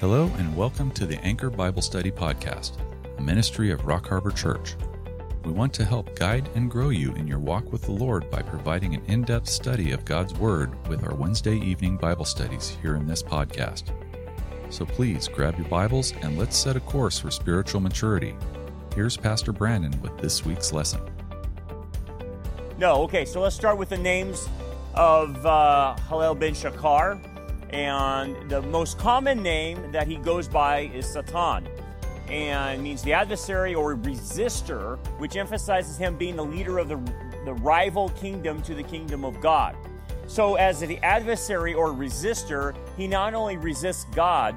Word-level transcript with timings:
Hello, 0.00 0.32
and 0.38 0.56
welcome 0.56 0.90
to 0.92 1.04
the 1.04 1.18
Anchor 1.18 1.50
Bible 1.50 1.82
Study 1.82 2.10
Podcast, 2.10 2.78
a 3.18 3.20
ministry 3.20 3.70
of 3.70 3.84
Rock 3.84 4.08
Harbor 4.08 4.30
Church. 4.30 4.74
We 5.44 5.52
want 5.52 5.74
to 5.74 5.84
help 5.84 6.16
guide 6.16 6.48
and 6.54 6.70
grow 6.70 6.88
you 6.88 7.12
in 7.16 7.28
your 7.28 7.38
walk 7.38 7.70
with 7.70 7.82
the 7.82 7.92
Lord 7.92 8.30
by 8.30 8.40
providing 8.40 8.94
an 8.94 9.04
in 9.08 9.20
depth 9.24 9.46
study 9.46 9.92
of 9.92 10.06
God's 10.06 10.32
Word 10.32 10.72
with 10.88 11.04
our 11.04 11.14
Wednesday 11.14 11.58
evening 11.58 11.98
Bible 11.98 12.24
studies 12.24 12.78
here 12.80 12.96
in 12.96 13.06
this 13.06 13.22
podcast. 13.22 13.92
So 14.70 14.86
please 14.86 15.28
grab 15.28 15.58
your 15.58 15.68
Bibles 15.68 16.14
and 16.22 16.38
let's 16.38 16.56
set 16.56 16.76
a 16.76 16.80
course 16.80 17.18
for 17.18 17.30
spiritual 17.30 17.82
maturity. 17.82 18.34
Here's 18.94 19.18
Pastor 19.18 19.52
Brandon 19.52 20.00
with 20.00 20.16
this 20.16 20.46
week's 20.46 20.72
lesson. 20.72 21.02
No, 22.78 23.02
okay, 23.02 23.26
so 23.26 23.42
let's 23.42 23.54
start 23.54 23.76
with 23.76 23.90
the 23.90 23.98
names 23.98 24.48
of 24.94 25.44
uh, 25.44 25.94
Helel 26.08 26.34
ben 26.34 26.54
Shachar. 26.54 27.20
And 27.72 28.50
the 28.50 28.62
most 28.62 28.98
common 28.98 29.42
name 29.42 29.92
that 29.92 30.06
he 30.06 30.16
goes 30.16 30.48
by 30.48 30.90
is 30.92 31.06
Satan 31.06 31.68
and 32.28 32.82
means 32.82 33.02
the 33.02 33.12
adversary 33.12 33.74
or 33.74 33.96
resistor, 33.96 34.98
which 35.18 35.36
emphasizes 35.36 35.96
him 35.96 36.16
being 36.16 36.36
the 36.36 36.44
leader 36.44 36.78
of 36.78 36.88
the, 36.88 36.96
the 37.44 37.54
rival 37.54 38.08
kingdom 38.10 38.62
to 38.62 38.74
the 38.74 38.82
kingdom 38.82 39.24
of 39.24 39.40
God. 39.40 39.76
So, 40.26 40.54
as 40.54 40.78
the 40.78 40.98
adversary 40.98 41.74
or 41.74 41.88
resistor, 41.88 42.74
he 42.96 43.08
not 43.08 43.34
only 43.34 43.56
resists 43.56 44.04
God, 44.14 44.54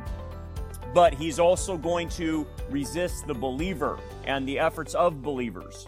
but 0.94 1.16
he's 1.16 1.40
also 1.40 1.78
going 1.78 2.10
to 2.10 2.46
resist 2.70 3.26
the 3.26 3.34
believer 3.34 3.98
and 4.26 4.48
the 4.48 4.60
efforts 4.60 4.94
of 4.94 5.24
believers. 5.24 5.88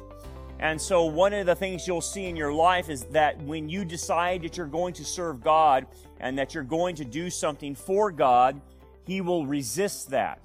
And 0.58 0.82
so, 0.82 1.06
one 1.06 1.34
of 1.34 1.46
the 1.46 1.56
things 1.56 1.86
you'll 1.86 2.02
see 2.02 2.26
in 2.26 2.36
your 2.36 2.52
life 2.52 2.90
is 2.90 3.04
that 3.06 3.40
when 3.44 3.70
you 3.70 3.86
decide 3.86 4.42
that 4.42 4.58
you're 4.58 4.66
going 4.66 4.94
to 4.96 5.06
serve 5.06 5.44
God 5.44 5.86
and 6.26 6.40
that 6.40 6.56
you're 6.56 6.64
going 6.64 6.96
to 6.96 7.06
do 7.06 7.30
something 7.30 7.76
for 7.76 8.12
God, 8.12 8.60
He 9.06 9.22
will 9.22 9.46
resist 9.46 10.10
that. 10.10 10.40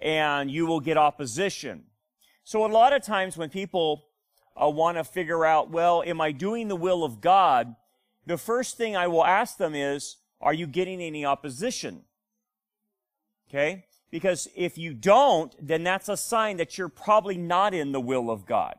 And 0.00 0.50
you 0.50 0.64
will 0.64 0.80
get 0.80 0.96
opposition. 0.96 1.84
So, 2.42 2.64
a 2.64 2.72
lot 2.72 2.94
of 2.94 3.02
times 3.02 3.36
when 3.36 3.50
people 3.50 4.06
uh, 4.60 4.70
want 4.70 4.96
to 4.96 5.04
figure 5.04 5.44
out, 5.44 5.70
well, 5.70 6.02
am 6.06 6.22
I 6.22 6.32
doing 6.32 6.68
the 6.68 6.76
will 6.76 7.04
of 7.04 7.20
God? 7.20 7.76
The 8.24 8.38
first 8.38 8.78
thing 8.78 8.96
I 8.96 9.08
will 9.08 9.26
ask 9.26 9.58
them 9.58 9.74
is, 9.74 10.16
are 10.40 10.54
you 10.54 10.66
getting 10.66 11.02
any 11.02 11.26
opposition? 11.26 12.04
Okay? 13.50 13.84
Because 14.10 14.48
if 14.56 14.78
you 14.78 14.94
don't, 14.94 15.54
then 15.60 15.84
that's 15.84 16.08
a 16.08 16.16
sign 16.16 16.56
that 16.56 16.78
you're 16.78 16.88
probably 16.88 17.36
not 17.36 17.74
in 17.74 17.92
the 17.92 18.00
will 18.00 18.30
of 18.30 18.46
God. 18.46 18.76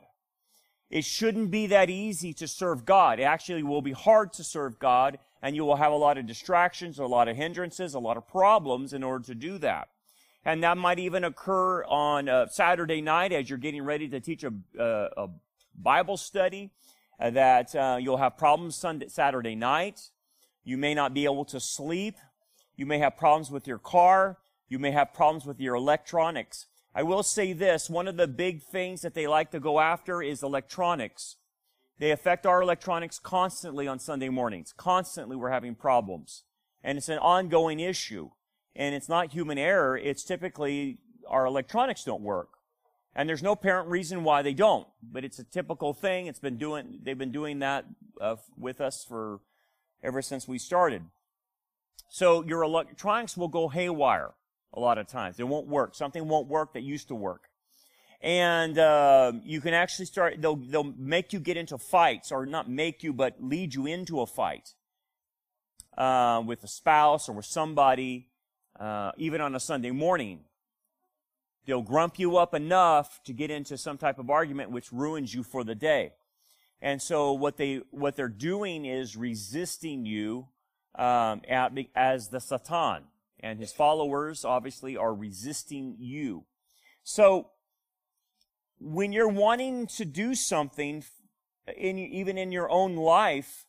It 0.90 1.06
shouldn't 1.06 1.52
be 1.52 1.68
that 1.68 1.92
easy 1.92 2.34
to 2.34 2.48
serve 2.48 2.84
God. 2.84 3.20
It 3.20 3.23
actually 3.23 3.62
will 3.62 3.84
be 3.84 3.92
hard 3.92 4.34
to 4.34 4.44
serve 4.44 4.80
God, 4.80 5.20
and 5.42 5.56
you 5.56 5.66
will 5.66 5.78
have 5.78 5.92
a 5.92 5.97
lot 5.97 6.17
of 6.17 6.25
distractions, 6.25 7.00
a 7.00 7.06
lot 7.06 7.28
of 7.28 7.36
hindrances, 7.36 7.94
a 7.94 8.00
lot 8.00 8.17
of 8.17 8.28
problems 8.28 8.94
in 8.94 9.03
order 9.03 9.25
to 9.25 9.36
do 9.36 9.58
that. 9.58 9.89
And 10.44 10.64
that 10.64 10.78
might 10.78 11.00
even 11.00 11.23
occur 11.23 11.84
on 11.84 12.28
a 12.28 12.47
Saturday 12.50 13.02
night 13.02 13.31
as 13.31 13.50
you're 13.50 13.59
getting 13.59 13.84
ready 13.84 14.08
to 14.09 14.19
teach 14.19 14.44
a, 14.44 14.53
a, 14.78 15.09
a 15.17 15.30
Bible 15.75 16.17
study, 16.17 16.72
uh, 17.19 17.30
that 17.30 17.75
uh, 17.75 17.97
you'll 18.00 18.17
have 18.17 18.38
problems 18.38 18.75
Sunday, 18.75 19.08
Saturday 19.08 19.56
night. 19.56 20.09
You 20.64 20.78
may 20.78 20.94
not 20.94 21.14
be 21.14 21.25
able 21.25 21.45
to 21.45 21.59
sleep. 21.59 22.16
You 22.75 22.86
may 22.86 22.97
have 23.00 23.17
problems 23.17 23.52
with 23.52 23.67
your 23.67 23.78
car. 23.78 24.38
You 24.67 24.80
may 24.80 24.92
have 24.92 25.14
problems 25.14 25.45
with 25.45 25.59
your 25.59 25.75
electronics. 25.75 26.66
I 26.94 27.03
will 27.03 27.23
say 27.23 27.53
this, 27.53 27.89
one 27.89 28.08
of 28.08 28.17
the 28.17 28.28
big 28.28 28.64
things 28.64 29.02
that 29.02 29.14
they 29.14 29.28
like 29.28 29.52
to 29.52 29.59
go 29.59 29.80
after 29.80 30.22
is 30.22 30.44
electronics. 30.44 31.38
They 32.02 32.09
affect 32.09 32.47
our 32.47 32.63
electronics 32.63 33.19
constantly 33.19 33.88
on 33.88 33.99
Sunday 33.99 34.30
mornings. 34.30 34.73
Constantly 34.75 35.35
we're 35.35 35.52
having 35.52 35.75
problems. 35.75 36.45
And 36.83 36.97
it's 36.97 37.09
an 37.09 37.19
ongoing 37.19 37.80
issue. 37.80 38.31
And 38.75 38.95
it's 38.95 39.07
not 39.07 39.33
human 39.33 39.59
error, 39.59 39.95
it's 39.95 40.23
typically 40.23 40.97
our 41.27 41.45
electronics 41.45 42.03
don't 42.03 42.23
work. 42.23 42.49
And 43.16 43.29
there's 43.29 43.44
no 43.44 43.52
apparent 43.52 43.88
reason 43.88 44.23
why 44.23 44.41
they 44.41 44.55
don't, 44.55 44.88
but 45.03 45.23
it's 45.23 45.38
a 45.38 45.44
typical 45.44 45.94
thing. 45.94 46.25
It's 46.25 46.39
been 46.39 46.57
doing, 46.57 47.01
they've 47.03 47.16
been 47.16 47.31
doing 47.31 47.59
that 47.59 47.85
uh, 48.19 48.38
with 48.57 48.81
us 48.81 49.06
for 49.07 49.41
ever 50.01 50.23
since 50.23 50.47
we 50.47 50.57
started. 50.57 51.03
So 52.09 52.44
your 52.44 52.63
electronics 52.63 53.38
will 53.38 53.47
go 53.47 53.67
haywire 53.67 54.31
a 54.73 54.79
lot 54.79 54.97
of 54.97 55.06
times. 55.06 55.40
It 55.40 55.47
won't 55.47 55.67
work. 55.67 55.94
Something 55.94 56.28
won't 56.28 56.47
work 56.47 56.73
that 56.73 56.81
used 56.81 57.09
to 57.09 57.16
work. 57.16 57.50
And 58.22 58.78
uh, 58.78 59.34
you 59.44 59.62
can 59.62 59.74
actually 59.74 60.06
start, 60.06 60.36
they'll, 60.40 60.56
they'll 60.56 60.94
make 60.98 61.34
you 61.34 61.40
get 61.40 61.58
into 61.58 61.78
fights, 61.78 62.32
or 62.32 62.46
not 62.46 62.70
make 62.70 63.04
you, 63.04 63.14
but 63.14 63.36
lead 63.42 63.74
you 63.74 63.88
into 63.88 64.22
a 64.22 64.28
fight 64.28 64.74
uh, 65.98 66.44
with 66.46 66.64
a 66.64 66.68
spouse 66.68 67.28
or 67.28 67.34
with 67.34 67.46
somebody, 67.46 68.28
uh, 68.80 69.12
even 69.18 69.42
on 69.42 69.56
a 69.56 69.59
Sunday 69.59 69.92
morning. 69.92 70.42
They'll 71.66 71.82
grump 71.82 72.20
you 72.20 72.38
up 72.38 72.54
enough 72.54 73.22
to 73.26 73.34
get 73.34 73.52
into 73.52 73.78
some 73.78 73.98
type 73.98 74.20
of 74.20 74.30
argument 74.30 74.72
which 74.72 74.92
ruins 74.92 75.34
you 75.34 75.44
for 75.44 75.64
the 75.64 75.76
day. 75.76 76.14
And 76.82 77.02
so 77.02 77.34
what 77.34 77.58
they 77.58 77.82
what 77.92 78.16
they're 78.16 78.28
doing 78.28 78.86
is 78.86 79.16
resisting 79.16 80.06
you 80.06 80.48
um, 80.96 81.42
at, 81.48 81.72
as 81.96 82.30
the 82.30 82.40
Satan 82.40 83.03
and 83.40 83.59
his 83.59 83.72
followers 83.72 84.44
obviously 84.46 84.98
are 84.98 85.14
resisting 85.14 85.96
you. 86.00 86.46
So, 87.03 87.50
when 88.81 89.14
you're 89.14 89.28
wanting 89.28 89.86
to 89.86 90.06
do 90.06 90.34
something, 90.34 91.03
in, 91.78 92.00
even 92.00 92.38
in 92.38 92.52
your 92.52 92.69
own 92.69 92.96
life, 92.96 93.66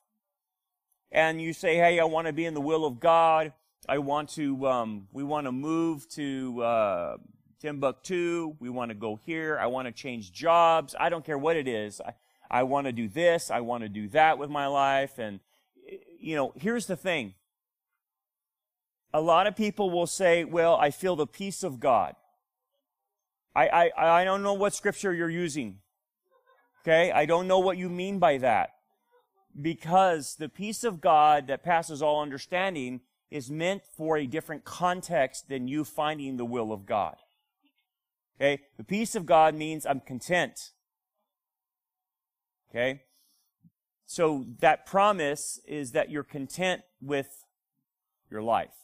and 1.11 1.41
you 1.41 1.53
say, 1.53 1.77
hey, 1.77 2.01
I 2.01 2.05
want 2.05 2.27
to 2.27 2.33
be 2.33 2.47
in 2.47 2.55
the 2.55 2.61
will 2.61 2.87
of 2.87 2.99
God, 2.99 3.53
I 3.87 3.99
want 3.99 4.31
to, 4.31 4.67
um, 4.67 5.09
we 5.13 5.23
want 5.23 5.47
to 5.47 5.53
move 5.53 6.09
to 6.11 6.63
uh, 6.63 7.17
Timbuktu, 7.61 8.57
we 8.59 8.71
want 8.71 8.89
to 8.91 8.95
go 8.95 9.17
here, 9.17 9.59
I 9.61 9.67
want 9.67 9.87
to 9.87 9.93
change 9.93 10.33
jobs, 10.33 10.95
I 10.99 11.11
don't 11.11 11.25
care 11.25 11.39
what 11.39 11.57
it 11.57 11.69
is. 11.69 12.01
I, 12.01 12.15
I 12.51 12.63
want 12.63 12.87
to 12.87 12.93
do 12.93 13.09
this, 13.09 13.51
I 13.51 13.61
want 13.61 13.83
to 13.83 13.89
do 13.89 14.09
that 14.09 14.39
with 14.39 14.49
my 14.51 14.67
life, 14.67 15.19
and, 15.19 15.41
you 16.19 16.37
know, 16.37 16.53
here's 16.57 16.87
the 16.87 16.97
thing. 16.97 17.35
A 19.13 19.21
lot 19.21 19.47
of 19.47 19.57
people 19.57 19.91
will 19.91 20.07
say, 20.07 20.45
well, 20.45 20.77
I 20.77 20.91
feel 20.91 21.17
the 21.17 21.27
peace 21.27 21.63
of 21.63 21.81
God. 21.81 22.15
I, 23.55 23.69
I, 23.69 24.21
I 24.21 24.25
don't 24.25 24.43
know 24.43 24.55
what 24.55 24.75
scripture 24.75 25.13
you're 25.13 25.31
using. 25.31 25.79
Okay? 26.83 27.13
I 27.13 27.27
don't 27.27 27.47
know 27.47 27.59
what 27.59 27.79
you 27.79 27.89
mean 27.89 28.19
by 28.19 28.39
that. 28.39 28.71
Because 29.61 30.37
the 30.37 30.49
peace 30.49 30.85
of 30.85 31.01
God 31.01 31.47
that 31.49 31.63
passes 31.63 32.03
all 32.03 32.23
understanding 32.23 33.01
is 33.31 33.51
meant 33.51 33.83
for 33.97 34.17
a 34.17 34.27
different 34.27 34.65
context 34.65 35.49
than 35.49 35.69
you 35.69 35.85
finding 35.85 36.37
the 36.37 36.45
will 36.45 36.73
of 36.73 36.87
God. 36.87 37.17
Okay? 38.41 38.63
The 38.77 38.85
peace 38.85 39.15
of 39.15 39.27
God 39.27 39.55
means 39.55 39.85
I'm 39.87 40.01
content. 40.01 40.71
Okay? 42.71 43.03
So 44.07 44.47
that 44.61 44.87
promise 44.87 45.61
is 45.67 45.93
that 45.93 46.11
you're 46.11 46.23
content 46.23 46.83
with 47.01 47.45
your 48.31 48.43
life. 48.43 48.75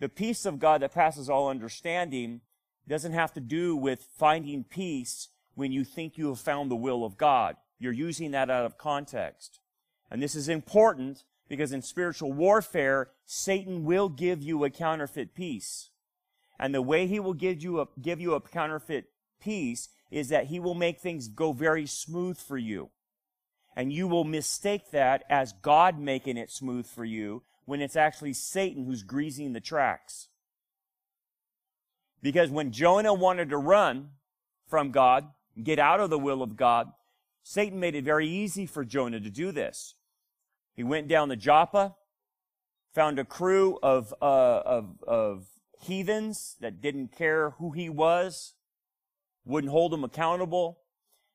The 0.00 0.08
peace 0.08 0.46
of 0.46 0.58
God 0.58 0.80
that 0.80 0.94
passes 0.94 1.28
all 1.28 1.48
understanding 1.48 2.40
doesn't 2.90 3.12
have 3.12 3.32
to 3.34 3.40
do 3.40 3.76
with 3.76 4.06
finding 4.18 4.64
peace 4.64 5.28
when 5.54 5.72
you 5.72 5.84
think 5.84 6.18
you 6.18 6.28
have 6.28 6.40
found 6.40 6.70
the 6.70 6.76
will 6.76 7.04
of 7.04 7.16
God. 7.16 7.56
You're 7.78 7.92
using 7.92 8.32
that 8.32 8.50
out 8.50 8.66
of 8.66 8.76
context. 8.76 9.60
And 10.10 10.22
this 10.22 10.34
is 10.34 10.48
important 10.48 11.24
because 11.48 11.72
in 11.72 11.82
spiritual 11.82 12.32
warfare, 12.32 13.10
Satan 13.24 13.84
will 13.84 14.08
give 14.08 14.42
you 14.42 14.64
a 14.64 14.70
counterfeit 14.70 15.34
peace. 15.34 15.90
And 16.58 16.74
the 16.74 16.82
way 16.82 17.06
he 17.06 17.20
will 17.20 17.32
give 17.34 17.62
you 17.62 17.80
a, 17.80 17.86
give 18.00 18.20
you 18.20 18.34
a 18.34 18.40
counterfeit 18.40 19.06
peace 19.40 19.88
is 20.10 20.28
that 20.28 20.46
he 20.46 20.58
will 20.58 20.74
make 20.74 20.98
things 20.98 21.28
go 21.28 21.52
very 21.52 21.86
smooth 21.86 22.38
for 22.38 22.58
you. 22.58 22.90
And 23.76 23.92
you 23.92 24.08
will 24.08 24.24
mistake 24.24 24.90
that 24.90 25.24
as 25.30 25.52
God 25.52 25.98
making 25.98 26.36
it 26.36 26.50
smooth 26.50 26.86
for 26.86 27.04
you 27.04 27.44
when 27.64 27.80
it's 27.80 27.96
actually 27.96 28.32
Satan 28.32 28.84
who's 28.84 29.04
greasing 29.04 29.52
the 29.52 29.60
tracks. 29.60 30.28
Because 32.22 32.50
when 32.50 32.72
Jonah 32.72 33.14
wanted 33.14 33.50
to 33.50 33.56
run 33.56 34.10
from 34.68 34.90
God, 34.90 35.28
get 35.62 35.78
out 35.78 36.00
of 36.00 36.10
the 36.10 36.18
will 36.18 36.42
of 36.42 36.56
God, 36.56 36.88
Satan 37.42 37.80
made 37.80 37.94
it 37.94 38.04
very 38.04 38.28
easy 38.28 38.66
for 38.66 38.84
Jonah 38.84 39.20
to 39.20 39.30
do 39.30 39.52
this. 39.52 39.94
He 40.74 40.84
went 40.84 41.08
down 41.08 41.28
to 41.30 41.36
Joppa, 41.36 41.96
found 42.94 43.18
a 43.18 43.24
crew 43.24 43.78
of, 43.82 44.14
uh, 44.20 44.60
of, 44.64 45.02
of 45.06 45.46
heathens 45.80 46.56
that 46.60 46.80
didn't 46.80 47.16
care 47.16 47.50
who 47.58 47.72
he 47.72 47.88
was, 47.88 48.54
wouldn't 49.44 49.70
hold 49.70 49.94
him 49.94 50.04
accountable, 50.04 50.80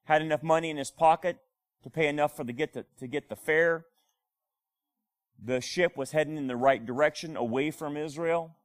had 0.05 0.21
enough 0.21 0.43
money 0.43 0.69
in 0.69 0.77
his 0.77 0.91
pocket 0.91 1.37
to 1.83 1.89
pay 1.89 2.07
enough 2.07 2.35
for 2.35 2.43
the 2.43 2.53
get 2.53 2.73
to 2.73 3.07
get 3.07 3.29
the 3.29 3.35
fare, 3.35 3.85
the 5.43 5.61
ship 5.61 5.95
was 5.97 6.11
heading 6.11 6.37
in 6.37 6.47
the 6.47 6.55
right 6.55 6.83
direction 6.83 7.35
away 7.35 7.71
from 7.71 7.97
Israel. 7.97 8.55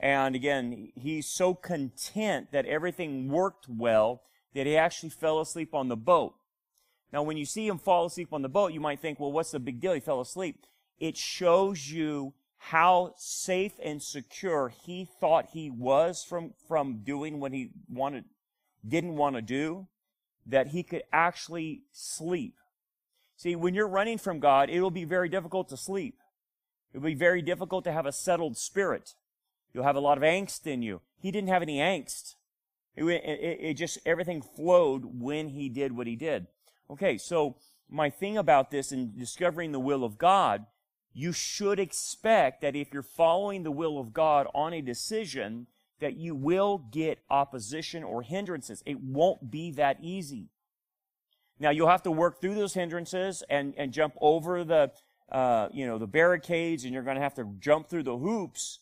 And 0.00 0.34
again, 0.34 0.92
he's 0.94 1.26
so 1.26 1.54
content 1.54 2.52
that 2.52 2.64
everything 2.64 3.28
worked 3.28 3.68
well 3.68 4.22
that 4.54 4.66
he 4.66 4.76
actually 4.76 5.10
fell 5.10 5.40
asleep 5.40 5.74
on 5.74 5.88
the 5.88 5.96
boat. 5.96 6.34
Now, 7.12 7.22
when 7.22 7.36
you 7.36 7.44
see 7.44 7.66
him 7.66 7.78
fall 7.78 8.06
asleep 8.06 8.32
on 8.32 8.42
the 8.42 8.48
boat, 8.48 8.72
you 8.72 8.80
might 8.80 9.00
think, 9.00 9.20
well, 9.20 9.30
what's 9.30 9.50
the 9.50 9.60
big 9.60 9.80
deal? 9.80 9.92
He 9.92 10.00
fell 10.00 10.20
asleep. 10.20 10.64
It 10.98 11.16
shows 11.16 11.90
you 11.90 12.32
how 12.56 13.14
safe 13.16 13.72
and 13.82 14.02
secure 14.02 14.72
he 14.84 15.08
thought 15.20 15.50
he 15.52 15.70
was 15.70 16.24
from, 16.24 16.54
from 16.66 17.00
doing 17.04 17.40
what 17.40 17.52
he 17.52 17.70
wanted, 17.88 18.24
didn't 18.86 19.16
want 19.16 19.36
to 19.36 19.42
do, 19.42 19.86
that 20.46 20.68
he 20.68 20.82
could 20.82 21.02
actually 21.12 21.82
sleep. 21.92 22.54
See, 23.36 23.56
when 23.56 23.74
you're 23.74 23.88
running 23.88 24.18
from 24.18 24.40
God, 24.40 24.70
it 24.70 24.80
will 24.80 24.90
be 24.90 25.04
very 25.04 25.28
difficult 25.28 25.68
to 25.70 25.76
sleep. 25.76 26.16
It 26.92 26.98
will 26.98 27.06
be 27.06 27.14
very 27.14 27.42
difficult 27.42 27.84
to 27.84 27.92
have 27.92 28.06
a 28.06 28.12
settled 28.12 28.56
spirit. 28.56 29.14
You'll 29.72 29.84
have 29.84 29.96
a 29.96 30.00
lot 30.00 30.18
of 30.18 30.24
angst 30.24 30.66
in 30.66 30.82
you. 30.82 31.00
He 31.18 31.30
didn't 31.30 31.48
have 31.48 31.62
any 31.62 31.78
angst. 31.78 32.34
It, 32.96 33.04
it, 33.04 33.58
it 33.60 33.74
just, 33.74 33.98
everything 34.04 34.42
flowed 34.42 35.20
when 35.20 35.48
he 35.48 35.68
did 35.68 35.96
what 35.96 36.06
he 36.06 36.16
did. 36.16 36.46
Okay, 36.90 37.18
so 37.18 37.56
my 37.88 38.10
thing 38.10 38.36
about 38.36 38.70
this 38.70 38.92
in 38.92 39.16
discovering 39.16 39.72
the 39.72 39.80
will 39.80 40.04
of 40.04 40.18
God, 40.18 40.66
you 41.12 41.32
should 41.32 41.78
expect 41.78 42.62
that 42.62 42.76
if 42.76 42.92
you're 42.92 43.02
following 43.02 43.62
the 43.62 43.70
will 43.70 43.98
of 43.98 44.12
God 44.12 44.46
on 44.54 44.72
a 44.72 44.80
decision, 44.80 45.66
that 46.00 46.16
you 46.16 46.34
will 46.34 46.78
get 46.90 47.18
opposition 47.28 48.02
or 48.02 48.22
hindrances. 48.22 48.82
It 48.86 49.00
won't 49.00 49.50
be 49.50 49.70
that 49.72 49.98
easy. 50.00 50.48
Now 51.58 51.70
you'll 51.70 51.88
have 51.88 52.02
to 52.04 52.10
work 52.10 52.40
through 52.40 52.54
those 52.54 52.74
hindrances 52.74 53.42
and, 53.50 53.74
and 53.76 53.92
jump 53.92 54.14
over 54.20 54.64
the, 54.64 54.92
uh, 55.30 55.68
you 55.72 55.86
know, 55.86 55.98
the 55.98 56.06
barricades 56.06 56.84
and 56.84 56.94
you're 56.94 57.02
going 57.02 57.16
to 57.16 57.22
have 57.22 57.34
to 57.34 57.44
jump 57.60 57.88
through 57.88 58.04
the 58.04 58.16
hoops 58.16 58.80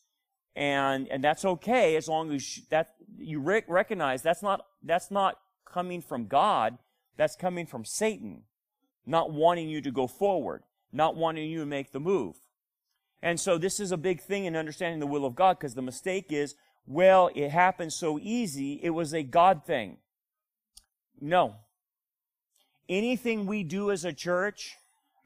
and, 0.58 1.06
and 1.06 1.22
that's 1.22 1.44
okay 1.44 1.94
as 1.94 2.08
long 2.08 2.32
as 2.32 2.62
that 2.70 2.96
you 3.16 3.38
rec- 3.38 3.68
recognize 3.68 4.22
that's 4.22 4.42
not, 4.42 4.66
that's 4.82 5.08
not 5.08 5.38
coming 5.64 6.02
from 6.02 6.26
God. 6.26 6.78
That's 7.16 7.36
coming 7.36 7.64
from 7.64 7.84
Satan, 7.84 8.42
not 9.06 9.32
wanting 9.32 9.68
you 9.68 9.80
to 9.80 9.92
go 9.92 10.08
forward, 10.08 10.64
not 10.92 11.14
wanting 11.14 11.48
you 11.48 11.60
to 11.60 11.66
make 11.66 11.92
the 11.92 12.00
move. 12.00 12.36
And 13.22 13.38
so 13.38 13.56
this 13.56 13.78
is 13.78 13.92
a 13.92 13.96
big 13.96 14.20
thing 14.20 14.46
in 14.46 14.56
understanding 14.56 14.98
the 14.98 15.06
will 15.06 15.24
of 15.24 15.36
God 15.36 15.58
because 15.58 15.74
the 15.74 15.82
mistake 15.82 16.26
is 16.30 16.56
well, 16.86 17.30
it 17.34 17.50
happened 17.50 17.92
so 17.92 18.18
easy, 18.20 18.80
it 18.82 18.90
was 18.90 19.14
a 19.14 19.22
God 19.22 19.64
thing. 19.64 19.98
No. 21.20 21.54
Anything 22.88 23.46
we 23.46 23.62
do 23.62 23.92
as 23.92 24.04
a 24.04 24.12
church, 24.12 24.74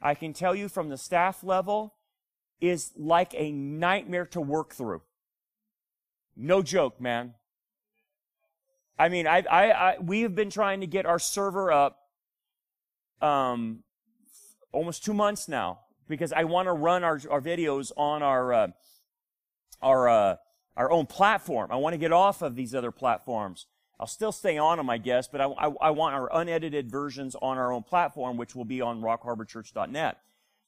I 0.03 0.15
can 0.15 0.35
tell 0.35 0.55
you 0.55 0.69
from 0.69 0.91
the 0.91 0.99
staff 0.99 1.43
level, 1.45 1.95
is 2.61 2.93
like 2.97 3.33
a 3.35 3.53
nightmare 3.53 4.27
to 4.27 4.41
work 4.41 4.75
through. 4.75 5.03
No 6.37 6.63
joke, 6.63 7.01
man. 7.01 7.35
I 8.99 9.09
mean, 9.09 9.27
I, 9.27 9.43
I, 9.51 9.71
I 9.71 9.99
we 9.99 10.23
have 10.23 10.35
been 10.35 10.51
trying 10.51 10.81
to 10.81 10.87
get 10.87 11.07
our 11.07 11.19
server 11.19 11.73
up, 11.73 11.99
um, 13.21 13.83
almost 14.73 15.05
two 15.05 15.15
months 15.15 15.49
now 15.49 15.81
because 16.09 16.33
I 16.33 16.45
want 16.45 16.67
to 16.67 16.73
run 16.73 17.05
our, 17.05 17.21
our 17.31 17.41
videos 17.41 17.91
on 17.97 18.23
our, 18.23 18.53
uh, 18.53 18.69
our, 19.81 20.09
uh, 20.09 20.37
our 20.77 20.91
own 20.91 21.07
platform. 21.07 21.71
I 21.71 21.77
want 21.77 21.95
to 21.95 21.99
get 21.99 22.13
off 22.13 22.43
of 22.43 22.55
these 22.55 22.75
other 22.75 22.91
platforms. 22.91 23.67
I'll 23.99 24.07
still 24.07 24.33
stay 24.33 24.59
on 24.59 24.79
them, 24.79 24.91
I 24.91 24.99
guess, 24.99 25.29
but 25.29 25.41
I, 25.41 25.47
I, 25.47 25.73
I, 25.81 25.91
want 25.91 26.15
our 26.15 26.29
unedited 26.35 26.91
versions 26.91 27.37
on 27.41 27.57
our 27.57 27.73
own 27.73 27.85
platform, 27.85 28.37
which 28.37 28.57
will 28.57 28.65
be 28.65 28.81
on 28.81 29.01
rockharborchurch.net. 29.01 30.19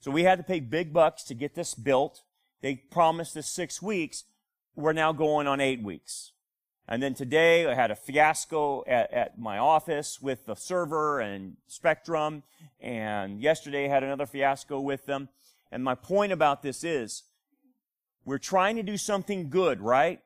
So 0.00 0.10
we 0.10 0.22
had 0.22 0.38
to 0.38 0.44
pay 0.44 0.60
big 0.60 0.92
bucks 0.92 1.24
to 1.24 1.34
get 1.34 1.54
this 1.54 1.74
built. 1.74 2.22
They 2.62 2.76
promised 2.76 3.36
us 3.36 3.48
six 3.48 3.82
weeks. 3.82 4.24
We're 4.76 4.92
now 4.92 5.12
going 5.12 5.46
on 5.46 5.60
eight 5.60 5.82
weeks. 5.82 6.32
And 6.88 7.00
then 7.00 7.14
today 7.14 7.64
I 7.66 7.74
had 7.74 7.92
a 7.92 7.94
fiasco 7.94 8.82
at, 8.88 9.12
at 9.12 9.38
my 9.38 9.56
office 9.56 10.20
with 10.20 10.46
the 10.46 10.56
server 10.56 11.20
and 11.20 11.56
Spectrum. 11.68 12.42
And 12.80 13.40
yesterday 13.40 13.84
I 13.84 13.88
had 13.88 14.02
another 14.02 14.26
fiasco 14.26 14.80
with 14.80 15.06
them. 15.06 15.28
And 15.70 15.84
my 15.84 15.94
point 15.94 16.32
about 16.32 16.62
this 16.62 16.82
is 16.82 17.22
we're 18.24 18.38
trying 18.38 18.74
to 18.74 18.82
do 18.82 18.96
something 18.96 19.48
good, 19.48 19.80
right? 19.80 20.20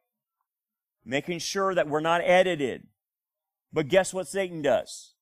Making 1.05 1.41
sure 1.41 1.75
that 1.75 1.89
we're 1.89 2.01
not 2.01 2.23
edited. 2.25 2.87
But 3.71 3.89
guess 3.89 4.15
what 4.15 4.29
Satan 4.29 4.63
does? 4.63 5.13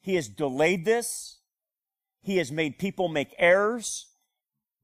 He 0.00 0.16
has 0.16 0.28
delayed 0.28 0.84
this. 0.84 1.38
He 2.22 2.38
has 2.38 2.50
made 2.50 2.78
people 2.78 3.08
make 3.08 3.34
errors. 3.38 4.08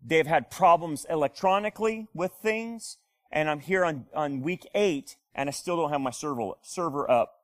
They've 0.00 0.26
had 0.26 0.48
problems 0.48 1.06
electronically 1.10 2.06
with 2.14 2.32
things. 2.40 2.98
And 3.34 3.50
I'm 3.50 3.58
here 3.58 3.84
on, 3.84 4.06
on 4.14 4.42
week 4.42 4.66
eight 4.74 5.16
and 5.34 5.48
I 5.48 5.52
still 5.52 5.76
don't 5.76 5.90
have 5.90 6.00
my 6.00 6.12
server, 6.12 6.52
server 6.62 7.10
up 7.10 7.40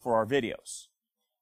for 0.00 0.14
our 0.14 0.24
videos. 0.24 0.86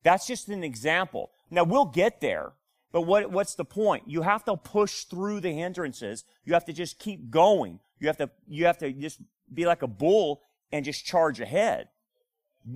That's 0.02 0.26
just 0.26 0.48
an 0.48 0.64
example. 0.64 1.30
Now 1.50 1.64
we'll 1.64 1.84
get 1.84 2.22
there. 2.22 2.54
But 2.92 3.02
what, 3.02 3.30
what's 3.30 3.54
the 3.54 3.64
point? 3.64 4.04
You 4.06 4.22
have 4.22 4.42
to 4.46 4.56
push 4.56 5.04
through 5.04 5.40
the 5.40 5.52
hindrances. 5.52 6.24
You 6.44 6.54
have 6.54 6.64
to 6.64 6.72
just 6.72 6.98
keep 6.98 7.30
going. 7.30 7.78
You 8.00 8.08
have 8.08 8.16
to, 8.16 8.30
you 8.48 8.64
have 8.64 8.78
to 8.78 8.90
just 8.90 9.20
be 9.52 9.66
like 9.66 9.82
a 9.82 9.86
bull 9.86 10.40
and 10.72 10.84
just 10.84 11.04
charge 11.04 11.38
ahead. 11.38 11.88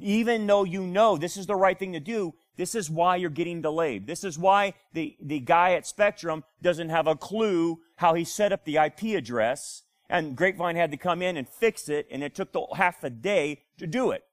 Even 0.00 0.47
though 0.47 0.65
you 0.65 0.82
know 0.82 1.17
this 1.17 1.38
is 1.38 1.47
the 1.47 1.56
right 1.56 1.79
thing 1.79 1.94
to 1.94 2.00
do, 2.00 2.35
this 2.56 2.75
is 2.75 2.91
why 2.91 3.17
you're 3.17 3.31
getting 3.31 3.62
delayed. 3.62 4.06
This 4.06 4.25
is 4.25 4.38
why 4.38 4.75
the, 4.93 5.17
the 5.20 5.41
guy 5.41 5.73
at 5.73 5.87
Spectrum 5.87 6.44
doesn't 6.62 6.91
have 6.91 7.06
a 7.06 7.17
clue 7.17 7.81
how 7.97 8.15
he 8.15 8.25
set 8.25 8.53
up 8.53 8.65
the 8.65 8.77
IP 8.77 9.17
address. 9.17 9.82
And 10.09 10.37
Grapevine 10.37 10.77
had 10.77 10.91
to 10.91 10.97
come 10.97 11.23
in 11.23 11.37
and 11.37 11.49
fix 11.49 11.89
it, 11.89 12.06
and 12.11 12.23
it 12.23 12.35
took 12.35 12.53
the 12.53 12.67
half 12.75 13.03
a 13.03 13.11
day 13.11 13.62
to 13.79 13.87
do 13.87 14.11
it. 14.11 14.25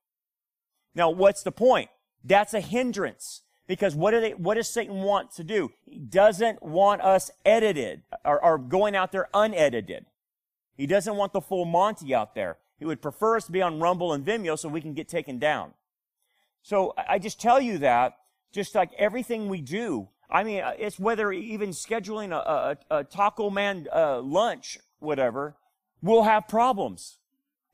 Now, 0.93 1.09
what's 1.09 1.43
the 1.43 1.51
point? 1.51 1.89
That's 2.23 2.53
a 2.53 2.61
hindrance. 2.61 3.41
Because 3.67 3.95
what, 3.95 4.11
they, 4.11 4.33
what 4.33 4.55
does 4.55 4.67
Satan 4.67 4.97
want 4.97 5.31
to 5.35 5.45
do? 5.45 5.71
He 5.85 5.97
doesn't 5.97 6.61
want 6.61 7.01
us 7.01 7.31
edited 7.45 8.01
or, 8.25 8.43
or 8.43 8.57
going 8.57 8.97
out 8.97 9.13
there 9.13 9.29
unedited. 9.33 10.07
He 10.75 10.85
doesn't 10.85 11.15
want 11.15 11.31
the 11.31 11.39
full 11.39 11.63
Monty 11.63 12.13
out 12.13 12.35
there. 12.35 12.57
He 12.77 12.85
would 12.85 13.01
prefer 13.01 13.37
us 13.37 13.45
to 13.45 13.51
be 13.51 13.61
on 13.61 13.79
Rumble 13.79 14.11
and 14.11 14.25
Vimeo 14.25 14.59
so 14.59 14.67
we 14.67 14.81
can 14.81 14.93
get 14.93 15.07
taken 15.07 15.39
down. 15.39 15.73
So 16.63 16.93
I 16.97 17.17
just 17.17 17.39
tell 17.39 17.61
you 17.61 17.77
that, 17.77 18.17
just 18.51 18.75
like 18.75 18.91
everything 18.97 19.47
we 19.47 19.61
do. 19.61 20.09
I 20.29 20.43
mean, 20.43 20.61
uh, 20.61 20.73
it's 20.77 20.99
whether 20.99 21.31
even 21.31 21.69
scheduling 21.69 22.31
a, 22.31 22.77
a, 22.89 22.97
a 22.97 23.03
Taco 23.03 23.49
Man 23.49 23.87
uh, 23.93 24.19
lunch, 24.21 24.79
whatever, 24.99 25.55
we'll 26.01 26.23
have 26.23 26.47
problems. 26.47 27.17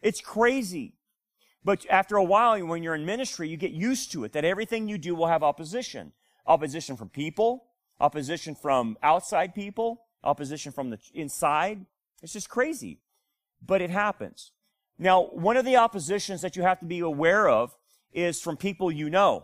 It's 0.01 0.21
crazy. 0.21 0.93
But 1.63 1.85
after 1.89 2.15
a 2.15 2.23
while, 2.23 2.65
when 2.65 2.83
you're 2.83 2.95
in 2.95 3.05
ministry, 3.05 3.49
you 3.49 3.57
get 3.57 3.71
used 3.71 4.11
to 4.13 4.23
it, 4.23 4.31
that 4.33 4.45
everything 4.45 4.87
you 4.87 4.97
do 4.97 5.15
will 5.15 5.27
have 5.27 5.43
opposition. 5.43 6.13
Opposition 6.45 6.95
from 6.95 7.09
people, 7.09 7.65
opposition 7.99 8.55
from 8.55 8.97
outside 9.03 9.53
people, 9.53 10.05
opposition 10.23 10.71
from 10.71 10.89
the 10.89 10.99
inside. 11.13 11.85
It's 12.23 12.33
just 12.33 12.49
crazy. 12.49 12.99
But 13.65 13.81
it 13.81 13.89
happens. 13.89 14.51
Now, 14.97 15.25
one 15.25 15.57
of 15.57 15.65
the 15.65 15.75
oppositions 15.75 16.41
that 16.41 16.55
you 16.55 16.63
have 16.63 16.79
to 16.79 16.85
be 16.85 16.99
aware 16.99 17.49
of 17.49 17.75
is 18.13 18.41
from 18.41 18.57
people 18.57 18.91
you 18.91 19.09
know. 19.09 19.43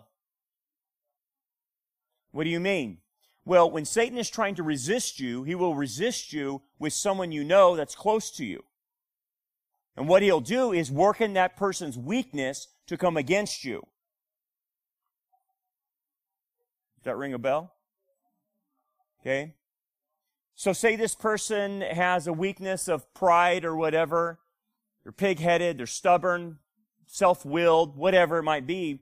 What 2.31 2.45
do 2.45 2.49
you 2.49 2.59
mean? 2.59 2.99
Well, 3.45 3.69
when 3.69 3.85
Satan 3.85 4.17
is 4.17 4.29
trying 4.29 4.55
to 4.55 4.63
resist 4.63 5.19
you, 5.19 5.43
he 5.43 5.53
will 5.55 5.75
resist 5.75 6.31
you 6.31 6.61
with 6.79 6.93
someone 6.93 7.31
you 7.31 7.43
know 7.43 7.75
that's 7.75 7.95
close 7.95 8.31
to 8.31 8.45
you. 8.45 8.63
And 9.95 10.07
what 10.07 10.23
he'll 10.23 10.41
do 10.41 10.71
is 10.71 10.91
work 10.91 11.21
in 11.21 11.33
that 11.33 11.55
person's 11.55 11.97
weakness 11.97 12.67
to 12.87 12.97
come 12.97 13.15
against 13.15 13.63
you. 13.63 13.85
Does 16.97 17.05
that 17.05 17.17
ring 17.17 17.33
a 17.33 17.39
bell? 17.39 17.73
Okay. 19.21 19.55
So 20.55 20.73
say 20.73 20.95
this 20.95 21.15
person 21.15 21.81
has 21.81 22.27
a 22.27 22.33
weakness 22.33 22.87
of 22.87 23.13
pride 23.13 23.65
or 23.65 23.75
whatever. 23.75 24.39
They're 25.03 25.11
pig-headed, 25.11 25.77
they're 25.77 25.85
stubborn, 25.85 26.59
self-willed, 27.07 27.97
whatever 27.97 28.37
it 28.37 28.43
might 28.43 28.65
be. 28.65 29.01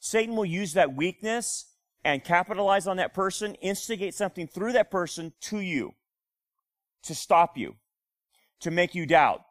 Satan 0.00 0.34
will 0.34 0.46
use 0.46 0.72
that 0.72 0.96
weakness 0.96 1.66
and 2.04 2.24
capitalize 2.24 2.86
on 2.86 2.96
that 2.96 3.14
person, 3.14 3.54
instigate 3.56 4.14
something 4.14 4.48
through 4.48 4.72
that 4.72 4.90
person 4.90 5.32
to 5.42 5.58
you, 5.60 5.92
to 7.04 7.14
stop 7.14 7.56
you, 7.56 7.76
to 8.60 8.70
make 8.70 8.94
you 8.94 9.06
doubt, 9.06 9.42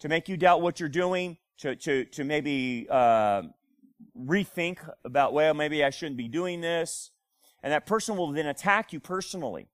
to 0.00 0.08
make 0.08 0.28
you 0.28 0.36
doubt 0.36 0.62
what 0.62 0.80
you're 0.80 0.88
doing, 0.88 1.36
to, 1.58 1.74
to, 1.76 2.04
to 2.04 2.24
maybe 2.24 2.86
uh, 2.90 3.42
rethink 4.18 4.78
about, 5.04 5.32
well, 5.32 5.54
maybe 5.54 5.84
I 5.84 5.90
shouldn't 5.90 6.16
be 6.16 6.28
doing 6.28 6.60
this. 6.60 7.10
And 7.62 7.72
that 7.72 7.86
person 7.86 8.16
will 8.16 8.30
then 8.32 8.46
attack 8.46 8.92
you 8.92 9.00
personally 9.00 9.68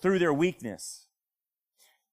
through 0.00 0.18
their 0.18 0.32
weakness. 0.32 1.06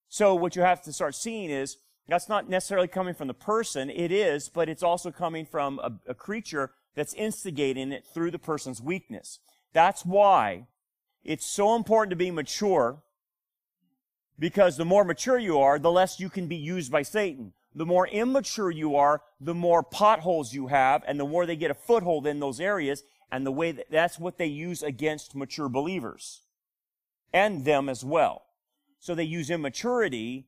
So 0.10 0.34
what 0.34 0.56
you 0.56 0.64
have 0.64 0.82
to 0.84 0.94
start 0.94 1.16
seeing 1.16 1.50
is 1.50 1.78
that's 2.08 2.30
not 2.30 2.50
necessarily 2.50 2.88
coming 2.88 3.14
from 3.14 3.28
the 3.28 3.34
person. 3.34 3.90
It 3.90 4.12
is, 4.12 4.50
but 4.50 4.70
it's 4.70 4.84
also 4.84 5.12
coming 5.12 5.46
from 5.46 5.80
a, 5.80 5.92
a 6.08 6.14
creature 6.14 6.72
that's 6.96 7.14
instigating 7.14 7.92
it 7.92 8.06
through 8.12 8.32
the 8.32 8.40
person's 8.40 8.82
weakness. 8.82 9.40
That's 9.74 10.04
why 10.06 10.68
it's 11.24 11.46
so 11.46 11.76
important 11.76 12.10
to 12.12 12.16
be 12.16 12.32
mature 12.32 13.04
because 14.40 14.78
the 14.78 14.86
more 14.86 15.04
mature 15.04 15.38
you 15.38 15.60
are, 15.60 15.80
the 15.80 15.92
less 15.92 16.20
you 16.20 16.30
can 16.30 16.48
be 16.48 16.56
used 16.56 16.92
by 16.92 17.02
Satan. 17.02 17.54
The 17.74 17.86
more 17.86 18.08
immature 18.08 18.72
you 18.72 18.96
are, 18.96 19.22
the 19.40 19.54
more 19.54 19.84
potholes 19.84 20.54
you 20.54 20.68
have, 20.68 21.04
and 21.08 21.20
the 21.20 21.26
more 21.26 21.46
they 21.46 21.56
get 21.56 21.72
a 21.72 21.76
foothold 21.76 22.26
in 22.26 22.40
those 22.40 22.60
areas, 22.60 23.04
and 23.32 23.46
the 23.46 23.52
way 23.52 23.72
that 23.72 23.92
that's 23.92 24.20
what 24.20 24.38
they 24.38 24.46
use 24.48 24.82
against 24.82 25.36
mature 25.36 25.70
believers. 25.70 26.42
And 27.34 27.66
them 27.66 27.90
as 27.90 28.04
well. 28.04 28.44
So 29.00 29.14
they 29.14 29.24
use 29.24 29.50
immaturity 29.50 30.48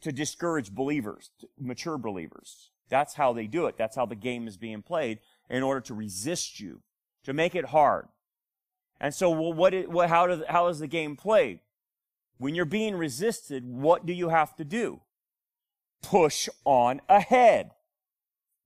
to 0.00 0.12
discourage 0.12 0.72
believers, 0.74 1.30
mature 1.58 1.98
believers. 1.98 2.70
That's 2.88 3.14
how 3.14 3.32
they 3.32 3.46
do 3.46 3.66
it. 3.66 3.76
That's 3.76 3.96
how 3.96 4.06
the 4.06 4.16
game 4.16 4.48
is 4.48 4.56
being 4.56 4.82
played 4.82 5.20
in 5.48 5.62
order 5.62 5.80
to 5.82 5.94
resist 5.94 6.58
you, 6.58 6.80
to 7.24 7.32
make 7.32 7.54
it 7.54 7.66
hard. 7.66 8.08
And 9.00 9.14
so, 9.14 9.30
well, 9.30 9.52
what, 9.52 9.72
how, 10.08 10.26
does, 10.26 10.42
how 10.48 10.68
is 10.68 10.78
the 10.78 10.86
game 10.86 11.16
played? 11.16 11.60
When 12.38 12.54
you're 12.54 12.64
being 12.64 12.94
resisted, 12.96 13.64
what 13.64 14.06
do 14.06 14.12
you 14.12 14.28
have 14.28 14.56
to 14.56 14.64
do? 14.64 15.00
Push 16.02 16.48
on 16.64 17.00
ahead. 17.08 17.70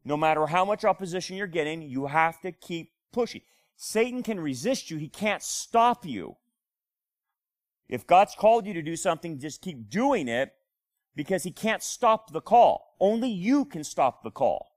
No 0.05 0.17
matter 0.17 0.47
how 0.47 0.65
much 0.65 0.85
opposition 0.85 1.37
you're 1.37 1.47
getting, 1.47 1.83
you 1.83 2.07
have 2.07 2.41
to 2.43 2.53
keep 2.53 2.93
pushing. 3.13 3.43
Satan 3.77 4.23
can 4.23 4.41
resist 4.41 4.91
you, 4.91 4.97
he 4.97 5.09
can't 5.09 5.43
stop 5.43 6.07
you. 6.07 6.37
If 7.89 8.07
God's 8.07 8.35
called 8.35 8.67
you 8.67 8.75
to 8.75 8.83
do 8.83 8.97
something, 8.97 9.39
just 9.39 9.61
keep 9.61 9.91
doing 9.91 10.29
it 10.29 10.53
because 11.15 11.45
he 11.45 11.51
can't 11.51 11.83
stop 11.83 12.33
the 12.33 12.41
call. 12.41 12.97
Only 13.01 13.29
you 13.29 13.65
can 13.65 13.85
stop 13.85 14.23
the 14.23 14.31
call. 14.31 14.73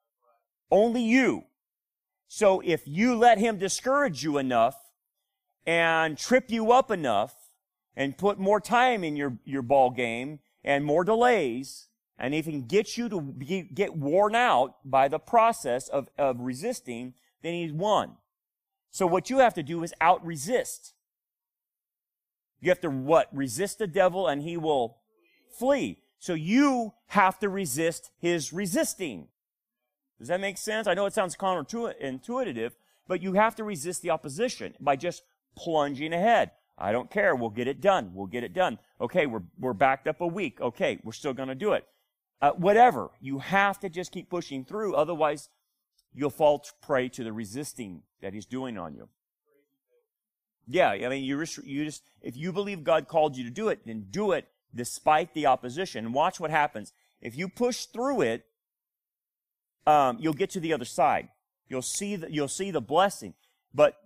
Only 0.72 1.01
you. 1.01 1.46
So 2.27 2.62
if 2.63 2.84
you 2.86 3.15
let 3.15 3.39
him 3.39 3.58
discourage 3.58 4.24
you 4.24 4.38
enough 4.38 4.75
and 5.65 6.17
trip 6.17 6.50
you 6.50 6.72
up 6.72 6.91
enough 6.91 7.36
and 7.96 8.17
put 8.17 8.39
more 8.39 8.60
time 8.62 9.03
in 9.03 9.15
your, 9.15 9.38
your 9.46 9.62
ball 9.62 9.89
game 9.89 10.39
and 10.63 10.86
more 10.86 11.03
delays, 11.03 11.88
and 12.17 12.34
if 12.34 12.46
he 12.46 12.60
get 12.60 12.98
you 12.98 13.10
to 13.10 13.22
be, 13.22 13.62
get 13.62 13.96
worn 13.96 14.36
out 14.36 14.75
by 14.84 15.08
the 15.08 15.19
process 15.19 15.88
of, 15.88 16.10
of 16.17 16.39
resisting, 16.39 17.13
then 17.41 17.53
he's 17.53 17.72
won. 17.72 18.17
So 18.91 19.08
what 19.08 19.29
you 19.29 19.39
have 19.39 19.53
to 19.53 19.63
do 19.63 19.84
is 19.84 19.93
out 20.01 20.25
resist. 20.25 20.93
You 22.60 22.69
have 22.69 22.81
to 22.81 22.89
what? 22.89 23.29
Resist 23.31 23.79
the 23.79 23.88
devil 23.88 24.27
and 24.27 24.41
he 24.41 24.58
will 24.58 24.98
flee. 25.58 26.00
So 26.19 26.34
you 26.34 26.93
have 27.08 27.39
to 27.39 27.50
resist 27.50 28.12
his 28.19 28.51
resisting. 28.51 29.27
Does 30.17 30.27
that 30.27 30.41
make 30.41 30.58
sense? 30.58 30.86
I 30.88 30.93
know 30.93 31.05
it 31.05 31.13
sounds 31.13 31.38
counterintuitive, 31.38 32.72
but 33.08 33.22
you 33.24 33.34
have 33.34 33.55
to 33.55 33.63
resist 33.63 34.01
the 34.01 34.10
opposition 34.10 34.75
by 34.81 34.98
just 34.98 35.24
plunging 35.55 36.12
ahead. 36.12 36.51
I 36.79 36.93
don't 36.93 37.12
care. 37.12 37.36
We'll 37.36 37.50
get 37.50 37.67
it 37.67 37.81
done. 37.81 38.12
We'll 38.13 38.27
get 38.27 38.43
it 38.43 38.53
done. 38.53 38.79
Okay, 39.01 39.25
we're, 39.25 39.43
we're 39.59 39.74
backed 39.74 40.07
up 40.07 40.21
a 40.21 40.27
week. 40.27 40.62
Okay, 40.62 41.00
we're 41.03 41.12
still 41.12 41.33
going 41.33 41.50
to 41.50 41.55
do 41.55 41.74
it. 41.74 41.86
Uh, 42.41 42.51
whatever. 42.51 43.09
You 43.19 43.39
have 43.39 43.79
to 43.81 43.89
just 43.89 44.13
keep 44.13 44.29
pushing 44.29 44.63
through. 44.63 44.95
Otherwise, 44.95 45.50
you'll 46.13 46.29
fall 46.29 46.63
prey 46.81 47.09
to 47.09 47.24
the 47.24 47.33
resisting 47.33 48.03
that 48.21 48.33
he's 48.33 48.45
doing 48.45 48.77
on 48.77 48.95
you. 48.95 49.09
Yeah, 50.67 50.91
I 50.91 51.09
mean, 51.09 51.24
you 51.24 51.39
just, 51.39 51.57
you 51.65 51.83
just, 51.83 52.03
if 52.21 52.38
you 52.38 52.53
believe 52.53 52.83
God 52.83 53.07
called 53.07 53.36
you 53.36 53.43
to 53.43 53.50
do 53.50 53.69
it, 53.69 53.86
then 53.86 54.05
do 54.09 54.31
it 54.31 54.48
despite 54.74 55.33
the 55.33 55.48
opposition. 55.48 56.05
And 56.05 56.13
watch 56.13 56.39
what 56.39 56.51
happens. 56.51 56.93
If 57.21 57.36
you 57.36 57.50
push 57.50 57.86
through 57.86 58.21
it, 58.21 58.45
um, 59.86 60.17
you'll 60.19 60.33
get 60.33 60.51
to 60.51 60.59
the 60.59 60.74
other 60.74 60.86
side. 60.86 61.29
You'll 61.67 61.81
see 61.81 62.15
the, 62.15 62.31
you'll 62.31 62.48
see 62.48 62.71
the 62.71 62.81
blessing. 62.81 63.33
But 63.74 63.98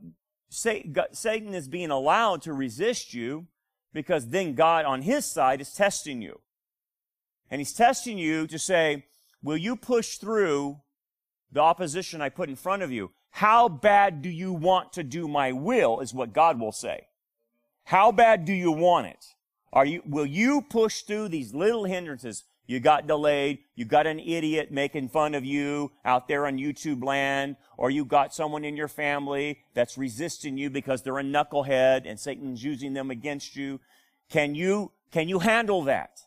Satan 0.53 1.53
is 1.55 1.67
being 1.67 1.89
allowed 1.89 2.43
to 2.43 2.53
resist 2.53 3.13
you 3.13 3.48
because 3.91 4.27
then 4.27 4.53
God 4.53 4.86
on 4.86 5.01
his 5.01 5.25
side 5.25 5.62
is 5.62 5.74
testing 5.74 6.22
you. 6.22 6.39
And 7.50 7.60
he's 7.60 7.74
testing 7.74 8.17
you 8.17 8.48
to 8.48 8.60
say, 8.60 9.05
will 9.41 9.57
you 9.57 9.75
push 9.75 10.17
through 10.17 10.79
the 11.51 11.60
opposition 11.60 12.22
I 12.22 12.29
put 12.29 12.50
in 12.50 12.55
front 12.55 12.83
of 12.83 12.91
you? 12.91 13.12
How 13.31 13.67
bad 13.67 14.22
do 14.22 14.29
you 14.29 14.53
want 14.53 14.93
to 14.93 15.03
do 15.03 15.27
my 15.27 15.51
will 15.51 16.00
is 16.00 16.13
what 16.13 16.33
God 16.33 16.60
will 16.60 16.72
say. 16.72 17.07
How 17.86 18.12
bad 18.12 18.45
do 18.45 18.53
you 18.53 18.72
want 18.72 19.07
it? 19.07 19.25
Are 19.72 19.86
you, 19.86 20.03
will 20.05 20.25
you 20.25 20.62
push 20.62 21.01
through 21.01 21.29
these 21.29 21.53
little 21.53 21.86
hindrances? 21.86 22.43
You 22.65 22.79
got 22.79 23.08
delayed. 23.08 23.60
You 23.75 23.86
got 23.86 24.08
an 24.08 24.20
idiot 24.20 24.72
making 24.72 25.10
fun 25.10 25.36
of 25.36 25.43
you 25.43 25.91
out 26.05 26.27
there 26.27 26.46
on 26.46 26.58
YouTube 26.58 27.03
land, 27.03 27.58
or 27.77 27.89
you 27.89 28.05
got 28.05 28.34
someone 28.34 28.63
in 28.63 28.77
your 28.77 28.88
family 28.88 29.60
that's 29.74 29.98
resisting 29.98 30.58
you 30.58 30.70
because 30.70 31.01
they're 31.01 31.20
a 31.20 31.24
knucklehead 31.24 32.10
and 32.10 32.20
Satan's 32.20 32.63
using 32.63 32.93
them 32.93 33.12
against 33.12 33.55
you. 33.55 33.79
Can 34.29 34.55
you, 34.55 34.91
can 35.12 35.27
you 35.27 35.39
handle 35.39 35.84
that? 35.84 36.22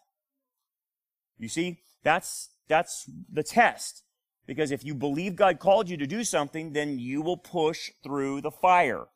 You 1.39 1.49
see, 1.49 1.81
that's, 2.03 2.51
that's 2.69 3.09
the 3.33 3.43
test. 3.43 4.03
Because 4.47 4.71
if 4.71 4.85
you 4.85 4.95
believe 4.95 5.37
God 5.37 5.59
called 5.59 5.89
you 5.89 5.97
to 5.97 6.07
do 6.07 6.23
something, 6.23 6.73
then 6.73 6.99
you 6.99 7.21
will 7.23 7.37
push 7.37 7.91
through 8.05 8.43
the 8.43 8.51
fire. 8.51 9.07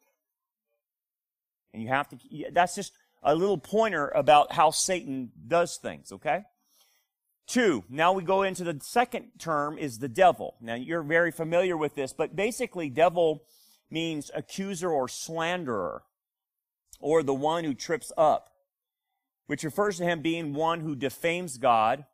And 1.73 1.83
you 1.83 1.89
have 1.89 2.09
to, 2.09 2.17
that's 2.53 2.75
just 2.75 2.93
a 3.23 3.35
little 3.35 3.59
pointer 3.59 4.09
about 4.09 4.53
how 4.53 4.71
Satan 4.71 5.31
does 5.47 5.77
things, 5.77 6.11
okay? 6.11 6.43
Two, 7.51 7.83
now 7.89 8.13
we 8.13 8.23
go 8.23 8.45
into 8.45 8.63
the 8.63 8.79
second 8.81 9.33
term 9.41 9.77
is 9.77 9.99
the 9.99 10.09
devil. 10.09 10.55
Now 10.61 10.77
you're 10.77 11.03
very 11.03 11.33
familiar 11.33 11.77
with 11.77 11.97
this, 11.97 12.13
but 12.13 12.37
basically 12.37 12.89
devil 12.89 13.43
means 13.91 14.31
accuser 14.37 14.89
or 14.89 15.09
slanderer, 15.09 16.05
or 17.01 17.25
the 17.25 17.35
one 17.35 17.65
who 17.65 17.75
trips 17.75 18.13
up, 18.17 18.53
which 19.49 19.65
refers 19.65 19.99
to 19.99 20.05
him 20.05 20.23
being 20.23 20.55
one 20.55 20.79
who 20.79 20.95
defames 20.95 21.59
God 21.59 22.05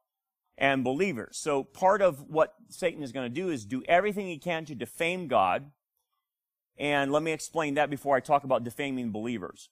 and 0.57 0.83
believers. 0.83 1.37
So 1.37 1.65
part 1.65 2.01
of 2.01 2.31
what 2.31 2.55
Satan 2.71 3.03
is 3.03 3.13
going 3.13 3.31
to 3.31 3.41
do 3.41 3.51
is 3.51 3.67
do 3.67 3.83
everything 3.87 4.29
he 4.29 4.39
can 4.39 4.65
to 4.65 4.75
defame 4.75 5.29
God. 5.29 5.71
And 6.79 7.13
let 7.13 7.23
me 7.23 7.33
explain 7.33 7.75
that 7.75 7.91
before 7.91 8.17
I 8.17 8.21
talk 8.21 8.45
about 8.45 8.65
defaming 8.65 9.13
believers. 9.13 9.69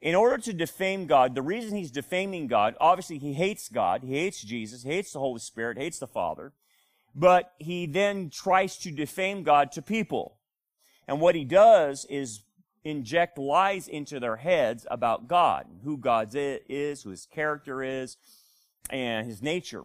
In 0.00 0.14
order 0.14 0.38
to 0.38 0.52
defame 0.52 1.06
God, 1.06 1.34
the 1.34 1.42
reason 1.42 1.76
he's 1.76 1.90
defaming 1.90 2.46
God, 2.46 2.76
obviously 2.80 3.18
he 3.18 3.32
hates 3.32 3.68
God, 3.68 4.02
he 4.02 4.14
hates 4.14 4.42
Jesus, 4.42 4.84
he 4.84 4.90
hates 4.90 5.12
the 5.12 5.18
Holy 5.18 5.40
Spirit, 5.40 5.76
hates 5.76 5.98
the 5.98 6.06
Father, 6.06 6.52
but 7.14 7.52
he 7.58 7.86
then 7.86 8.30
tries 8.30 8.76
to 8.78 8.92
defame 8.92 9.42
God 9.42 9.72
to 9.72 9.82
people. 9.82 10.36
And 11.08 11.20
what 11.20 11.34
he 11.34 11.44
does 11.44 12.04
is 12.08 12.42
inject 12.84 13.38
lies 13.38 13.88
into 13.88 14.20
their 14.20 14.36
heads 14.36 14.86
about 14.88 15.26
God, 15.26 15.66
who 15.82 15.96
God 15.96 16.30
is, 16.34 17.02
who 17.02 17.10
his 17.10 17.26
character 17.26 17.82
is, 17.82 18.16
and 18.90 19.26
his 19.26 19.42
nature. 19.42 19.82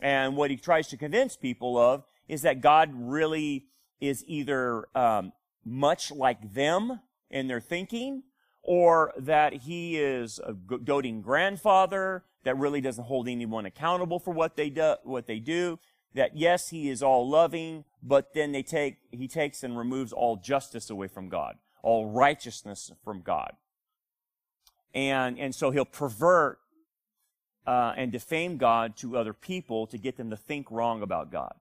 And 0.00 0.36
what 0.36 0.50
he 0.50 0.56
tries 0.56 0.86
to 0.88 0.96
convince 0.96 1.36
people 1.36 1.76
of 1.76 2.04
is 2.28 2.42
that 2.42 2.60
God 2.60 2.90
really 2.94 3.66
is 4.00 4.22
either 4.26 4.86
um, 4.94 5.32
much 5.64 6.12
like 6.12 6.54
them 6.54 7.00
in 7.30 7.48
their 7.48 7.60
thinking, 7.60 8.22
or 8.62 9.12
that 9.16 9.52
he 9.52 9.98
is 9.98 10.40
a 10.40 10.52
doting 10.52 11.22
grandfather 11.22 12.24
that 12.44 12.56
really 12.56 12.80
doesn't 12.80 13.04
hold 13.04 13.28
anyone 13.28 13.66
accountable 13.66 14.18
for 14.18 14.32
what 14.32 14.56
they 14.56 14.70
do. 14.70 14.94
What 15.04 15.26
they 15.26 15.38
do. 15.38 15.78
That 16.14 16.36
yes, 16.36 16.70
he 16.70 16.88
is 16.88 17.02
all 17.02 17.28
loving, 17.28 17.84
but 18.02 18.32
then 18.34 18.52
they 18.52 18.62
take 18.62 18.96
he 19.10 19.28
takes 19.28 19.62
and 19.62 19.76
removes 19.76 20.12
all 20.12 20.36
justice 20.36 20.90
away 20.90 21.08
from 21.08 21.28
God, 21.28 21.56
all 21.82 22.06
righteousness 22.06 22.90
from 23.04 23.20
God, 23.20 23.52
and 24.94 25.38
and 25.38 25.54
so 25.54 25.70
he'll 25.70 25.84
pervert 25.84 26.58
uh, 27.66 27.92
and 27.96 28.10
defame 28.10 28.56
God 28.56 28.96
to 28.96 29.18
other 29.18 29.34
people 29.34 29.86
to 29.88 29.98
get 29.98 30.16
them 30.16 30.30
to 30.30 30.36
think 30.36 30.70
wrong 30.70 31.02
about 31.02 31.30
God. 31.30 31.54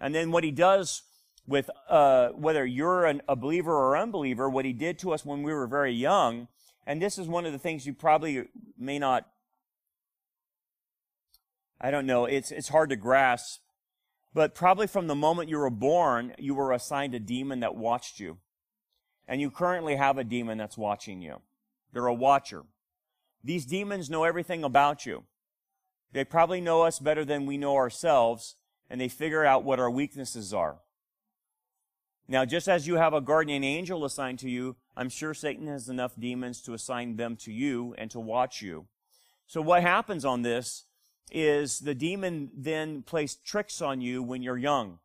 And 0.00 0.14
then 0.14 0.30
what 0.30 0.44
he 0.44 0.52
does 0.52 1.02
with 1.46 1.70
uh, 1.88 2.28
whether 2.28 2.64
you're 2.64 3.06
an, 3.06 3.22
a 3.28 3.36
believer 3.36 3.72
or 3.72 3.96
unbeliever, 3.96 4.48
what 4.48 4.64
he 4.64 4.72
did 4.72 4.98
to 5.00 5.12
us 5.12 5.24
when 5.24 5.42
we 5.42 5.52
were 5.52 5.66
very 5.66 5.92
young, 5.92 6.48
and 6.86 7.00
this 7.00 7.18
is 7.18 7.28
one 7.28 7.46
of 7.46 7.52
the 7.52 7.58
things 7.58 7.86
you 7.86 7.94
probably 7.94 8.48
may 8.78 8.98
not, 8.98 9.26
I 11.80 11.90
don't 11.90 12.06
know, 12.06 12.24
it's, 12.24 12.50
it's 12.50 12.68
hard 12.68 12.90
to 12.90 12.96
grasp, 12.96 13.60
but 14.32 14.54
probably 14.54 14.86
from 14.86 15.06
the 15.06 15.14
moment 15.14 15.48
you 15.48 15.58
were 15.58 15.70
born, 15.70 16.34
you 16.38 16.54
were 16.54 16.72
assigned 16.72 17.14
a 17.14 17.20
demon 17.20 17.60
that 17.60 17.74
watched 17.74 18.20
you. 18.20 18.38
And 19.26 19.40
you 19.40 19.50
currently 19.50 19.96
have 19.96 20.18
a 20.18 20.24
demon 20.24 20.58
that's 20.58 20.76
watching 20.76 21.22
you. 21.22 21.40
They're 21.92 22.06
a 22.06 22.14
watcher. 22.14 22.62
These 23.42 23.66
demons 23.66 24.10
know 24.10 24.24
everything 24.24 24.64
about 24.64 25.06
you. 25.06 25.24
They 26.12 26.24
probably 26.24 26.60
know 26.60 26.82
us 26.82 26.98
better 26.98 27.24
than 27.24 27.46
we 27.46 27.56
know 27.56 27.76
ourselves, 27.76 28.56
and 28.88 29.00
they 29.00 29.08
figure 29.08 29.44
out 29.44 29.64
what 29.64 29.78
our 29.78 29.90
weaknesses 29.90 30.52
are. 30.52 30.78
Now, 32.30 32.44
just 32.44 32.68
as 32.68 32.86
you 32.86 32.94
have 32.94 33.12
a 33.12 33.20
guardian 33.20 33.64
angel 33.64 34.04
assigned 34.04 34.38
to 34.38 34.48
you, 34.48 34.76
I'm 34.96 35.08
sure 35.08 35.34
Satan 35.34 35.66
has 35.66 35.88
enough 35.88 36.12
demons 36.16 36.62
to 36.62 36.74
assign 36.74 37.16
them 37.16 37.34
to 37.38 37.50
you 37.50 37.92
and 37.98 38.08
to 38.12 38.20
watch 38.20 38.62
you. 38.62 38.86
So 39.48 39.60
what 39.60 39.82
happens 39.82 40.24
on 40.24 40.42
this 40.42 40.84
is 41.32 41.80
the 41.80 41.94
demon 41.94 42.52
then 42.56 43.02
plays 43.02 43.34
tricks 43.34 43.82
on 43.82 44.00
you 44.00 44.22
when 44.22 44.42
you're 44.42 44.56
young. 44.56 45.00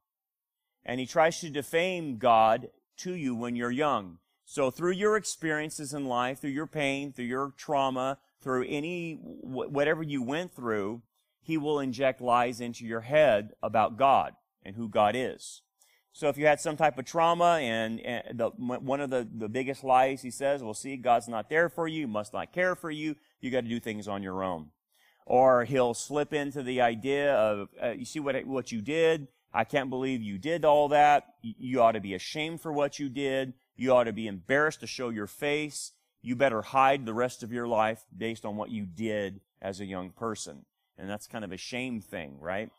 And 0.85 0.99
he 0.99 1.07
tries 1.07 1.39
to 1.39 1.49
defame 1.49 2.19
God 2.19 2.69
to 2.97 3.15
you 3.15 3.33
when 3.33 3.55
you're 3.55 3.71
young. 3.71 4.19
So 4.45 4.69
through 4.69 4.91
your 4.91 5.17
experiences 5.17 5.95
in 5.95 6.05
life, 6.05 6.41
through 6.41 6.51
your 6.51 6.67
pain, 6.67 7.11
through 7.11 7.25
your 7.25 7.55
trauma, 7.57 8.19
through 8.39 8.67
any, 8.69 9.15
whatever 9.15 10.03
you 10.03 10.21
went 10.21 10.53
through, 10.53 11.01
he 11.41 11.57
will 11.57 11.79
inject 11.79 12.21
lies 12.21 12.61
into 12.61 12.85
your 12.85 13.01
head 13.01 13.53
about 13.63 13.97
God 13.97 14.33
and 14.61 14.75
who 14.75 14.87
God 14.87 15.15
is. 15.15 15.63
So 16.17 16.29
if 16.29 16.37
you 16.37 16.45
had 16.45 16.61
some 16.61 16.77
type 16.77 16.97
of 16.97 17.03
trauma 17.03 17.59
and, 17.59 17.99
and 17.99 18.39
the, 18.39 18.47
one 18.47 19.01
of 19.01 19.09
the, 19.09 19.27
the 19.37 19.49
biggest 19.49 19.83
lies 19.83 20.21
he 20.21 20.31
says, 20.31 20.63
well, 20.63 20.73
see, 20.73 20.95
God's 20.95 21.27
not 21.27 21.49
there 21.49 21.67
for 21.67 21.89
you, 21.89 22.07
must 22.07 22.31
not 22.31 22.53
care 22.53 22.73
for 22.73 22.89
you, 22.89 23.17
you 23.41 23.51
got 23.51 23.65
to 23.65 23.69
do 23.69 23.81
things 23.81 24.07
on 24.07 24.23
your 24.23 24.41
own. 24.41 24.69
or 25.25 25.65
he'll 25.65 25.93
slip 25.93 26.33
into 26.33 26.61
the 26.61 26.81
idea 26.81 27.33
of, 27.33 27.69
uh, 27.81 27.89
you 27.89 28.05
see 28.05 28.19
what, 28.19 28.45
what 28.45 28.71
you 28.71 28.81
did? 28.81 29.27
I 29.53 29.63
can't 29.63 29.89
believe 29.89 30.21
you 30.21 30.37
did 30.37 30.65
all 30.65 30.89
that. 30.89 31.35
You 31.41 31.81
ought 31.81 31.93
to 31.93 32.01
be 32.01 32.13
ashamed 32.13 32.61
for 32.61 32.71
what 32.71 32.99
you 32.99 33.09
did. 33.09 33.53
You 33.75 33.93
ought 33.93 34.03
to 34.03 34.13
be 34.13 34.27
embarrassed 34.27 34.81
to 34.81 34.87
show 34.87 35.09
your 35.09 35.27
face. 35.27 35.93
You 36.21 36.35
better 36.35 36.61
hide 36.61 37.05
the 37.05 37.13
rest 37.13 37.41
of 37.41 37.51
your 37.51 37.67
life 37.67 38.05
based 38.15 38.45
on 38.45 38.57
what 38.57 38.69
you 38.69 38.85
did 38.85 39.41
as 39.61 39.79
a 39.79 39.85
young 39.85 40.09
person. 40.11 40.65
And 40.97 41.09
that's 41.09 41.27
kind 41.27 41.45
of 41.45 41.51
a 41.51 41.57
shame 41.57 42.01
thing, 42.01 42.37
right? 42.39 42.69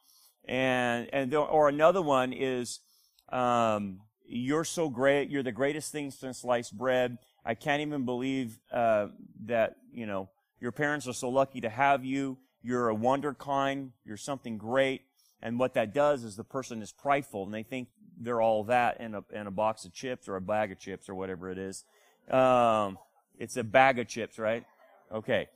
And, 0.44 1.08
and, 1.12 1.34
or 1.34 1.68
another 1.68 2.02
one 2.02 2.32
is, 2.32 2.80
um, 3.30 4.00
you're 4.24 4.64
so 4.64 4.88
great. 4.88 5.30
You're 5.30 5.42
the 5.42 5.52
greatest 5.52 5.92
thing 5.92 6.10
since 6.10 6.38
sliced 6.38 6.76
bread. 6.76 7.18
I 7.44 7.54
can't 7.54 7.80
even 7.82 8.04
believe, 8.04 8.58
uh, 8.72 9.08
that, 9.44 9.76
you 9.92 10.06
know, 10.06 10.28
your 10.60 10.72
parents 10.72 11.06
are 11.06 11.12
so 11.12 11.28
lucky 11.28 11.60
to 11.60 11.68
have 11.68 12.04
you. 12.04 12.38
You're 12.62 12.90
a 12.90 12.94
wunderkind. 12.94 13.90
You're 14.04 14.16
something 14.16 14.58
great. 14.58 15.02
And 15.42 15.58
what 15.58 15.74
that 15.74 15.94
does 15.94 16.24
is 16.24 16.34
the 16.34 16.44
person 16.44 16.82
is 16.82 16.92
prideful 16.92 17.44
and 17.44 17.54
they 17.54 17.62
think 17.62 17.88
they're 18.18 18.40
all 18.40 18.64
that 18.64 19.00
in 19.00 19.14
a, 19.14 19.22
in 19.32 19.46
a 19.46 19.50
box 19.50 19.84
of 19.84 19.92
chips 19.92 20.28
or 20.28 20.36
a 20.36 20.40
bag 20.40 20.72
of 20.72 20.78
chips 20.78 21.08
or 21.08 21.14
whatever 21.14 21.50
it 21.50 21.58
is. 21.58 21.84
Um, 22.30 22.98
it's 23.38 23.56
a 23.56 23.62
bag 23.62 23.98
of 23.98 24.08
chips, 24.08 24.38
right? 24.38 24.64
Okay. 25.12 25.48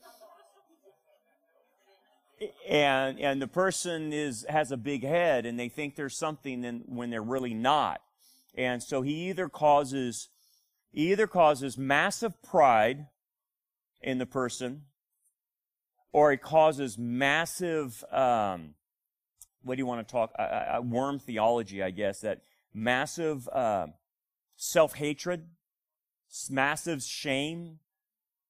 And, 2.68 3.20
and 3.20 3.42
the 3.42 3.49
person 3.49 4.12
is, 4.12 4.47
has 4.49 4.73
a 4.73 4.76
big 4.76 5.04
head 5.04 5.44
and 5.44 5.59
they 5.59 5.68
think 5.68 5.97
there's 5.97 6.16
something 6.16 6.64
in, 6.64 6.85
when 6.87 7.11
they're 7.11 7.23
really 7.23 7.54
not. 7.54 8.00
And 8.54 8.82
so 8.82 9.02
he 9.02 9.28
either 9.28 9.49
causes, 9.49 10.28
he 10.90 11.12
either 11.12 11.26
causes 11.26 11.76
massive 11.76 12.42
pride 12.42 13.06
in 14.00 14.18
the 14.18 14.26
person 14.26 14.82
or 16.12 16.32
it 16.32 16.42
causes 16.42 16.99
massive, 16.99 18.02
um, 18.11 18.75
what 19.62 19.76
do 19.76 19.80
you 19.80 19.87
want 19.87 20.06
to 20.06 20.11
talk? 20.11 20.32
Uh, 20.38 20.42
uh, 20.42 20.80
worm 20.82 21.18
theology, 21.18 21.82
I 21.82 21.90
guess, 21.90 22.20
that 22.23 22.40
massive 22.75 23.49
uh, 23.49 23.88
self 24.56 24.94
hatred, 24.94 25.47
massive 26.49 27.02
shame. 27.02 27.78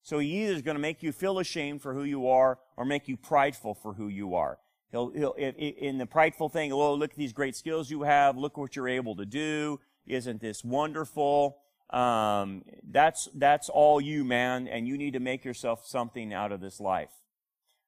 So 0.03 0.19
he 0.19 0.45
either 0.45 0.55
is 0.55 0.63
going 0.63 0.77
to 0.77 0.81
make 0.81 1.03
you 1.03 1.13
feel 1.13 1.39
ashamed 1.39 1.83
for 1.83 1.93
who 1.93 2.05
you 2.05 2.29
are 2.29 2.59
or 2.81 2.87
make 2.87 3.09
you 3.09 3.17
prideful 3.19 3.75
for 3.75 3.93
who 3.93 4.09
you 4.09 4.35
are. 4.35 4.59
He'll, 4.91 5.11
he'll, 5.11 5.33
in 5.35 5.99
the 5.99 6.07
prideful 6.07 6.49
thing, 6.49 6.73
oh, 6.73 6.95
look 6.95 7.11
at 7.11 7.17
these 7.19 7.35
great 7.35 7.55
skills 7.55 7.91
you 7.91 8.05
have. 8.05 8.39
Look 8.39 8.57
what 8.57 8.75
you're 8.75 8.89
able 8.89 9.17
to 9.17 9.27
do. 9.27 9.81
Isn't 10.07 10.41
this 10.41 10.65
wonderful? 10.65 11.59
Um, 11.91 12.65
that's, 12.91 13.29
that's 13.35 13.69
all 13.69 14.01
you, 14.01 14.25
man, 14.25 14.67
and 14.67 14.89
you 14.89 14.97
need 14.97 15.13
to 15.13 15.21
make 15.21 15.45
yourself 15.45 15.87
something 15.87 16.33
out 16.33 16.53
of 16.53 16.63
this 16.63 16.81
life. 16.81 17.11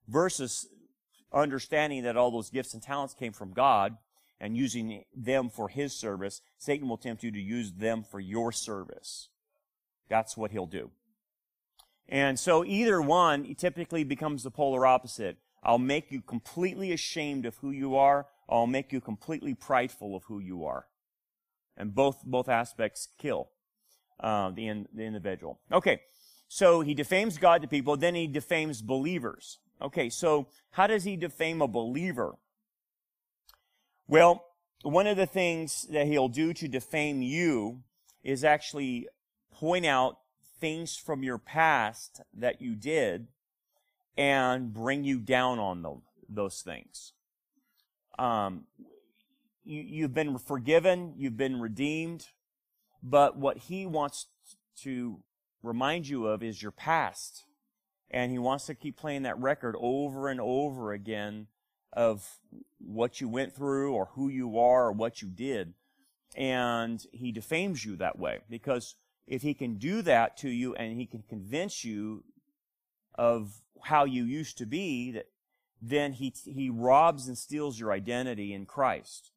Versus 0.09 0.69
understanding 1.33 2.03
that 2.03 2.19
all 2.19 2.31
those 2.31 2.51
gifts 2.51 2.75
and 2.75 2.83
talents 2.83 3.15
came 3.15 3.33
from 3.33 3.55
God 3.55 3.97
and 4.39 4.59
using 4.59 5.05
them 5.17 5.49
for 5.49 5.71
his 5.71 5.99
service, 5.99 6.43
Satan 6.59 6.87
will 6.87 6.99
tempt 6.99 7.23
you 7.23 7.31
to 7.31 7.41
use 7.41 7.73
them 7.73 8.05
for 8.05 8.21
your 8.21 8.53
service. 8.53 9.31
That's 10.11 10.37
what 10.37 10.51
he'll 10.51 10.67
do. 10.67 10.91
And 12.09 12.39
so 12.39 12.65
either 12.65 13.01
one 13.01 13.55
typically 13.55 14.05
becomes 14.05 14.43
the 14.43 14.51
polar 14.51 14.87
opposite. 14.87 15.39
I'll 15.63 15.79
make 15.79 16.11
you 16.11 16.21
completely 16.21 16.93
ashamed 16.93 17.47
of 17.47 17.57
who 17.59 17.71
you 17.71 17.97
are. 17.97 18.27
I'll 18.49 18.67
make 18.67 18.93
you 18.93 19.01
completely 19.01 19.55
prideful 19.55 20.17
of 20.17 20.25
who 20.25 20.39
you 20.39 20.65
are. 20.65 20.87
And 21.77 21.95
both, 21.95 22.23
both 22.25 22.49
aspects 22.49 23.09
kill 23.19 23.49
uh, 24.21 24.51
the, 24.51 24.67
in, 24.67 24.89
the 24.93 25.05
individual. 25.05 25.59
Okay, 25.73 26.01
so 26.49 26.81
he 26.83 26.95
defames 26.95 27.39
God 27.39 27.63
to 27.63 27.69
people, 27.69 27.97
then 27.97 28.15
he 28.15 28.27
defames 28.27 28.83
believers. 28.83 29.59
Okay, 29.81 30.11
so 30.11 30.49
how 30.73 30.87
does 30.87 31.05
he 31.05 31.17
defame 31.17 31.63
a 31.63 31.69
believer? 31.69 32.35
Well, 34.07 34.45
one 34.83 35.07
of 35.07 35.17
the 35.17 35.27
things 35.27 35.87
that 35.91 36.07
he'll 36.07 36.29
do 36.29 36.53
to 36.55 36.69
defame 36.69 37.23
you 37.23 37.83
is 38.23 38.45
actually 38.45 39.09
point 39.51 39.87
out 39.87 40.19
things 40.63 40.97
from 40.97 41.25
your 41.25 41.39
past 41.39 42.21
that 42.33 42.63
you 42.63 42.77
did 42.77 43.27
and 44.17 44.73
bring 44.73 45.03
you 45.03 45.19
down 45.19 45.59
on 45.59 45.83
them, 45.83 46.03
those 46.29 46.63
things. 46.63 47.15
Um, 48.17 48.67
you, 49.65 49.81
you've 49.81 50.15
been 50.15 50.39
forgiven, 50.39 51.15
you've 51.17 51.37
been 51.37 51.61
redeemed, 51.61 52.29
but 53.03 53.37
what 53.37 53.59
he 53.59 53.87
wants 53.87 54.29
to 54.83 55.19
remind 55.65 56.07
you 56.07 56.29
of 56.29 56.45
is 56.45 56.63
your 56.63 56.71
past 56.71 57.43
and 58.09 58.31
he 58.31 58.39
wants 58.39 58.67
to 58.67 58.77
keep 58.77 58.97
playing 58.97 59.23
that 59.23 59.41
record 59.41 59.75
over 59.81 60.29
and 60.29 60.41
over 60.41 60.93
again 60.93 61.49
of 61.93 62.39
what 62.79 63.21
you 63.21 63.29
went 63.29 63.53
through 63.53 63.95
or 63.95 64.11
who 64.15 64.29
you 64.29 64.61
are 64.61 64.87
or 64.87 64.93
what 64.93 65.23
you 65.23 65.29
did. 65.29 65.75
And 66.37 67.05
he 67.11 67.33
defames 67.33 67.85
you 67.85 67.97
that 67.97 68.17
way 68.17 68.39
because 68.49 68.95
if 69.27 69.43
he 69.43 69.55
can 69.55 69.77
do 69.77 70.03
that 70.03 70.37
to 70.39 70.49
you 70.49 70.75
and 70.75 70.99
he 70.99 71.07
can 71.07 71.23
convince 71.29 71.85
you 71.85 72.25
of 73.15 73.61
how 73.83 74.05
you 74.05 74.25
used 74.25 74.59
to 74.59 74.67
be, 74.67 75.13
that 75.13 75.27
then 75.81 76.13
he, 76.13 76.33
he 76.45 76.71
robs 76.71 77.27
and 77.27 77.37
steals 77.37 77.79
your 77.79 77.93
identity 77.93 78.53
in 78.53 78.67
Christ. 78.67 79.33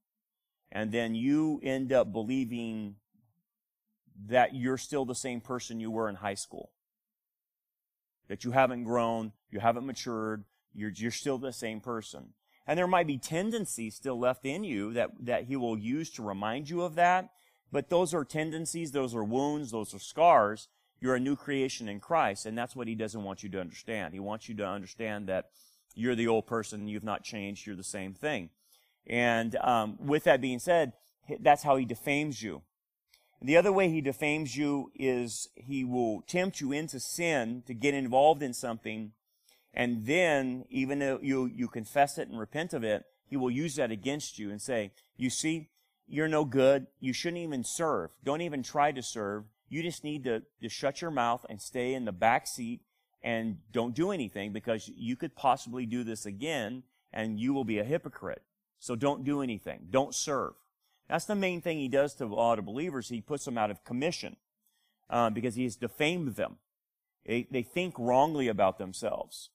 And 0.71 0.91
then 0.91 1.15
you 1.15 1.59
end 1.63 1.91
up 1.93 2.11
believing 2.11 2.95
that 4.27 4.55
you're 4.55 4.77
still 4.77 5.05
the 5.05 5.15
same 5.15 5.41
person 5.41 5.79
you 5.79 5.91
were 5.91 6.09
in 6.09 6.15
high 6.15 6.35
school 6.35 6.71
that 8.27 8.43
you 8.43 8.51
haven't 8.51 8.83
grown, 8.83 9.31
you 9.51 9.59
haven't 9.59 9.85
matured, 9.85 10.43
you're, 10.73 10.91
you're 10.95 11.11
still 11.11 11.37
the 11.37 11.53
same 11.53 11.79
person. 11.79 12.33
And 12.67 12.77
there 12.77 12.87
might 12.87 13.07
be 13.07 13.17
tendencies 13.17 13.95
still 13.95 14.19
left 14.19 14.45
in 14.45 14.63
you 14.63 14.93
that, 14.93 15.11
that 15.21 15.43
he 15.45 15.55
will 15.55 15.77
use 15.77 16.09
to 16.11 16.23
remind 16.23 16.69
you 16.69 16.81
of 16.81 16.95
that. 16.95 17.29
But 17.75 17.89
those 17.89 18.13
are 18.13 18.23
tendencies, 18.23 18.93
those 18.93 19.13
are 19.13 19.21
wounds, 19.25 19.71
those 19.71 19.93
are 19.93 19.99
scars. 19.99 20.69
You're 21.01 21.15
a 21.15 21.19
new 21.19 21.35
creation 21.35 21.89
in 21.89 21.99
Christ, 21.99 22.45
and 22.45 22.57
that's 22.57 22.73
what 22.73 22.87
he 22.87 22.95
doesn't 22.95 23.21
want 23.21 23.43
you 23.43 23.49
to 23.49 23.59
understand. 23.59 24.13
He 24.13 24.19
wants 24.21 24.47
you 24.47 24.55
to 24.55 24.65
understand 24.65 25.27
that 25.27 25.49
you're 25.93 26.15
the 26.15 26.29
old 26.29 26.47
person, 26.47 26.87
you've 26.87 27.03
not 27.03 27.25
changed, 27.25 27.67
you're 27.67 27.75
the 27.75 27.83
same 27.83 28.13
thing. 28.13 28.49
And 29.05 29.57
um, 29.57 29.97
with 29.99 30.23
that 30.23 30.39
being 30.39 30.59
said, 30.59 30.93
that's 31.41 31.63
how 31.63 31.75
he 31.75 31.83
defames 31.83 32.41
you. 32.41 32.61
The 33.41 33.57
other 33.57 33.73
way 33.73 33.89
he 33.89 33.99
defames 33.99 34.55
you 34.55 34.89
is 34.95 35.49
he 35.55 35.83
will 35.83 36.21
tempt 36.21 36.61
you 36.61 36.71
into 36.71 37.01
sin 37.01 37.61
to 37.67 37.73
get 37.73 37.93
involved 37.93 38.41
in 38.41 38.53
something. 38.53 39.11
And 39.73 40.05
then, 40.05 40.63
even 40.69 40.99
though 40.99 41.19
you, 41.21 41.47
you 41.53 41.67
confess 41.67 42.17
it 42.17 42.29
and 42.29 42.39
repent 42.39 42.73
of 42.73 42.85
it, 42.85 43.03
he 43.25 43.35
will 43.35 43.51
use 43.51 43.75
that 43.75 43.91
against 43.91 44.39
you 44.39 44.49
and 44.49 44.61
say, 44.61 44.93
you 45.17 45.29
see, 45.29 45.71
you're 46.07 46.27
no 46.27 46.45
good. 46.45 46.87
You 46.99 47.13
shouldn't 47.13 47.43
even 47.43 47.63
serve. 47.63 48.11
Don't 48.23 48.41
even 48.41 48.63
try 48.63 48.91
to 48.91 49.01
serve. 49.01 49.45
You 49.69 49.81
just 49.81 50.03
need 50.03 50.23
to, 50.25 50.43
to 50.61 50.69
shut 50.69 51.01
your 51.01 51.11
mouth 51.11 51.45
and 51.49 51.61
stay 51.61 51.93
in 51.93 52.05
the 52.05 52.11
back 52.11 52.47
seat 52.47 52.81
and 53.23 53.57
don't 53.71 53.95
do 53.95 54.11
anything 54.11 54.53
because 54.53 54.89
you 54.95 55.15
could 55.15 55.35
possibly 55.35 55.85
do 55.85 56.03
this 56.03 56.25
again 56.25 56.83
and 57.11 57.39
you 57.39 57.53
will 57.53 57.63
be 57.63 57.79
a 57.79 57.83
hypocrite. 57.83 58.43
So 58.79 58.95
don't 58.95 59.23
do 59.23 59.41
anything. 59.41 59.87
Don't 59.89 60.13
serve. 60.13 60.53
That's 61.09 61.25
the 61.25 61.35
main 61.35 61.61
thing 61.61 61.79
he 61.79 61.87
does 61.87 62.13
to 62.15 62.25
a 62.25 62.27
lot 62.27 62.59
of 62.59 62.65
believers. 62.65 63.09
He 63.09 63.21
puts 63.21 63.45
them 63.45 63.57
out 63.57 63.71
of 63.71 63.83
commission 63.83 64.35
uh, 65.09 65.29
because 65.31 65.55
he 65.55 65.63
has 65.63 65.75
defamed 65.75 66.35
them. 66.35 66.57
They, 67.25 67.47
they 67.49 67.63
think 67.63 67.95
wrongly 67.97 68.47
about 68.47 68.77
themselves. 68.77 69.49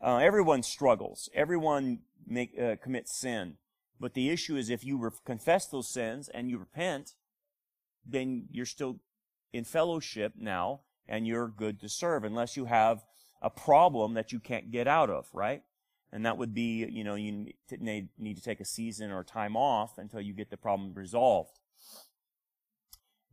Uh, 0.00 0.16
everyone 0.16 0.62
struggles. 0.62 1.28
Everyone 1.34 2.00
make, 2.26 2.58
uh, 2.60 2.76
commits 2.82 3.16
sin. 3.16 3.56
But 3.98 4.14
the 4.14 4.30
issue 4.30 4.56
is 4.56 4.68
if 4.68 4.84
you 4.84 4.98
re- 4.98 5.10
confess 5.24 5.66
those 5.66 5.88
sins 5.88 6.28
and 6.28 6.50
you 6.50 6.58
repent, 6.58 7.14
then 8.04 8.46
you're 8.50 8.66
still 8.66 9.00
in 9.52 9.64
fellowship 9.64 10.34
now 10.36 10.80
and 11.08 11.26
you're 11.26 11.48
good 11.48 11.80
to 11.80 11.88
serve 11.88 12.24
unless 12.24 12.56
you 12.56 12.66
have 12.66 13.04
a 13.40 13.50
problem 13.50 14.14
that 14.14 14.32
you 14.32 14.40
can't 14.40 14.70
get 14.70 14.86
out 14.86 15.10
of, 15.10 15.28
right? 15.32 15.62
And 16.12 16.24
that 16.24 16.38
would 16.38 16.54
be, 16.54 16.86
you 16.86 17.04
know, 17.04 17.14
you 17.14 17.52
need 17.70 18.36
to 18.36 18.42
take 18.42 18.60
a 18.60 18.64
season 18.64 19.10
or 19.10 19.24
time 19.24 19.56
off 19.56 19.98
until 19.98 20.20
you 20.20 20.32
get 20.32 20.50
the 20.50 20.56
problem 20.56 20.94
resolved. 20.94 21.58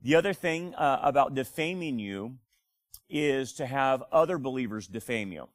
The 0.02 0.15
other 0.15 0.34
thing 0.34 0.76
uh, 0.76 0.99
about 1.02 1.34
defaming 1.34 1.99
you 1.99 2.38
is 3.10 3.54
to 3.54 3.65
have 3.65 4.04
other 4.12 4.38
believers 4.38 4.88
defame 4.88 5.32
you. 5.32 5.47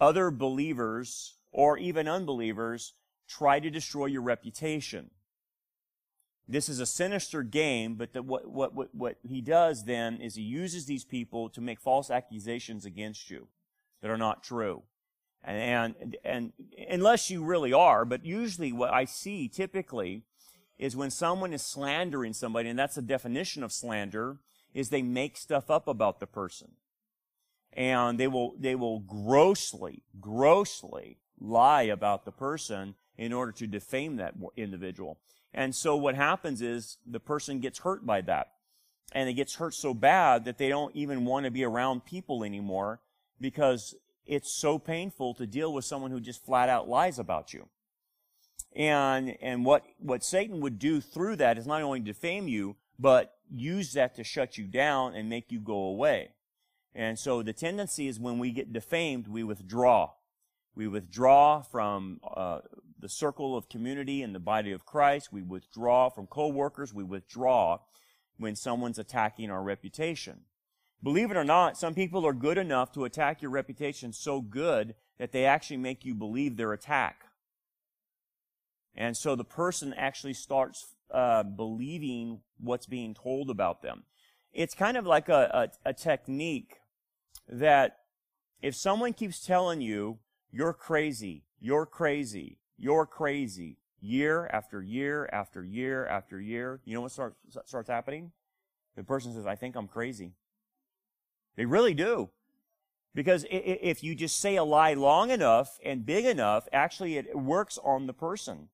Other 0.00 0.30
believers 0.30 1.34
or 1.50 1.76
even 1.76 2.06
unbelievers 2.06 2.94
try 3.28 3.60
to 3.60 3.70
destroy 3.70 4.06
your 4.06 4.22
reputation. 4.22 5.10
This 6.48 6.68
is 6.68 6.80
a 6.80 6.86
sinister 6.86 7.42
game, 7.42 7.96
but 7.96 8.14
the, 8.14 8.22
what, 8.22 8.48
what, 8.48 8.74
what, 8.74 8.94
what 8.94 9.18
he 9.22 9.42
does 9.42 9.84
then 9.84 10.20
is 10.20 10.34
he 10.34 10.42
uses 10.42 10.86
these 10.86 11.04
people 11.04 11.50
to 11.50 11.60
make 11.60 11.78
false 11.80 12.10
accusations 12.10 12.86
against 12.86 13.30
you 13.30 13.48
that 14.00 14.10
are 14.10 14.16
not 14.16 14.42
true. 14.42 14.82
And, 15.44 15.94
and, 15.94 16.16
and 16.24 16.52
unless 16.90 17.30
you 17.30 17.44
really 17.44 17.72
are, 17.72 18.04
but 18.04 18.24
usually 18.24 18.72
what 18.72 18.92
I 18.92 19.04
see 19.04 19.46
typically 19.48 20.22
is 20.78 20.96
when 20.96 21.10
someone 21.10 21.52
is 21.52 21.62
slandering 21.62 22.32
somebody, 22.32 22.68
and 22.68 22.78
that's 22.78 22.94
the 22.94 23.02
definition 23.02 23.62
of 23.62 23.72
slander, 23.72 24.38
is 24.72 24.88
they 24.88 25.02
make 25.02 25.36
stuff 25.36 25.70
up 25.70 25.86
about 25.86 26.18
the 26.18 26.26
person. 26.26 26.70
and 27.72 28.18
they 28.18 28.26
will 28.26 28.54
they 28.58 28.74
will 28.74 29.00
grossly 29.00 30.02
grossly 30.20 31.18
lie 31.38 31.82
about 31.82 32.24
the 32.24 32.32
person 32.32 32.94
in 33.18 33.32
order 33.32 33.52
to 33.52 33.66
defame 33.66 34.16
that 34.16 34.34
individual. 34.56 35.18
And 35.52 35.74
so 35.74 35.96
what 35.96 36.14
happens 36.14 36.62
is 36.62 36.98
the 37.04 37.20
person 37.20 37.60
gets 37.60 37.80
hurt 37.80 38.06
by 38.06 38.20
that. 38.22 38.52
And 39.12 39.28
it 39.28 39.34
gets 39.34 39.56
hurt 39.56 39.74
so 39.74 39.92
bad 39.94 40.44
that 40.44 40.58
they 40.58 40.68
don't 40.68 40.94
even 40.94 41.24
want 41.24 41.44
to 41.44 41.50
be 41.50 41.64
around 41.64 42.04
people 42.04 42.44
anymore 42.44 43.00
because 43.40 43.94
it's 44.26 44.52
so 44.52 44.78
painful 44.78 45.34
to 45.34 45.46
deal 45.46 45.72
with 45.72 45.84
someone 45.84 46.10
who 46.10 46.20
just 46.20 46.44
flat 46.44 46.68
out 46.68 46.88
lies 46.88 47.18
about 47.18 47.52
you. 47.54 47.68
And, 48.76 49.36
and 49.40 49.64
what, 49.64 49.84
what 49.98 50.22
Satan 50.22 50.60
would 50.60 50.78
do 50.78 51.00
through 51.00 51.36
that 51.36 51.56
is 51.56 51.66
not 51.66 51.82
only 51.82 52.00
defame 52.00 52.46
you, 52.46 52.76
but 52.98 53.34
use 53.50 53.94
that 53.94 54.14
to 54.16 54.24
shut 54.24 54.58
you 54.58 54.66
down 54.66 55.14
and 55.14 55.28
make 55.28 55.50
you 55.50 55.58
go 55.58 55.84
away. 55.84 56.30
And 56.94 57.18
so 57.18 57.42
the 57.42 57.52
tendency 57.54 58.08
is 58.08 58.20
when 58.20 58.38
we 58.38 58.50
get 58.50 58.72
defamed, 58.72 59.26
we 59.26 59.42
withdraw. 59.42 60.10
We 60.74 60.86
withdraw 60.86 61.62
from 61.62 62.20
uh, 62.22 62.60
the 62.98 63.08
circle 63.08 63.56
of 63.56 63.68
community 63.68 64.22
and 64.22 64.34
the 64.34 64.40
body 64.40 64.72
of 64.72 64.84
Christ. 64.84 65.32
We 65.32 65.42
withdraw 65.42 66.08
from 66.08 66.26
coworkers. 66.26 66.92
We 66.92 67.04
withdraw 67.04 67.78
when 68.38 68.56
someone's 68.56 68.98
attacking 68.98 69.50
our 69.50 69.62
reputation. 69.62 70.40
Believe 71.02 71.30
it 71.30 71.36
or 71.36 71.44
not, 71.44 71.76
some 71.76 71.94
people 71.94 72.26
are 72.26 72.32
good 72.32 72.58
enough 72.58 72.92
to 72.92 73.04
attack 73.04 73.40
your 73.40 73.50
reputation 73.50 74.12
so 74.12 74.40
good 74.40 74.94
that 75.18 75.32
they 75.32 75.44
actually 75.44 75.76
make 75.76 76.04
you 76.04 76.14
believe 76.14 76.56
their 76.56 76.72
attack. 76.72 77.24
And 78.96 79.16
so 79.16 79.36
the 79.36 79.44
person 79.44 79.94
actually 79.94 80.34
starts 80.34 80.94
uh, 81.12 81.44
believing 81.44 82.40
what's 82.58 82.86
being 82.86 83.14
told 83.14 83.48
about 83.48 83.80
them. 83.80 84.04
It's 84.52 84.74
kind 84.74 84.96
of 84.96 85.06
like 85.06 85.28
a, 85.28 85.70
a, 85.84 85.90
a 85.90 85.92
technique 85.94 86.78
that 87.48 87.98
if 88.60 88.74
someone 88.74 89.12
keeps 89.12 89.44
telling 89.44 89.80
you, 89.80 90.18
you're 90.50 90.72
crazy, 90.72 91.44
you're 91.60 91.86
crazy, 91.86 92.58
you're 92.78 93.06
crazy, 93.06 93.76
year 94.00 94.48
after 94.52 94.80
year 94.80 95.28
after 95.32 95.64
year 95.64 96.06
after 96.06 96.40
year, 96.40 96.80
you 96.84 96.94
know 96.94 97.00
what 97.02 97.12
starts, 97.12 97.36
starts 97.66 97.88
happening? 97.88 98.32
The 98.96 99.04
person 99.04 99.34
says, 99.34 99.46
I 99.46 99.56
think 99.56 99.76
I'm 99.76 99.88
crazy. 99.88 100.32
They 101.56 101.64
really 101.64 101.94
do. 101.94 102.30
Because 103.14 103.44
if 103.50 104.04
you 104.04 104.14
just 104.14 104.38
say 104.38 104.56
a 104.56 104.64
lie 104.64 104.94
long 104.94 105.30
enough 105.30 105.78
and 105.84 106.06
big 106.06 106.24
enough, 106.24 106.68
actually 106.72 107.16
it 107.16 107.36
works 107.36 107.78
on 107.82 108.06
the 108.06 108.12
person 108.12 108.68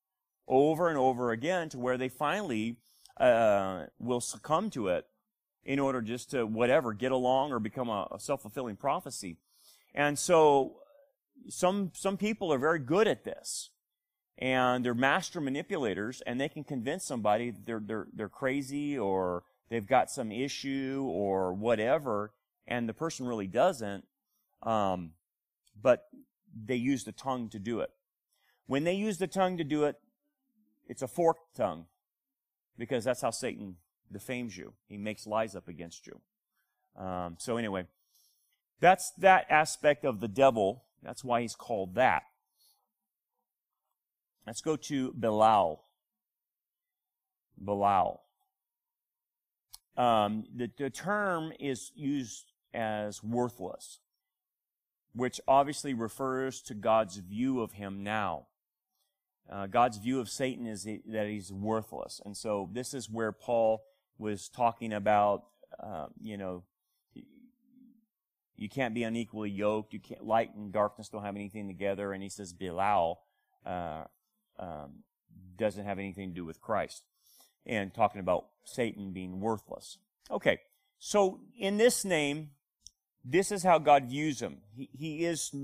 over 0.47 0.89
and 0.89 0.99
over 0.99 1.31
again 1.31 1.69
to 1.71 1.79
where 1.79 1.97
they 1.97 2.09
finally 2.09 2.77
uh, 3.17 3.85
will 3.99 4.21
succumb 4.21 4.69
to 4.71 4.89
it 4.89 5.07
in 5.65 5.79
order 5.79 6.03
just 6.03 6.31
to 6.33 6.45
whatever 6.45 6.93
get 6.93 7.13
along 7.13 7.53
or 7.53 7.59
become 7.59 7.89
a, 7.89 8.07
a 8.11 8.21
self-fulfilling 8.21 8.77
prophecy. 8.77 9.39
And 9.95 10.19
so 10.19 10.77
some 11.49 11.93
some 11.95 12.17
people 12.17 12.53
are 12.53 12.59
very 12.59 12.79
good 12.79 13.07
at 13.09 13.25
this 13.25 13.71
and 14.39 14.85
they're 14.85 14.95
master 14.95 15.41
manipulators 15.41 16.21
and 16.23 16.41
they 16.41 16.49
can 16.49 16.65
convince 16.65 17.05
somebody 17.05 17.51
they're 17.51 17.83
they're 17.85 18.09
they're 18.13 18.29
crazy 18.29 18.99
or 18.99 19.45
they've 19.69 19.87
got 19.87 20.11
some 20.11 20.33
issue 20.33 21.07
or 21.09 21.53
whatever 21.53 22.33
and 22.67 22.89
the 22.89 22.95
person 22.95 23.27
really 23.27 23.47
doesn't 23.47 24.05
um, 24.63 25.11
but 25.81 26.07
they 26.67 26.77
use 26.77 27.05
the 27.05 27.13
tongue 27.13 27.49
to 27.51 27.59
do 27.59 27.81
it. 27.81 27.91
When 28.67 28.85
they 28.85 28.95
use 28.95 29.19
the 29.19 29.27
tongue 29.27 29.57
to 29.59 29.65
do 29.65 29.85
it 29.85 29.97
it's 30.87 31.03
a 31.03 31.09
forked 31.09 31.57
tongue 31.57 31.87
because 32.77 33.05
that's 33.05 33.23
how 33.23 33.31
satan 33.31 33.77
defames 34.13 34.57
you. 34.57 34.75
He 34.89 34.99
makes 34.99 35.27
lies 35.27 35.55
up 35.55 35.69
against 35.69 36.07
you. 36.07 36.21
Um, 37.01 37.37
so 37.39 37.57
anyway 37.57 37.87
that's 38.81 39.13
that 39.19 39.47
aspect 39.49 40.05
of 40.05 40.21
the 40.21 40.29
devil. 40.29 40.85
That's 41.03 41.23
why 41.23 41.43
he's 41.43 41.55
called 41.55 41.95
that 41.95 42.25
Let's 44.47 44.61
go 44.61 44.77
to 44.77 45.13
Belial. 45.13 45.85
Belial. 47.63 48.23
Um, 49.97 50.45
the, 50.55 50.71
the 50.77 50.91
term 50.91 51.53
is 51.59 51.93
used 51.95 52.53
as 52.73 53.23
worthless, 53.23 54.01
which 55.15 55.41
obviously 55.47 55.95
refers 55.95 56.61
to 56.63 56.75
God's 56.75 57.17
view 57.17 57.61
of 57.61 57.73
him 57.73 58.03
now. 58.03 58.47
Uh, 59.51 59.67
God's 59.67 59.99
view 59.99 60.21
of 60.21 60.29
Satan 60.29 60.67
is 60.67 60.85
that 60.85 61.27
he's 61.27 61.53
worthless. 61.53 62.21
And 62.25 62.37
so 62.37 62.69
this 62.73 62.95
is 62.95 63.11
where 63.11 63.31
Paul 63.31 63.85
was 64.19 64.49
talking 64.49 64.93
about, 64.93 65.45
uh, 65.79 66.07
you 66.21 66.37
know, 66.37 66.65
you 68.57 68.69
can't 68.69 68.95
be 68.95 69.03
unequally 69.03 69.51
yoked. 69.51 69.93
You 69.93 70.01
can't, 70.01 70.25
light 70.25 70.55
and 70.55 70.73
darkness 70.73 71.09
don't 71.09 71.25
have 71.25 71.37
anything 71.37 71.69
together. 71.69 72.13
And 72.13 72.23
he 72.23 72.29
says, 72.29 72.53
Belial, 72.53 73.21
uh, 73.67 74.05
um, 74.59 75.03
doesn't 75.57 75.85
have 75.85 75.99
anything 75.99 76.31
to 76.31 76.35
do 76.35 76.45
with 76.45 76.61
Christ. 76.61 77.03
And 77.67 77.95
talking 77.95 78.21
about 78.21 78.47
Satan 78.65 79.13
being 79.13 79.41
worthless. 79.41 79.99
Okay, 80.31 80.61
so 80.99 81.41
in 81.59 81.77
this 81.77 82.05
name, 82.05 82.51
this 83.25 83.51
is 83.51 83.63
how 83.63 83.79
God 83.79 84.05
views 84.05 84.41
him. 84.41 84.59
He, 84.77 84.89
he 84.93 85.25
is 85.25 85.55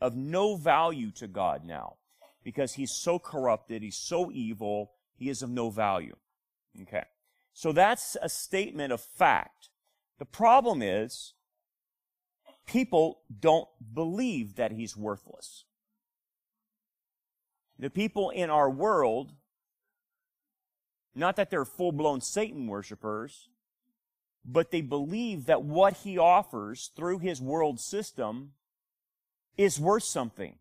of 0.00 0.16
no 0.16 0.56
value 0.56 1.10
to 1.12 1.28
God 1.28 1.64
now 1.64 1.96
because 2.42 2.74
he's 2.74 2.92
so 2.92 3.18
corrupted, 3.18 3.82
he's 3.82 3.96
so 3.96 4.30
evil, 4.32 4.92
he 5.14 5.28
is 5.28 5.42
of 5.42 5.50
no 5.50 5.70
value. 5.70 6.16
Okay. 6.82 7.04
So 7.52 7.72
that's 7.72 8.16
a 8.22 8.28
statement 8.28 8.92
of 8.92 9.00
fact. 9.00 9.68
The 10.18 10.24
problem 10.24 10.82
is 10.82 11.34
people 12.66 13.20
don't 13.38 13.68
believe 13.92 14.56
that 14.56 14.72
he's 14.72 14.96
worthless. 14.96 15.64
The 17.80 17.88
people 17.88 18.28
in 18.28 18.50
our 18.50 18.68
world, 18.68 19.32
not 21.14 21.36
that 21.36 21.48
they're 21.48 21.64
full 21.64 21.92
blown 21.92 22.20
Satan 22.20 22.66
worshippers, 22.66 23.48
but 24.44 24.70
they 24.70 24.82
believe 24.82 25.46
that 25.46 25.62
what 25.62 25.94
he 25.98 26.18
offers 26.18 26.90
through 26.94 27.20
his 27.20 27.40
world 27.40 27.80
system 27.80 28.52
is 29.56 29.80
worth 29.80 30.02
something. 30.02 30.56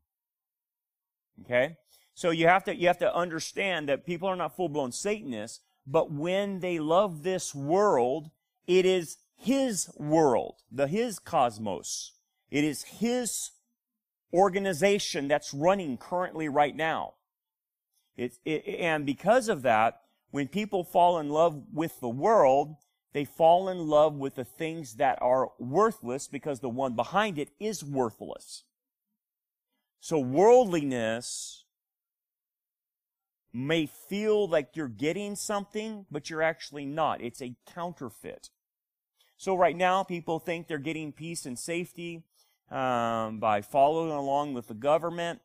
Okay? 1.42 1.76
So 2.14 2.30
you 2.32 2.48
have 2.48 2.64
to, 2.64 2.76
you 2.76 2.88
have 2.88 3.00
to 3.00 3.14
understand 3.14 3.90
that 3.90 4.06
people 4.06 4.30
are 4.30 4.36
not 4.38 4.56
full 4.56 4.70
blown 4.70 4.94
Satanists, 4.94 5.60
but 5.86 6.12
when 6.12 6.62
they 6.62 6.80
love 6.80 7.24
this 7.24 7.54
world, 7.54 8.30
it 8.66 8.86
is 8.86 9.18
his 9.36 9.90
world, 9.98 10.56
the 10.72 10.88
his 10.88 11.20
cosmos. 11.20 12.14
It 12.50 12.64
is 12.64 12.84
his 12.84 13.52
organization 14.34 15.28
that's 15.28 15.54
running 15.54 15.98
currently 15.98 16.48
right 16.48 16.76
now. 16.76 17.14
It, 18.16 18.38
it, 18.46 18.66
and 18.80 19.06
because 19.06 19.50
of 19.50 19.62
that, 19.64 20.02
when 20.32 20.48
people 20.48 20.84
fall 20.84 21.20
in 21.20 21.30
love 21.30 21.64
with 21.74 22.00
the 22.00 22.10
world, 22.10 22.76
they 23.14 23.26
fall 23.26 23.70
in 23.70 23.88
love 23.88 24.14
with 24.16 24.36
the 24.36 24.46
things 24.46 24.96
that 24.96 25.18
are 25.22 25.52
worthless 25.58 26.28
because 26.28 26.60
the 26.60 26.70
one 26.70 26.96
behind 26.96 27.40
it 27.40 27.50
is 27.60 27.84
worthless. 27.84 28.64
So 30.00 30.20
worldliness 30.20 31.66
may 33.52 33.88
feel 33.88 34.48
like 34.48 34.76
you're 34.76 34.88
getting 34.88 35.36
something, 35.36 36.06
but 36.12 36.30
you're 36.30 36.44
actually 36.44 36.86
not. 36.86 37.22
It's 37.22 37.42
a 37.42 37.56
counterfeit. 37.74 38.50
So 39.38 39.56
right 39.56 39.76
now, 39.76 40.04
people 40.04 40.40
think 40.40 40.68
they're 40.68 40.78
getting 40.78 41.12
peace 41.12 41.46
and 41.46 41.58
safety 41.58 42.24
um, 42.72 43.40
by 43.40 43.62
following 43.62 44.12
along 44.12 44.54
with 44.54 44.68
the 44.68 44.74
government, 44.74 45.40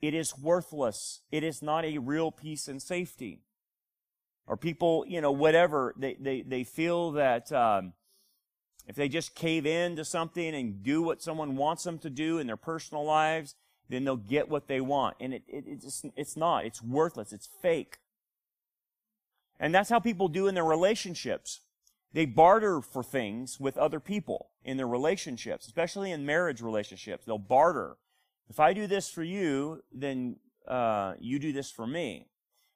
it 0.00 0.14
is 0.14 0.36
worthless. 0.36 1.20
It 1.30 1.44
is 1.44 1.62
not 1.62 1.84
a 1.84 1.98
real 1.98 2.32
peace 2.32 2.68
and 2.68 2.80
safety. 2.80 3.40
Or 4.46 4.56
people, 4.56 5.04
you 5.06 5.20
know, 5.20 5.30
whatever, 5.30 5.94
they, 5.96 6.16
they, 6.18 6.42
they 6.42 6.64
feel 6.64 7.12
that 7.12 7.52
um, 7.52 7.92
if 8.88 8.96
they 8.96 9.08
just 9.08 9.34
cave 9.34 9.66
in 9.66 9.96
to 9.96 10.04
something 10.04 10.54
and 10.54 10.82
do 10.82 11.02
what 11.02 11.22
someone 11.22 11.56
wants 11.56 11.84
them 11.84 11.98
to 12.00 12.10
do 12.10 12.38
in 12.38 12.46
their 12.46 12.56
personal 12.56 13.04
lives, 13.04 13.54
then 13.88 14.04
they'll 14.04 14.16
get 14.16 14.48
what 14.48 14.66
they 14.66 14.80
want. 14.80 15.16
And 15.20 15.34
it, 15.34 15.42
it, 15.46 15.64
it's, 15.66 16.04
it's 16.16 16.36
not. 16.36 16.64
It's 16.64 16.82
worthless. 16.82 17.32
It's 17.32 17.48
fake. 17.60 17.98
And 19.60 19.72
that's 19.72 19.90
how 19.90 20.00
people 20.00 20.26
do 20.26 20.48
in 20.48 20.56
their 20.56 20.64
relationships. 20.64 21.60
They 22.12 22.26
barter 22.26 22.80
for 22.80 23.02
things 23.02 23.58
with 23.58 23.76
other 23.78 24.00
people 24.00 24.50
in 24.64 24.76
their 24.76 24.86
relationships, 24.86 25.66
especially 25.66 26.10
in 26.10 26.26
marriage 26.26 26.60
relationships. 26.60 27.24
They'll 27.24 27.38
barter. 27.38 27.96
If 28.48 28.60
I 28.60 28.72
do 28.74 28.86
this 28.86 29.10
for 29.10 29.22
you, 29.22 29.82
then 29.92 30.36
uh, 30.68 31.14
you 31.18 31.38
do 31.38 31.52
this 31.52 31.70
for 31.70 31.86
me. 31.86 32.28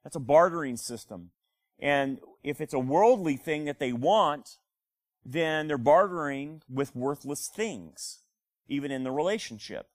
That's 0.03 0.17
a 0.17 0.21
bartering 0.21 0.77
system. 0.77 1.31
And 1.79 2.21
if 2.43 2.61
it's 2.61 2.73
a 2.73 2.79
worldly 2.79 3.37
thing 3.37 3.67
that 3.67 3.79
they 3.79 3.93
want, 3.93 4.57
then 5.25 5.67
they're 5.67 5.77
bartering 5.77 6.63
with 6.71 6.97
worthless 6.97 7.49
things, 7.49 8.21
even 8.69 8.91
in 8.91 9.05
the 9.05 9.11
relationship. 9.11 9.89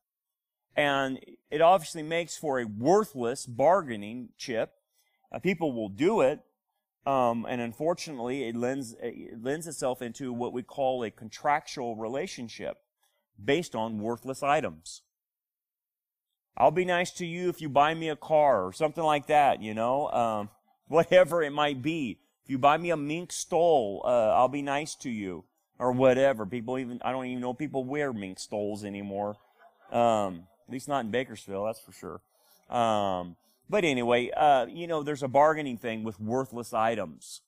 And 0.76 1.20
it 1.50 1.62
obviously 1.62 2.04
makes 2.04 2.38
for 2.38 2.60
a 2.60 2.66
worthless 2.66 3.46
bargaining 3.46 4.30
chip. 4.38 4.74
Uh, 5.32 5.40
people 5.40 5.72
will 5.74 5.90
do 5.90 6.22
it, 6.22 6.42
um, 7.06 7.46
and 7.50 7.62
unfortunately, 7.62 8.48
it 8.48 8.56
lends 8.56 8.96
it 9.02 9.42
lends 9.42 9.68
itself 9.68 10.02
into 10.02 10.32
what 10.32 10.54
we 10.54 10.62
call 10.62 11.04
a 11.04 11.12
contractual 11.12 11.96
relationship, 11.96 12.78
based 13.44 13.76
on 13.76 14.00
worthless 14.00 14.44
items. 14.44 15.02
I'll 16.58 16.72
be 16.72 16.86
nice 16.86 17.12
to 17.14 17.26
you 17.26 17.50
if 17.50 17.62
you 17.62 17.70
buy 17.70 17.94
me 17.94 18.10
a 18.10 18.16
car 18.16 18.66
or 18.66 18.74
something 18.74 19.04
like 19.04 19.28
that, 19.28 19.62
you 19.62 19.74
know, 19.74 20.10
um, 20.12 20.50
whatever 20.88 21.42
it 21.42 21.52
might 21.52 21.82
be. 21.82 22.20
If 22.44 22.50
you 22.50 22.60
buy 22.60 22.78
me 22.78 22.90
a 22.92 22.98
mink 22.98 23.32
stole, 23.32 24.02
uh, 24.06 24.34
I'll 24.36 24.48
be 24.48 24.62
nice 24.62 24.96
to 24.96 25.10
you 25.10 25.46
or 25.80 25.92
whatever. 25.92 26.46
People 26.46 26.78
even, 26.78 27.02
I 27.04 27.12
don't 27.12 27.26
even 27.26 27.42
know 27.42 27.54
people 27.54 27.84
wear 27.84 28.14
mink 28.14 28.40
stoles 28.40 28.84
anymore. 28.84 29.38
Um, 29.92 30.44
at 30.68 30.74
least 30.74 30.88
not 30.88 31.06
in 31.06 31.12
Bakersfield, 31.12 31.68
that's 31.68 31.80
for 31.80 31.92
sure. 31.92 32.22
Um, 32.76 33.36
but 33.72 33.86
anyway, 33.86 34.30
uh, 34.32 34.66
you 34.66 34.86
know, 34.86 35.02
there's 35.02 35.24
a 35.24 35.30
bargaining 35.30 35.78
thing 35.78 36.04
with 36.04 36.20
worthless 36.20 36.74
items. 36.74 37.40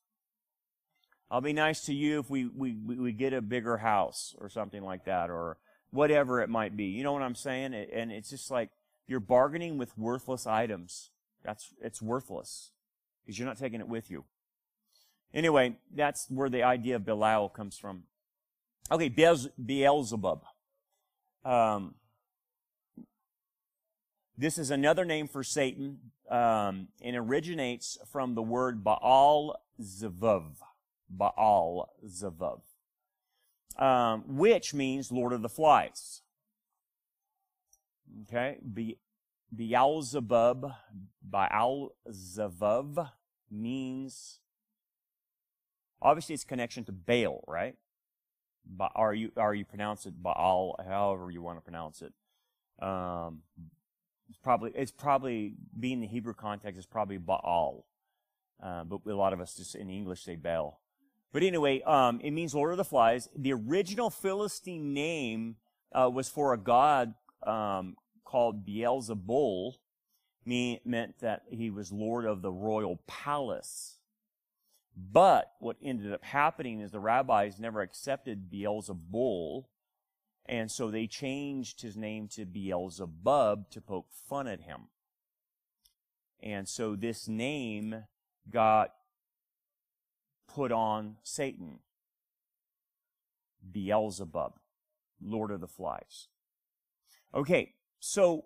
I'll 1.29 1.41
be 1.41 1.51
nice 1.51 1.81
to 1.87 1.93
you 1.93 2.19
if 2.19 2.29
we, 2.29 2.45
we, 2.45 2.71
we 2.73 3.11
get 3.11 3.33
a 3.33 3.41
bigger 3.41 3.77
house 3.77 4.33
or 4.39 4.47
something 4.47 4.81
like 4.81 5.03
that 5.03 5.29
or 5.29 5.57
whatever 5.91 6.41
it 6.41 6.49
might 6.49 6.77
be. 6.77 6.85
You 6.85 7.03
know 7.03 7.11
what 7.11 7.23
I'm 7.23 7.35
saying? 7.35 7.73
And 7.73 8.09
it's 8.09 8.29
just 8.29 8.49
like 8.49 8.69
you're 9.05 9.19
bargaining 9.19 9.77
with 9.77 9.97
worthless 9.97 10.47
items. 10.47 11.11
That's, 11.43 11.73
it's 11.81 12.01
worthless 12.01 12.71
because 13.25 13.37
you're 13.37 13.47
not 13.47 13.59
taking 13.59 13.81
it 13.81 13.89
with 13.89 14.09
you. 14.09 14.23
Anyway, 15.33 15.75
that's 15.93 16.27
where 16.29 16.49
the 16.49 16.63
idea 16.63 16.95
of 16.95 17.05
Belial 17.05 17.49
comes 17.49 17.77
from. 17.77 18.03
Okay, 18.89 19.09
Beelzebub. 19.09 20.43
Um, 21.43 21.95
this 24.37 24.57
is 24.57 24.71
another 24.71 25.05
name 25.05 25.27
for 25.27 25.43
Satan, 25.43 25.97
um, 26.33 26.87
and 27.03 27.15
originates 27.15 27.99
from 28.11 28.33
the 28.33 28.41
word 28.41 28.83
Baal 28.83 29.55
Zevuv. 29.79 30.55
Baal 31.07 31.93
Zevuv. 32.03 32.61
Um, 33.77 34.23
which 34.27 34.73
means 34.73 35.11
Lord 35.11 35.31
of 35.31 35.43
the 35.43 35.49
Flies. 35.49 36.21
Okay, 38.23 38.57
Be- 38.73 38.97
Beelzebub, 39.55 40.73
Baal 41.21 41.95
Zevuv 42.09 43.11
means 43.51 44.39
obviously 46.01 46.33
it's 46.33 46.43
connection 46.43 46.83
to 46.85 46.91
Baal, 46.91 47.43
right? 47.47 47.75
But 48.65 48.91
are 48.95 49.13
you 49.13 49.31
are 49.37 49.53
you 49.53 49.65
pronounce 49.65 50.07
it 50.07 50.21
Baal, 50.21 50.75
however 50.83 51.29
you 51.29 51.43
want 51.43 51.57
to 51.57 51.61
pronounce 51.61 52.01
it. 52.01 52.13
Um, 52.83 53.41
it's 54.33 54.39
probably 54.41 54.71
it's 54.73 54.91
probably 54.91 55.53
being 55.79 56.01
the 56.01 56.07
Hebrew 56.07 56.33
context 56.33 56.79
is 56.79 56.87
probably 56.87 57.19
Baal, 57.19 57.85
uh, 58.63 58.83
but 58.83 59.01
a 59.07 59.15
lot 59.15 59.31
of 59.31 59.39
us 59.39 59.53
just 59.53 59.75
in 59.75 59.91
English 59.91 60.23
say 60.23 60.35
Baal. 60.35 60.81
But 61.31 61.43
anyway, 61.43 61.83
um, 61.83 62.19
it 62.19 62.31
means 62.31 62.55
Lord 62.55 62.71
of 62.71 62.77
the 62.77 62.83
Flies. 62.83 63.29
The 63.35 63.53
original 63.53 64.09
Philistine 64.09 64.91
name 64.91 65.57
uh, 65.91 66.09
was 66.11 66.29
for 66.29 66.51
a 66.51 66.57
god 66.57 67.13
um, 67.45 67.95
called 68.25 68.65
Beelzebul, 68.65 69.73
mean, 70.45 70.79
meant 70.83 71.19
that 71.19 71.43
he 71.51 71.69
was 71.69 71.91
Lord 71.91 72.25
of 72.25 72.41
the 72.41 72.51
royal 72.51 73.01
palace. 73.05 73.99
But 74.97 75.51
what 75.59 75.77
ended 75.79 76.11
up 76.11 76.23
happening 76.23 76.79
is 76.79 76.89
the 76.89 76.99
rabbis 76.99 77.59
never 77.59 77.81
accepted 77.81 78.49
Beelzebul, 78.51 79.65
and 80.45 80.69
so 80.69 80.91
they 80.91 81.07
changed 81.07 81.81
his 81.81 81.95
name 81.95 82.27
to 82.29 82.45
Beelzebub 82.45 83.69
to 83.69 83.81
poke 83.81 84.07
fun 84.11 84.47
at 84.47 84.61
him. 84.61 84.87
And 86.41 86.67
so 86.67 86.95
this 86.95 87.27
name 87.27 88.03
got 88.49 88.93
put 90.53 90.71
on 90.71 91.15
Satan. 91.23 91.79
Beelzebub, 93.71 94.59
Lord 95.21 95.51
of 95.51 95.61
the 95.61 95.67
Flies. 95.67 96.27
Okay, 97.33 97.73
so 97.99 98.45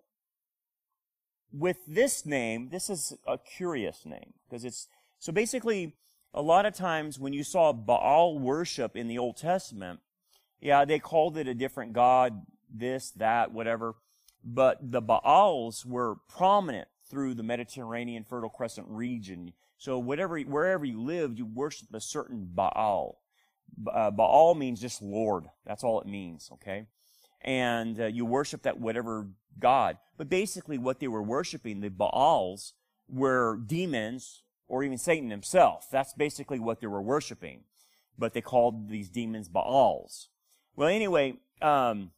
with 1.52 1.78
this 1.88 2.26
name, 2.26 2.70
this 2.70 2.90
is 2.90 3.14
a 3.26 3.38
curious 3.38 4.06
name 4.06 4.34
because 4.48 4.64
it's 4.64 4.88
so 5.18 5.32
basically 5.32 5.96
a 6.34 6.42
lot 6.42 6.66
of 6.68 6.76
times 6.76 7.20
when 7.20 7.34
you 7.34 7.44
saw 7.44 7.74
Baal 7.74 8.38
worship 8.38 8.96
in 8.96 9.08
the 9.08 9.18
Old 9.18 9.38
Testament, 9.38 10.00
yeah, 10.62 10.86
they 10.86 11.00
called 11.00 11.38
it 11.38 11.48
a 11.48 11.54
different 11.54 11.94
god, 11.94 12.46
this, 12.74 13.12
that, 13.12 13.52
whatever. 13.52 13.96
But 14.44 14.92
the 14.92 15.02
Baals 15.02 15.86
were 15.86 16.16
prominent 16.28 16.88
through 17.10 17.36
the 17.36 17.44
Mediterranean 17.44 18.24
Fertile 18.24 18.50
Crescent 18.50 18.88
region. 18.90 19.54
So 19.78 20.00
whatever, 20.00 20.40
wherever 20.40 20.86
you 20.86 21.02
lived, 21.02 21.38
you 21.38 21.46
worshiped 21.46 21.94
a 21.94 22.02
certain 22.02 22.50
Baal. 22.54 23.22
Uh, 23.92 24.12
Baal 24.12 24.56
means 24.56 24.82
just 24.82 25.02
Lord. 25.02 25.46
That's 25.66 25.84
all 25.84 26.02
it 26.02 26.08
means, 26.08 26.50
okay? 26.54 26.86
And 27.42 28.00
uh, 28.00 28.06
you 28.06 28.26
worship 28.26 28.64
that 28.64 28.80
whatever 28.80 29.28
God. 29.60 29.98
But 30.18 30.30
basically 30.30 30.78
what 30.78 31.00
they 31.00 31.08
were 31.08 31.22
worshiping, 31.22 31.82
the 31.82 31.90
Baals, 31.90 32.74
were 33.08 33.58
demons 33.58 34.44
or 34.68 34.84
even 34.84 34.98
Satan 34.98 35.30
himself. 35.30 35.88
That's 35.92 36.14
basically 36.14 36.60
what 36.60 36.82
they 36.82 36.88
were 36.88 37.02
worshiping. 37.02 37.62
But 38.18 38.34
they 38.34 38.42
called 38.42 38.90
these 38.90 39.10
demons 39.10 39.48
Baals. 39.48 40.30
Well, 40.78 40.90
anyway, 40.90 41.34
um, 41.60 42.12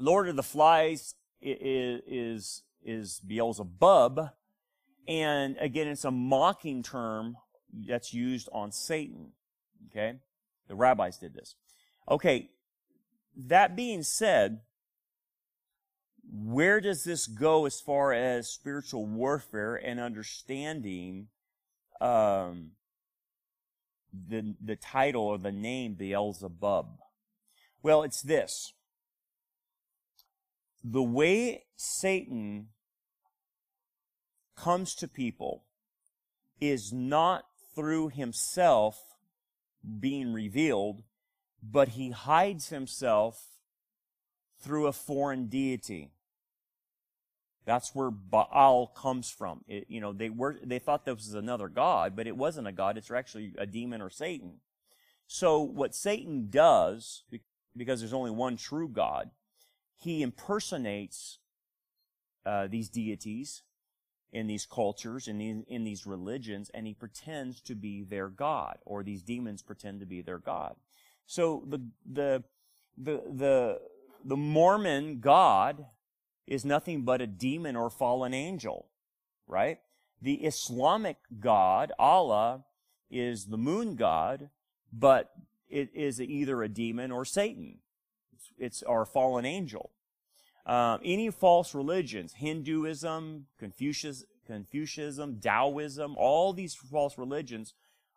Lord 0.00 0.26
of 0.26 0.34
the 0.34 0.42
Flies 0.42 1.14
is, 1.42 2.00
is, 2.06 2.62
is 2.82 3.20
Beelzebub. 3.20 4.30
And 5.06 5.56
again, 5.60 5.88
it's 5.88 6.06
a 6.06 6.10
mocking 6.10 6.82
term 6.82 7.36
that's 7.86 8.14
used 8.14 8.48
on 8.50 8.72
Satan. 8.72 9.32
Okay? 9.90 10.14
The 10.68 10.74
rabbis 10.74 11.18
did 11.18 11.34
this. 11.34 11.54
Okay. 12.10 12.48
That 13.36 13.76
being 13.76 14.02
said, 14.02 14.60
where 16.32 16.80
does 16.80 17.04
this 17.04 17.26
go 17.26 17.66
as 17.66 17.78
far 17.78 18.14
as 18.14 18.48
spiritual 18.48 19.04
warfare 19.04 19.76
and 19.76 20.00
understanding 20.00 21.28
um, 22.00 22.70
the 24.12 24.54
the 24.64 24.76
title 24.76 25.24
or 25.24 25.38
the 25.38 25.52
name 25.52 25.94
Beelzebub? 25.94 26.86
Well, 27.82 28.02
it's 28.02 28.22
this. 28.22 28.72
The 30.84 31.02
way 31.02 31.64
Satan 31.76 32.68
comes 34.56 34.94
to 34.96 35.08
people 35.08 35.64
is 36.60 36.92
not 36.92 37.44
through 37.74 38.08
himself 38.10 39.00
being 39.98 40.32
revealed, 40.32 41.02
but 41.62 41.88
he 41.88 42.10
hides 42.10 42.68
himself 42.68 43.58
through 44.60 44.86
a 44.86 44.92
foreign 44.92 45.46
deity. 45.46 46.12
That's 47.64 47.94
where 47.94 48.10
Baal 48.10 48.88
comes 48.88 49.30
from. 49.30 49.64
It, 49.68 49.86
you 49.88 50.00
know, 50.00 50.12
they 50.12 50.30
were, 50.30 50.58
they 50.64 50.78
thought 50.78 51.04
this 51.04 51.14
was 51.14 51.34
another 51.34 51.68
god, 51.68 52.14
but 52.16 52.26
it 52.26 52.36
wasn't 52.36 52.68
a 52.68 52.72
god. 52.72 52.96
It's 52.96 53.10
actually 53.10 53.54
a 53.58 53.66
demon 53.66 54.02
or 54.02 54.10
Satan. 54.10 54.60
So 55.26 55.60
what 55.60 55.94
Satan 55.94 56.48
does, 56.50 57.22
because 57.76 58.00
there's 58.00 58.12
only 58.12 58.30
one 58.30 58.56
true 58.56 58.88
God, 58.88 59.30
he 59.96 60.22
impersonates 60.22 61.38
uh, 62.44 62.66
these 62.68 62.88
deities 62.88 63.62
in 64.32 64.46
these 64.46 64.66
cultures 64.66 65.28
in, 65.28 65.40
in 65.40 65.84
these 65.84 66.06
religions, 66.06 66.70
and 66.72 66.86
he 66.86 66.94
pretends 66.94 67.60
to 67.60 67.74
be 67.74 68.02
their 68.02 68.28
God, 68.28 68.78
or 68.84 69.02
these 69.02 69.22
demons 69.22 69.62
pretend 69.62 70.00
to 70.00 70.06
be 70.06 70.22
their 70.22 70.38
God. 70.38 70.74
So 71.26 71.64
the 71.68 71.82
the 72.10 72.42
the 72.96 73.22
the 73.30 73.80
the 74.24 74.36
Mormon 74.36 75.20
God 75.20 75.86
is 76.46 76.64
nothing 76.64 77.02
but 77.02 77.20
a 77.20 77.26
demon 77.26 77.76
or 77.76 77.90
fallen 77.90 78.34
angel, 78.34 78.88
right? 79.46 79.78
The 80.20 80.34
Islamic 80.34 81.16
God, 81.40 81.92
Allah, 81.98 82.64
is 83.10 83.46
the 83.46 83.58
moon 83.58 83.96
god, 83.96 84.50
but 84.92 85.30
it 85.72 85.90
is 85.94 86.20
either 86.20 86.62
a 86.62 86.68
demon 86.68 87.10
or 87.10 87.24
Satan. 87.24 87.78
It's, 88.34 88.52
it's 88.58 88.82
our 88.82 89.04
fallen 89.04 89.44
angel. 89.44 89.90
Um, 90.66 91.00
any 91.04 91.30
false 91.30 91.74
religions, 91.74 92.34
Hinduism, 92.34 93.46
Confucius, 93.58 94.24
Confucianism, 94.46 95.40
Taoism, 95.40 96.14
all 96.16 96.52
these 96.52 96.74
false 96.74 97.18
religions 97.18 97.74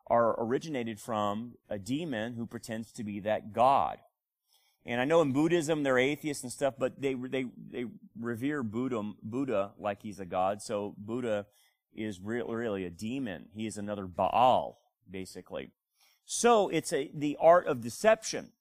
are 0.08 0.36
originated 0.40 1.00
from 1.00 1.54
a 1.70 1.80
demon 1.80 2.34
who 2.34 2.46
pretends 2.46 2.92
to 2.92 3.04
be 3.04 3.20
that 3.22 3.54
God. 3.54 3.98
And 4.86 5.02
I 5.02 5.06
know 5.06 5.22
in 5.22 5.34
Buddhism 5.34 5.82
they're 5.82 5.98
atheists 5.98 6.44
and 6.44 6.52
stuff, 6.52 6.76
but 6.78 7.02
they 7.02 7.16
they 7.16 7.46
they 7.72 7.86
revere 8.20 8.62
Buddha 8.62 9.14
Buddha 9.24 9.72
like 9.80 10.04
he's 10.04 10.20
a 10.20 10.26
god. 10.26 10.62
So 10.62 10.94
Buddha 10.98 11.48
is 11.96 12.20
really, 12.20 12.54
really 12.54 12.86
a 12.86 12.92
demon. 12.92 13.46
He 13.56 13.66
is 13.66 13.78
another 13.78 14.06
Baal, 14.06 14.78
basically. 15.10 15.72
So 16.26 16.70
it's 16.70 16.92
a, 16.92 17.12
the 17.14 17.38
art 17.40 17.68
of 17.68 17.82
deception. 17.82 18.52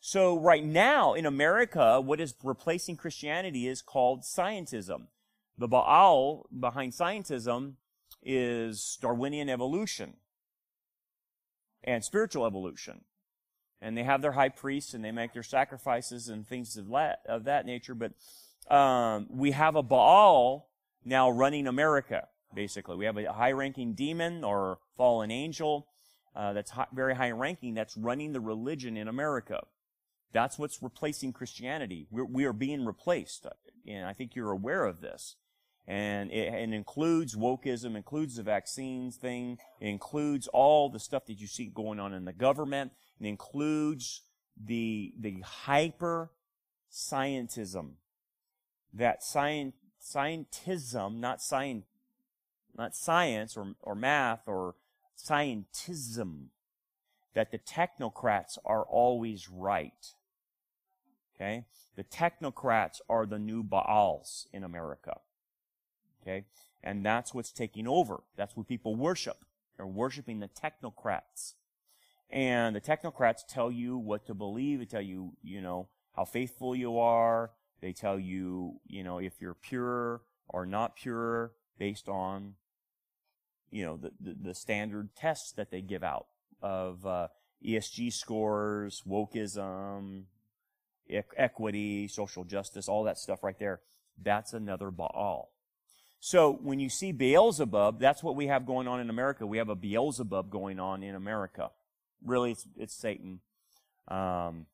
So 0.00 0.38
right 0.38 0.64
now 0.64 1.14
in 1.14 1.26
America, 1.26 2.00
what 2.00 2.20
is 2.20 2.34
replacing 2.42 2.96
Christianity 2.96 3.66
is 3.66 3.82
called 3.82 4.22
scientism. 4.22 5.06
The 5.56 5.68
Baal 5.68 6.46
behind 6.58 6.92
scientism 6.92 7.74
is 8.22 8.98
Darwinian 9.00 9.48
evolution 9.48 10.14
and 11.84 12.04
spiritual 12.04 12.46
evolution. 12.46 13.04
and 13.80 13.96
they 13.96 14.02
have 14.04 14.22
their 14.22 14.32
high 14.32 14.48
priests 14.48 14.94
and 14.94 15.04
they 15.04 15.12
make 15.12 15.32
their 15.32 15.42
sacrifices 15.42 16.28
and 16.28 16.46
things 16.46 16.76
of 16.76 16.88
that, 16.88 17.20
of 17.28 17.44
that 17.44 17.66
nature. 17.66 17.94
But 17.94 18.12
um, 18.74 19.26
we 19.30 19.52
have 19.52 19.76
a 19.76 19.82
Baal 19.82 20.68
now 21.04 21.30
running 21.30 21.66
America. 21.66 22.28
Basically, 22.54 22.96
we 22.96 23.04
have 23.04 23.16
a 23.16 23.32
high-ranking 23.32 23.94
demon 23.94 24.42
or 24.42 24.78
fallen 24.96 25.30
angel 25.30 25.87
uh, 26.38 26.52
that's 26.52 26.70
high, 26.70 26.86
very 26.92 27.14
high-ranking 27.14 27.74
that's 27.74 27.96
running 27.96 28.32
the 28.32 28.40
religion 28.40 28.96
in 28.96 29.08
America. 29.08 29.66
That's 30.32 30.58
what's 30.58 30.82
replacing 30.82 31.32
Christianity. 31.32 32.06
We're, 32.10 32.24
we 32.24 32.44
are 32.44 32.52
being 32.52 32.86
replaced, 32.86 33.46
and 33.86 34.06
I 34.06 34.12
think 34.12 34.36
you're 34.36 34.52
aware 34.52 34.84
of 34.84 35.00
this. 35.00 35.36
And 35.86 36.30
it, 36.30 36.72
includes 36.74 37.34
wokeism, 37.34 37.96
includes 37.96 38.36
the 38.36 38.42
vaccines 38.42 39.16
thing, 39.16 39.56
includes 39.80 40.46
all 40.48 40.90
the 40.90 41.00
stuff 41.00 41.24
that 41.26 41.40
you 41.40 41.46
see 41.46 41.64
going 41.64 41.98
on 41.98 42.12
in 42.12 42.26
the 42.26 42.32
government, 42.34 42.92
it 43.18 43.26
includes 43.26 44.22
the 44.62 45.14
the 45.18 45.40
hyper 45.40 46.30
scientism. 46.92 47.92
That 48.92 49.22
science 49.22 49.74
scientism, 50.00 51.20
not 51.20 51.40
science, 51.40 51.86
not 52.76 52.94
science 52.94 53.56
or, 53.56 53.74
or 53.80 53.94
math 53.94 54.42
or 54.46 54.74
scientism, 55.18 56.46
that 57.34 57.50
the 57.50 57.58
technocrats 57.58 58.58
are 58.64 58.82
always 58.82 59.48
right. 59.48 60.14
Okay? 61.34 61.66
The 61.96 62.04
technocrats 62.04 63.00
are 63.08 63.26
the 63.26 63.38
new 63.38 63.62
Baals 63.62 64.46
in 64.52 64.64
America. 64.64 65.20
Okay? 66.22 66.44
And 66.82 67.04
that's 67.04 67.34
what's 67.34 67.52
taking 67.52 67.86
over. 67.86 68.22
That's 68.36 68.56
what 68.56 68.68
people 68.68 68.94
worship. 68.94 69.44
They're 69.76 69.86
worshiping 69.86 70.40
the 70.40 70.48
technocrats. 70.48 71.54
And 72.30 72.76
the 72.76 72.80
technocrats 72.80 73.46
tell 73.48 73.70
you 73.70 73.96
what 73.96 74.26
to 74.26 74.34
believe. 74.34 74.80
They 74.80 74.84
tell 74.84 75.02
you, 75.02 75.32
you 75.42 75.60
know, 75.60 75.88
how 76.14 76.24
faithful 76.24 76.74
you 76.74 76.98
are. 76.98 77.52
They 77.80 77.92
tell 77.92 78.18
you, 78.18 78.80
you 78.86 79.04
know, 79.04 79.18
if 79.18 79.40
you're 79.40 79.54
pure 79.54 80.22
or 80.48 80.66
not 80.66 80.96
pure 80.96 81.52
based 81.78 82.08
on, 82.08 82.54
you 83.70 83.84
know, 83.84 83.96
the, 83.96 84.12
the, 84.20 84.36
the 84.48 84.54
standard 84.54 85.10
tests 85.16 85.52
that 85.52 85.70
they 85.70 85.80
give 85.80 86.02
out 86.02 86.26
of 86.62 87.04
uh, 87.06 87.28
ESG 87.66 88.12
scores, 88.12 89.02
wokeism, 89.06 90.24
e- 91.08 91.20
equity, 91.36 92.08
social 92.08 92.44
justice, 92.44 92.88
all 92.88 93.04
that 93.04 93.18
stuff 93.18 93.42
right 93.42 93.58
there. 93.58 93.80
That's 94.22 94.52
another 94.52 94.90
Baal. 94.90 95.50
So 96.20 96.58
when 96.62 96.80
you 96.80 96.88
see 96.88 97.12
Beelzebub, 97.12 98.00
that's 98.00 98.22
what 98.22 98.34
we 98.34 98.48
have 98.48 98.66
going 98.66 98.88
on 98.88 99.00
in 99.00 99.08
America. 99.08 99.46
We 99.46 99.58
have 99.58 99.68
a 99.68 99.76
Beelzebub 99.76 100.50
going 100.50 100.80
on 100.80 101.02
in 101.02 101.14
America. 101.14 101.70
Really, 102.24 102.52
it's, 102.52 102.66
it's 102.76 102.94
Satan, 102.94 103.40
um, 104.08 104.66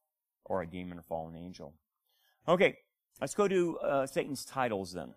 or 0.44 0.62
a 0.62 0.66
demon 0.66 0.98
or 0.98 1.02
fallen 1.02 1.36
angel. 1.36 1.74
Okay, 2.48 2.78
let's 3.20 3.34
go 3.34 3.46
to 3.46 3.78
uh, 3.78 4.06
Satan's 4.06 4.44
titles 4.44 4.92
then. 4.94 5.14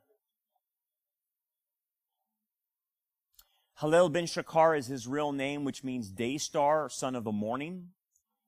Helel 3.80 4.10
ben 4.10 4.26
Shachar 4.26 4.76
is 4.76 4.88
his 4.88 5.08
real 5.08 5.32
name, 5.32 5.64
which 5.64 5.84
means 5.84 6.10
day 6.10 6.40
star, 6.40 6.90
son 6.90 7.16
of 7.16 7.24
the 7.24 7.32
morning. 7.32 7.90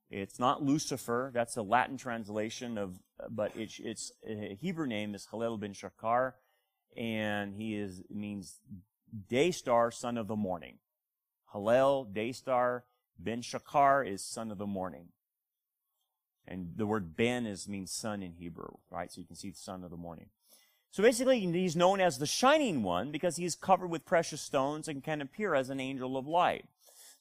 It's 0.09 0.39
not 0.39 0.63
Lucifer. 0.63 1.29
That's 1.31 1.55
a 1.55 1.61
Latin 1.61 1.97
translation 1.97 2.79
of, 2.79 2.99
but 3.29 3.51
it's, 3.55 3.79
it's 3.79 4.11
a 4.27 4.57
Hebrew 4.59 4.87
name 4.87 5.13
is 5.13 5.27
Helel 5.29 5.57
ben 5.57 5.73
Shachar 5.73 6.33
and 6.97 7.53
he 7.53 7.75
is 7.75 8.01
means 8.09 8.59
day 9.27 9.51
star, 9.51 9.91
son 9.91 10.17
of 10.17 10.27
the 10.27 10.35
morning. 10.35 10.79
Helel, 11.51 12.05
day 12.05 12.31
star, 12.31 12.85
Ben 13.19 13.41
Shachar 13.41 14.07
is 14.07 14.23
son 14.23 14.49
of 14.49 14.57
the 14.57 14.65
morning. 14.65 15.09
And 16.47 16.73
the 16.75 16.87
word 16.87 17.15
Ben 17.15 17.45
is 17.45 17.67
means 17.67 17.91
son 17.91 18.23
in 18.23 18.33
Hebrew, 18.33 18.77
right? 18.89 19.11
So 19.11 19.21
you 19.21 19.27
can 19.27 19.35
see 19.35 19.51
the 19.51 19.57
son 19.57 19.83
of 19.83 19.91
the 19.91 19.97
morning. 19.97 20.29
So 20.91 21.03
basically, 21.03 21.39
he's 21.39 21.75
known 21.75 22.01
as 22.01 22.17
the 22.17 22.25
shining 22.25 22.81
one 22.81 23.11
because 23.11 23.35
he's 23.35 23.55
covered 23.55 23.89
with 23.89 24.05
precious 24.05 24.41
stones 24.41 24.87
and 24.87 25.03
can 25.03 25.21
appear 25.21 25.53
as 25.53 25.69
an 25.69 25.79
angel 25.79 26.17
of 26.17 26.27
light. 26.27 26.65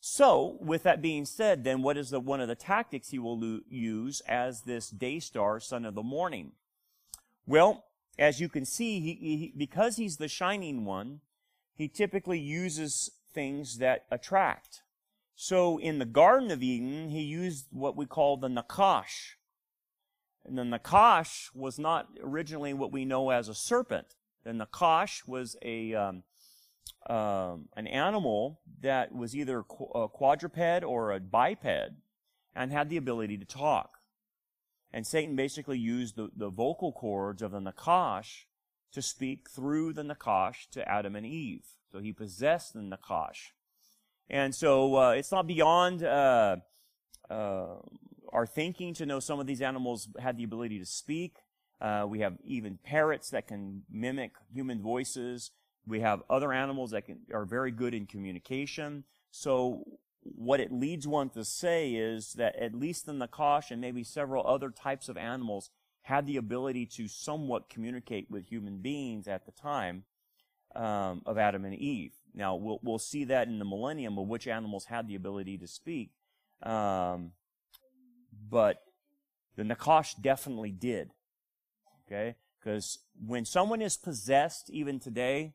So, 0.00 0.56
with 0.60 0.84
that 0.84 1.02
being 1.02 1.24
said, 1.24 1.64
then 1.64 1.82
what 1.82 1.96
is 1.96 2.10
the 2.10 2.20
one 2.20 2.40
of 2.40 2.48
the 2.48 2.54
tactics 2.54 3.10
he 3.10 3.18
will 3.18 3.60
use 3.68 4.22
as 4.28 4.62
this 4.62 4.90
day 4.90 5.18
star, 5.18 5.58
son 5.60 5.84
of 5.84 5.94
the 5.94 6.02
morning? 6.02 6.52
Well, 7.46 7.84
as 8.18 8.40
you 8.40 8.48
can 8.48 8.64
see, 8.64 9.00
he, 9.00 9.14
he, 9.14 9.54
because 9.56 9.96
he's 9.96 10.16
the 10.16 10.28
shining 10.28 10.84
one, 10.84 11.20
he 11.74 11.88
typically 11.88 12.38
uses 12.38 13.10
things 13.32 13.78
that 13.78 14.06
attract. 14.10 14.82
So 15.34 15.78
in 15.78 15.98
the 15.98 16.04
Garden 16.04 16.50
of 16.50 16.62
Eden, 16.62 17.10
he 17.10 17.22
used 17.22 17.66
what 17.70 17.96
we 17.96 18.06
call 18.06 18.36
the 18.36 18.48
nakash. 18.48 19.36
And 20.44 20.56
the 20.56 20.62
nakash 20.62 21.50
was 21.54 21.78
not 21.78 22.08
originally 22.22 22.72
what 22.72 22.92
we 22.92 23.04
know 23.04 23.30
as 23.30 23.48
a 23.48 23.54
serpent. 23.54 24.14
The 24.44 24.52
nakash 24.52 25.26
was 25.26 25.56
a 25.62 25.94
um, 25.94 26.22
um, 27.08 27.68
an 27.76 27.86
animal 27.86 28.60
that 28.80 29.14
was 29.14 29.34
either 29.34 29.60
a 29.94 30.08
quadruped 30.08 30.84
or 30.84 31.12
a 31.12 31.20
biped 31.20 31.92
and 32.54 32.72
had 32.72 32.88
the 32.88 32.96
ability 32.96 33.38
to 33.38 33.44
talk. 33.44 33.98
And 34.92 35.06
Satan 35.06 35.36
basically 35.36 35.78
used 35.78 36.16
the, 36.16 36.30
the 36.34 36.48
vocal 36.48 36.92
cords 36.92 37.42
of 37.42 37.52
the 37.52 37.60
Nakash 37.60 38.44
to 38.92 39.02
speak 39.02 39.48
through 39.50 39.92
the 39.92 40.02
Nakash 40.02 40.68
to 40.72 40.88
Adam 40.88 41.14
and 41.14 41.26
Eve. 41.26 41.66
So 41.92 42.00
he 42.00 42.12
possessed 42.12 42.72
the 42.72 42.80
Nakash. 42.80 43.52
And 44.30 44.54
so 44.54 44.96
uh, 44.96 45.10
it's 45.10 45.32
not 45.32 45.46
beyond 45.46 46.02
uh, 46.02 46.56
uh, 47.30 47.76
our 48.32 48.46
thinking 48.46 48.94
to 48.94 49.06
know 49.06 49.20
some 49.20 49.40
of 49.40 49.46
these 49.46 49.62
animals 49.62 50.08
had 50.18 50.36
the 50.36 50.44
ability 50.44 50.78
to 50.78 50.86
speak. 50.86 51.36
Uh, 51.80 52.04
we 52.08 52.20
have 52.20 52.36
even 52.44 52.78
parrots 52.82 53.30
that 53.30 53.46
can 53.46 53.82
mimic 53.90 54.32
human 54.52 54.82
voices. 54.82 55.50
We 55.86 56.00
have 56.00 56.22
other 56.28 56.52
animals 56.52 56.90
that 56.90 57.06
can, 57.06 57.20
are 57.32 57.44
very 57.44 57.70
good 57.70 57.94
in 57.94 58.06
communication. 58.06 59.04
So 59.30 59.84
what 60.22 60.60
it 60.60 60.72
leads 60.72 61.06
one 61.06 61.30
to 61.30 61.44
say 61.44 61.92
is 61.92 62.32
that 62.34 62.56
at 62.56 62.74
least 62.74 63.06
the 63.06 63.12
Nakash 63.12 63.70
and 63.70 63.80
maybe 63.80 64.02
several 64.04 64.46
other 64.46 64.70
types 64.70 65.08
of 65.08 65.16
animals 65.16 65.70
had 66.02 66.26
the 66.26 66.36
ability 66.36 66.86
to 66.86 67.06
somewhat 67.06 67.68
communicate 67.68 68.30
with 68.30 68.46
human 68.46 68.78
beings 68.78 69.28
at 69.28 69.46
the 69.46 69.52
time 69.52 70.04
um, 70.74 71.22
of 71.26 71.38
Adam 71.38 71.64
and 71.64 71.74
Eve. 71.74 72.12
Now 72.34 72.56
we'll 72.56 72.80
we'll 72.82 72.98
see 72.98 73.24
that 73.24 73.48
in 73.48 73.58
the 73.58 73.64
millennium 73.64 74.18
of 74.18 74.28
which 74.28 74.46
animals 74.46 74.86
had 74.86 75.08
the 75.08 75.14
ability 75.14 75.58
to 75.58 75.66
speak, 75.66 76.12
um, 76.62 77.32
but 78.50 78.82
the 79.56 79.62
Nakash 79.62 80.20
definitely 80.20 80.70
did. 80.70 81.10
Okay, 82.06 82.36
because 82.58 82.98
when 83.26 83.44
someone 83.44 83.82
is 83.82 83.96
possessed, 83.96 84.70
even 84.70 84.98
today, 84.98 85.52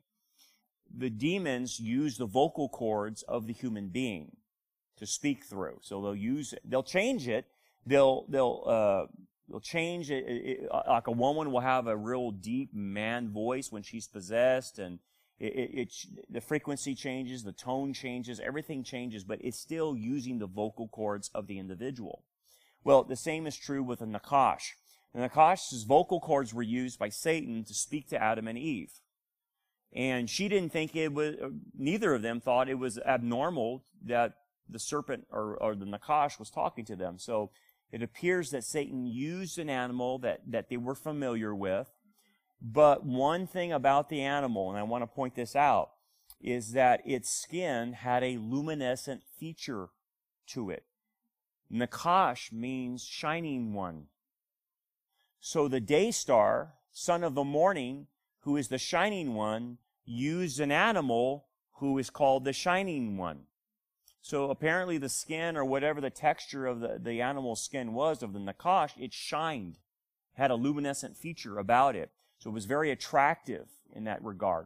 the 0.95 1.09
demons 1.09 1.79
use 1.79 2.17
the 2.17 2.25
vocal 2.25 2.69
cords 2.69 3.23
of 3.23 3.47
the 3.47 3.53
human 3.53 3.89
being 3.89 4.37
to 4.97 5.05
speak 5.05 5.43
through. 5.43 5.79
So 5.81 6.01
they'll 6.01 6.15
use 6.15 6.53
it. 6.53 6.61
They'll 6.63 6.83
change 6.83 7.27
it. 7.27 7.47
They'll 7.85 8.25
they'll 8.29 8.63
uh, 8.65 9.05
they'll 9.49 9.59
change 9.59 10.11
it, 10.11 10.25
it, 10.27 10.59
it, 10.63 10.71
Like 10.71 11.07
a 11.07 11.11
woman 11.11 11.51
will 11.51 11.61
have 11.61 11.87
a 11.87 11.97
real 11.97 12.31
deep 12.31 12.73
man 12.73 13.29
voice 13.29 13.71
when 13.71 13.83
she's 13.83 14.07
possessed, 14.07 14.79
and 14.79 14.99
it, 15.47 15.79
it, 15.79 15.93
the 16.29 16.41
frequency 16.41 16.95
changes, 16.95 17.43
the 17.43 17.51
tone 17.51 17.93
changes, 17.93 18.39
everything 18.39 18.83
changes, 18.83 19.23
but 19.23 19.39
it's 19.41 19.59
still 19.59 19.95
using 19.95 20.39
the 20.39 20.47
vocal 20.47 20.87
cords 20.87 21.29
of 21.35 21.47
the 21.47 21.59
individual. 21.59 22.23
Well, 22.83 23.03
the 23.03 23.15
same 23.15 23.47
is 23.47 23.57
true 23.57 23.83
with 23.83 24.01
a 24.01 24.05
Nakash. 24.05 24.71
The 25.13 25.27
Nakash's 25.27 25.83
vocal 25.83 26.19
cords 26.19 26.53
were 26.53 26.63
used 26.63 26.97
by 26.97 27.09
Satan 27.09 27.63
to 27.65 27.73
speak 27.73 28.09
to 28.09 28.21
Adam 28.21 28.47
and 28.47 28.57
Eve. 28.57 28.91
And 29.95 30.29
she 30.29 30.47
didn't 30.49 30.71
think 30.71 30.95
it 30.95 31.13
was, 31.13 31.35
uh, 31.35 31.49
neither 31.77 32.13
of 32.13 32.23
them 32.23 32.39
thought 32.39 32.67
it 32.67 32.79
was 32.79 32.97
abnormal 32.97 33.83
that 34.05 34.33
the 34.67 34.79
serpent 34.79 35.27
or, 35.29 35.55
or 35.57 35.75
the 35.75 35.85
Nakash 35.85 36.39
was 36.39 36.49
talking 36.49 36.85
to 36.85 36.95
them. 36.95 37.19
So 37.19 37.51
it 37.91 38.01
appears 38.01 38.49
that 38.51 38.63
Satan 38.63 39.05
used 39.05 39.59
an 39.59 39.69
animal 39.69 40.17
that, 40.19 40.39
that 40.47 40.69
they 40.69 40.77
were 40.77 40.95
familiar 40.95 41.53
with. 41.53 41.92
But 42.63 43.05
one 43.05 43.45
thing 43.45 43.73
about 43.73 44.07
the 44.07 44.21
animal, 44.21 44.69
and 44.69 44.79
I 44.79 44.83
want 44.83 45.03
to 45.03 45.07
point 45.07 45.35
this 45.35 45.53
out, 45.53 45.91
is 46.39 46.71
that 46.71 47.01
its 47.05 47.29
skin 47.29 47.93
had 47.93 48.23
a 48.23 48.37
luminescent 48.37 49.23
feature 49.37 49.89
to 50.47 50.69
it. 50.69 50.85
Nakash 51.71 52.53
means 52.53 53.03
shining 53.03 53.73
one. 53.73 54.05
So 55.41 55.67
the 55.67 55.81
day 55.81 56.11
star, 56.11 56.75
son 56.93 57.23
of 57.23 57.35
the 57.35 57.43
morning, 57.43 58.07
who 58.41 58.55
is 58.55 58.69
the 58.69 58.77
shining 58.77 59.33
one, 59.33 59.77
used 60.05 60.59
an 60.61 60.71
animal 60.71 61.47
who 61.79 61.97
is 61.97 62.09
called 62.09 62.45
the 62.45 62.53
shining 62.53 63.17
one. 63.17 63.43
So 64.21 64.49
apparently 64.49 64.97
the 64.97 65.09
skin 65.09 65.57
or 65.57 65.65
whatever 65.65 65.99
the 65.99 66.09
texture 66.09 66.65
of 66.65 66.79
the, 66.79 66.97
the 67.01 67.21
animal's 67.21 67.61
skin 67.61 67.93
was 67.93 68.23
of 68.23 68.31
the 68.31 68.39
nakash, 68.39 68.91
it 68.97 69.11
shined, 69.11 69.79
had 70.35 70.49
a 70.49 70.55
luminescent 70.55 71.17
feature 71.17 71.57
about 71.57 71.95
it. 71.97 72.11
So 72.43 72.49
it 72.49 72.53
was 72.53 72.65
very 72.65 72.91
attractive 72.91 73.67
in 73.95 74.03
that 74.03 74.21
regard. 74.21 74.65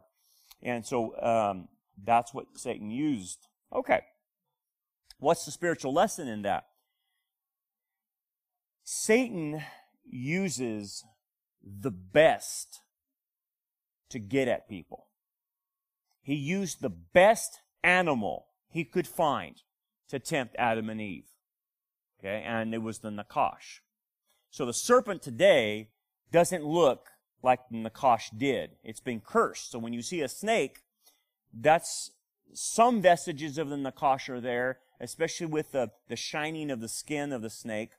And 0.60 0.84
so 0.84 1.14
um, 1.22 1.68
that's 2.02 2.34
what 2.34 2.46
Satan 2.56 2.90
used. 2.90 3.46
Okay. 3.72 4.00
What's 5.20 5.44
the 5.44 5.52
spiritual 5.52 5.92
lesson 5.92 6.26
in 6.26 6.42
that? 6.42 6.66
Satan 8.82 9.62
uses 10.04 11.04
the 11.62 11.92
best 11.92 12.80
to 14.08 14.18
get 14.18 14.48
at 14.48 14.68
people. 14.68 15.06
He 16.20 16.34
used 16.34 16.80
the 16.80 16.90
best 16.90 17.60
animal 17.84 18.46
he 18.68 18.82
could 18.82 19.06
find 19.06 19.54
to 20.08 20.18
tempt 20.18 20.56
Adam 20.58 20.90
and 20.90 21.00
Eve. 21.00 21.28
Okay, 22.18 22.42
and 22.44 22.74
it 22.74 22.82
was 22.82 22.98
the 22.98 23.10
Nakash. 23.10 23.82
So 24.50 24.66
the 24.66 24.72
serpent 24.72 25.22
today 25.22 25.90
doesn't 26.32 26.64
look 26.64 27.10
like 27.42 27.60
the 27.70 27.76
Nakash 27.76 28.36
did. 28.36 28.72
It's 28.82 29.00
been 29.00 29.20
cursed. 29.20 29.70
So 29.70 29.78
when 29.78 29.92
you 29.92 30.02
see 30.02 30.20
a 30.20 30.28
snake, 30.28 30.82
that's 31.52 32.10
some 32.52 33.00
vestiges 33.00 33.58
of 33.58 33.68
the 33.68 33.76
Nakash 33.76 34.28
are 34.28 34.40
there, 34.40 34.78
especially 35.00 35.46
with 35.46 35.72
the, 35.72 35.90
the 36.08 36.16
shining 36.16 36.70
of 36.70 36.80
the 36.80 36.88
skin 36.88 37.32
of 37.32 37.42
the 37.42 37.50
snake. 37.50 37.90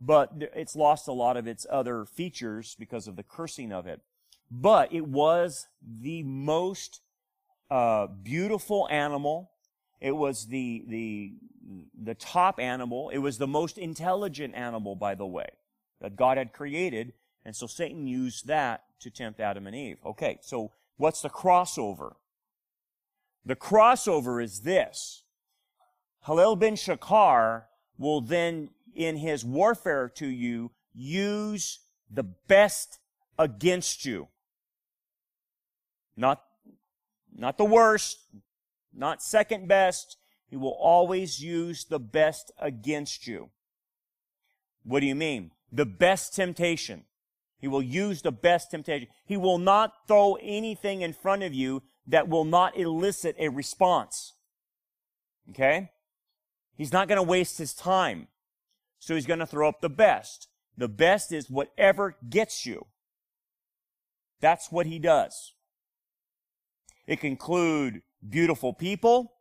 But 0.00 0.32
it's 0.54 0.76
lost 0.76 1.08
a 1.08 1.12
lot 1.12 1.36
of 1.36 1.46
its 1.46 1.66
other 1.68 2.04
features 2.04 2.76
because 2.78 3.08
of 3.08 3.16
the 3.16 3.24
cursing 3.24 3.72
of 3.72 3.86
it. 3.86 4.00
But 4.50 4.92
it 4.92 5.06
was 5.06 5.66
the 5.82 6.22
most 6.22 7.00
uh, 7.70 8.06
beautiful 8.06 8.86
animal. 8.90 9.50
It 10.00 10.12
was 10.12 10.46
the, 10.46 10.84
the, 10.86 11.32
the 12.00 12.14
top 12.14 12.60
animal. 12.60 13.10
It 13.10 13.18
was 13.18 13.38
the 13.38 13.48
most 13.48 13.76
intelligent 13.76 14.54
animal, 14.54 14.94
by 14.94 15.16
the 15.16 15.26
way, 15.26 15.48
that 16.00 16.16
God 16.16 16.38
had 16.38 16.52
created. 16.52 17.12
And 17.48 17.56
so 17.56 17.66
Satan 17.66 18.06
used 18.06 18.46
that 18.48 18.84
to 19.00 19.10
tempt 19.10 19.40
Adam 19.40 19.66
and 19.66 19.74
Eve. 19.74 19.96
Okay, 20.04 20.36
so 20.42 20.70
what's 20.98 21.22
the 21.22 21.30
crossover? 21.30 22.16
The 23.42 23.56
crossover 23.56 24.44
is 24.44 24.60
this. 24.60 25.22
Helel 26.26 26.56
bin 26.56 26.74
Shachar 26.74 27.62
will 27.96 28.20
then, 28.20 28.68
in 28.94 29.16
his 29.16 29.46
warfare 29.46 30.10
to 30.16 30.26
you, 30.26 30.72
use 30.92 31.78
the 32.10 32.22
best 32.22 32.98
against 33.38 34.04
you. 34.04 34.28
Not, 36.18 36.44
not 37.34 37.56
the 37.56 37.64
worst, 37.64 38.18
not 38.92 39.22
second 39.22 39.68
best. 39.68 40.18
He 40.48 40.56
will 40.58 40.76
always 40.78 41.42
use 41.42 41.86
the 41.86 41.98
best 41.98 42.52
against 42.58 43.26
you. 43.26 43.48
What 44.84 45.00
do 45.00 45.06
you 45.06 45.14
mean? 45.14 45.52
The 45.72 45.86
best 45.86 46.36
temptation. 46.36 47.04
He 47.58 47.68
will 47.68 47.82
use 47.82 48.22
the 48.22 48.32
best 48.32 48.70
temptation. 48.70 49.08
He 49.24 49.36
will 49.36 49.58
not 49.58 49.92
throw 50.06 50.38
anything 50.40 51.02
in 51.02 51.12
front 51.12 51.42
of 51.42 51.52
you 51.52 51.82
that 52.06 52.28
will 52.28 52.44
not 52.44 52.78
elicit 52.78 53.36
a 53.38 53.48
response. 53.48 54.34
Okay? 55.50 55.90
He's 56.76 56.92
not 56.92 57.08
going 57.08 57.16
to 57.16 57.22
waste 57.22 57.58
his 57.58 57.74
time. 57.74 58.28
So 59.00 59.14
he's 59.14 59.26
going 59.26 59.40
to 59.40 59.46
throw 59.46 59.68
up 59.68 59.80
the 59.80 59.90
best. 59.90 60.48
The 60.76 60.88
best 60.88 61.32
is 61.32 61.50
whatever 61.50 62.16
gets 62.28 62.64
you. 62.64 62.86
That's 64.40 64.70
what 64.70 64.86
he 64.86 64.98
does. 64.98 65.54
It 67.06 67.20
can 67.20 67.30
include 67.30 68.02
beautiful 68.28 68.72
people. 68.72 69.32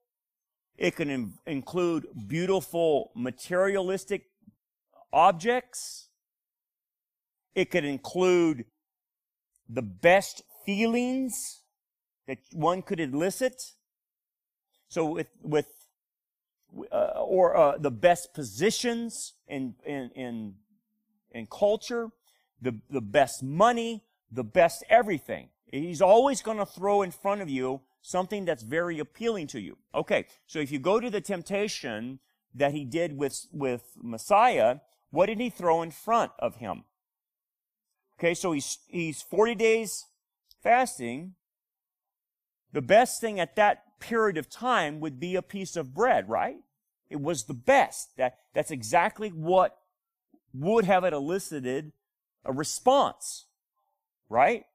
It 0.78 0.96
can 0.96 1.10
in- 1.10 1.34
include 1.46 2.08
beautiful 2.28 3.12
materialistic 3.16 4.26
objects. 5.14 6.07
It 7.58 7.72
could 7.72 7.86
include 7.86 8.66
the 9.68 9.82
best 9.82 10.44
feelings 10.64 11.64
that 12.28 12.38
one 12.54 12.84
could 12.84 13.00
elicit. 13.00 13.74
So 14.90 15.08
with, 15.08 15.30
with, 15.42 15.66
uh, 16.92 17.14
or 17.18 17.58
uh, 17.58 17.78
the 17.80 17.90
best 17.90 18.36
positions 18.36 19.34
in, 19.48 19.74
in, 19.84 20.12
in, 20.12 20.54
in 21.32 21.48
culture, 21.48 22.10
the, 22.62 22.76
the 22.92 23.02
best 23.02 23.42
money, 23.42 24.04
the 24.32 24.44
best 24.44 24.84
everything. 24.88 25.50
He's 25.72 26.00
always 26.00 26.44
going 26.44 26.60
to 26.60 26.66
throw 26.66 27.02
in 27.02 27.10
front 27.10 27.42
of 27.42 27.50
you 27.50 27.82
something 28.04 28.46
that's 28.46 28.62
very 28.62 29.00
appealing 29.00 29.48
to 29.48 29.60
you. 29.60 29.80
Okay, 29.96 30.28
so 30.46 30.60
if 30.60 30.72
you 30.72 30.78
go 30.78 31.00
to 31.00 31.10
the 31.10 31.22
temptation 31.22 32.20
that 32.54 32.74
he 32.74 32.86
did 32.86 33.18
with, 33.18 33.48
with 33.52 33.82
Messiah, 34.00 34.76
what 35.10 35.26
did 35.26 35.40
he 35.40 35.50
throw 35.50 35.82
in 35.82 35.90
front 35.90 36.34
of 36.38 36.58
him? 36.58 36.84
Okay, 38.20 38.34
so 38.34 38.52
he's, 38.52 38.80
he's 38.88 39.22
40 39.22 39.56
days 39.56 40.06
fasting. 40.64 41.36
The 42.74 42.82
best 42.82 43.22
thing 43.22 43.40
at 43.40 43.56
that 43.56 44.00
period 44.00 44.38
of 44.38 44.50
time 44.50 45.00
would 45.00 45.20
be 45.20 45.36
a 45.36 45.42
piece 45.42 45.76
of 45.76 45.94
bread, 45.94 46.28
right? 46.28 46.58
It 47.10 47.22
was 47.22 47.44
the 47.44 47.54
best. 47.54 48.18
That, 48.18 48.38
that's 48.54 48.72
exactly 48.72 49.30
what 49.30 49.78
would 50.54 50.86
have 50.86 51.04
it 51.04 51.14
elicited 51.14 51.92
a 52.44 52.52
response, 52.52 53.46
right? 54.30 54.66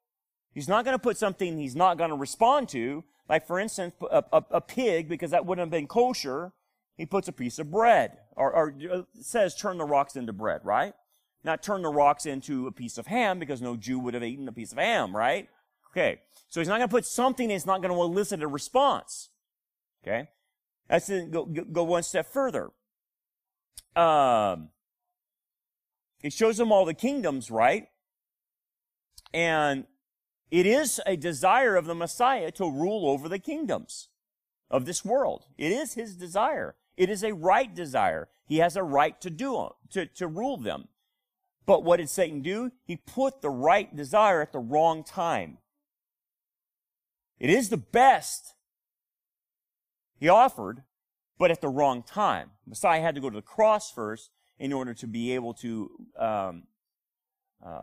He's 0.52 0.68
not 0.68 0.84
going 0.84 0.94
to 0.94 1.02
put 1.02 1.16
something 1.16 1.58
he's 1.58 1.76
not 1.76 1.98
going 1.98 2.10
to 2.10 2.16
respond 2.16 2.68
to. 2.70 3.04
Like, 3.28 3.46
for 3.46 3.58
instance, 3.58 3.94
a, 4.10 4.24
a, 4.32 4.44
a, 4.50 4.60
pig, 4.60 5.08
because 5.08 5.30
that 5.30 5.46
wouldn't 5.46 5.62
have 5.62 5.70
been 5.70 5.86
kosher, 5.86 6.52
he 6.96 7.06
puts 7.06 7.28
a 7.28 7.32
piece 7.32 7.58
of 7.58 7.70
bread. 7.70 8.18
Or, 8.36 8.52
or 8.52 8.74
uh, 8.90 9.02
says, 9.20 9.54
turn 9.54 9.78
the 9.78 9.84
rocks 9.84 10.16
into 10.16 10.32
bread, 10.32 10.60
right? 10.64 10.94
Not 11.44 11.62
turn 11.62 11.82
the 11.82 11.88
rocks 11.88 12.26
into 12.26 12.66
a 12.66 12.72
piece 12.72 12.98
of 12.98 13.06
ham, 13.06 13.38
because 13.38 13.60
no 13.60 13.76
Jew 13.76 13.98
would 13.98 14.14
have 14.14 14.22
eaten 14.22 14.46
a 14.48 14.52
piece 14.52 14.72
of 14.72 14.78
ham, 14.78 15.14
right? 15.16 15.48
Okay. 15.90 16.20
So 16.48 16.60
he's 16.60 16.68
not 16.68 16.78
going 16.78 16.88
to 16.88 16.92
put 16.92 17.06
something 17.06 17.48
that's 17.48 17.66
not 17.66 17.82
going 17.82 17.94
to 17.94 18.00
elicit 18.00 18.42
a 18.42 18.46
response. 18.46 19.30
Okay. 20.02 20.28
That's 20.88 21.06
to 21.06 21.26
go, 21.26 21.44
go 21.44 21.84
one 21.84 22.02
step 22.02 22.26
further. 22.26 22.70
Um, 23.96 24.68
it 26.22 26.32
shows 26.32 26.56
them 26.56 26.72
all 26.72 26.84
the 26.84 26.94
kingdoms, 26.94 27.50
right? 27.50 27.88
And 29.34 29.86
it 30.50 30.66
is 30.66 31.00
a 31.06 31.16
desire 31.16 31.76
of 31.76 31.86
the 31.86 31.94
Messiah 31.94 32.50
to 32.52 32.70
rule 32.70 33.08
over 33.08 33.28
the 33.28 33.38
kingdoms 33.38 34.08
of 34.70 34.84
this 34.84 35.04
world. 35.04 35.46
It 35.56 35.72
is 35.72 35.94
his 35.94 36.16
desire. 36.16 36.74
It 36.96 37.08
is 37.08 37.22
a 37.22 37.32
right 37.32 37.74
desire. 37.74 38.28
He 38.44 38.58
has 38.58 38.76
a 38.76 38.82
right 38.82 39.18
to 39.22 39.30
do 39.30 39.70
to, 39.90 40.06
to 40.06 40.26
rule 40.26 40.58
them. 40.58 40.88
But 41.64 41.84
what 41.84 41.98
did 41.98 42.08
Satan 42.08 42.42
do? 42.42 42.72
He 42.84 42.96
put 42.96 43.40
the 43.40 43.50
right 43.50 43.94
desire 43.94 44.42
at 44.42 44.52
the 44.52 44.58
wrong 44.58 45.04
time. 45.04 45.58
It 47.38 47.50
is 47.50 47.68
the 47.68 47.76
best 47.76 48.54
he 50.18 50.28
offered, 50.28 50.82
but 51.38 51.50
at 51.50 51.60
the 51.60 51.68
wrong 51.68 52.02
time. 52.02 52.50
Messiah 52.66 53.00
had 53.00 53.14
to 53.14 53.20
go 53.20 53.30
to 53.30 53.36
the 53.36 53.42
cross 53.42 53.90
first 53.90 54.30
in 54.58 54.72
order 54.72 54.94
to 54.94 55.06
be 55.06 55.34
able 55.34 55.54
to 55.54 55.90
um, 56.18 56.62
uh, 57.64 57.82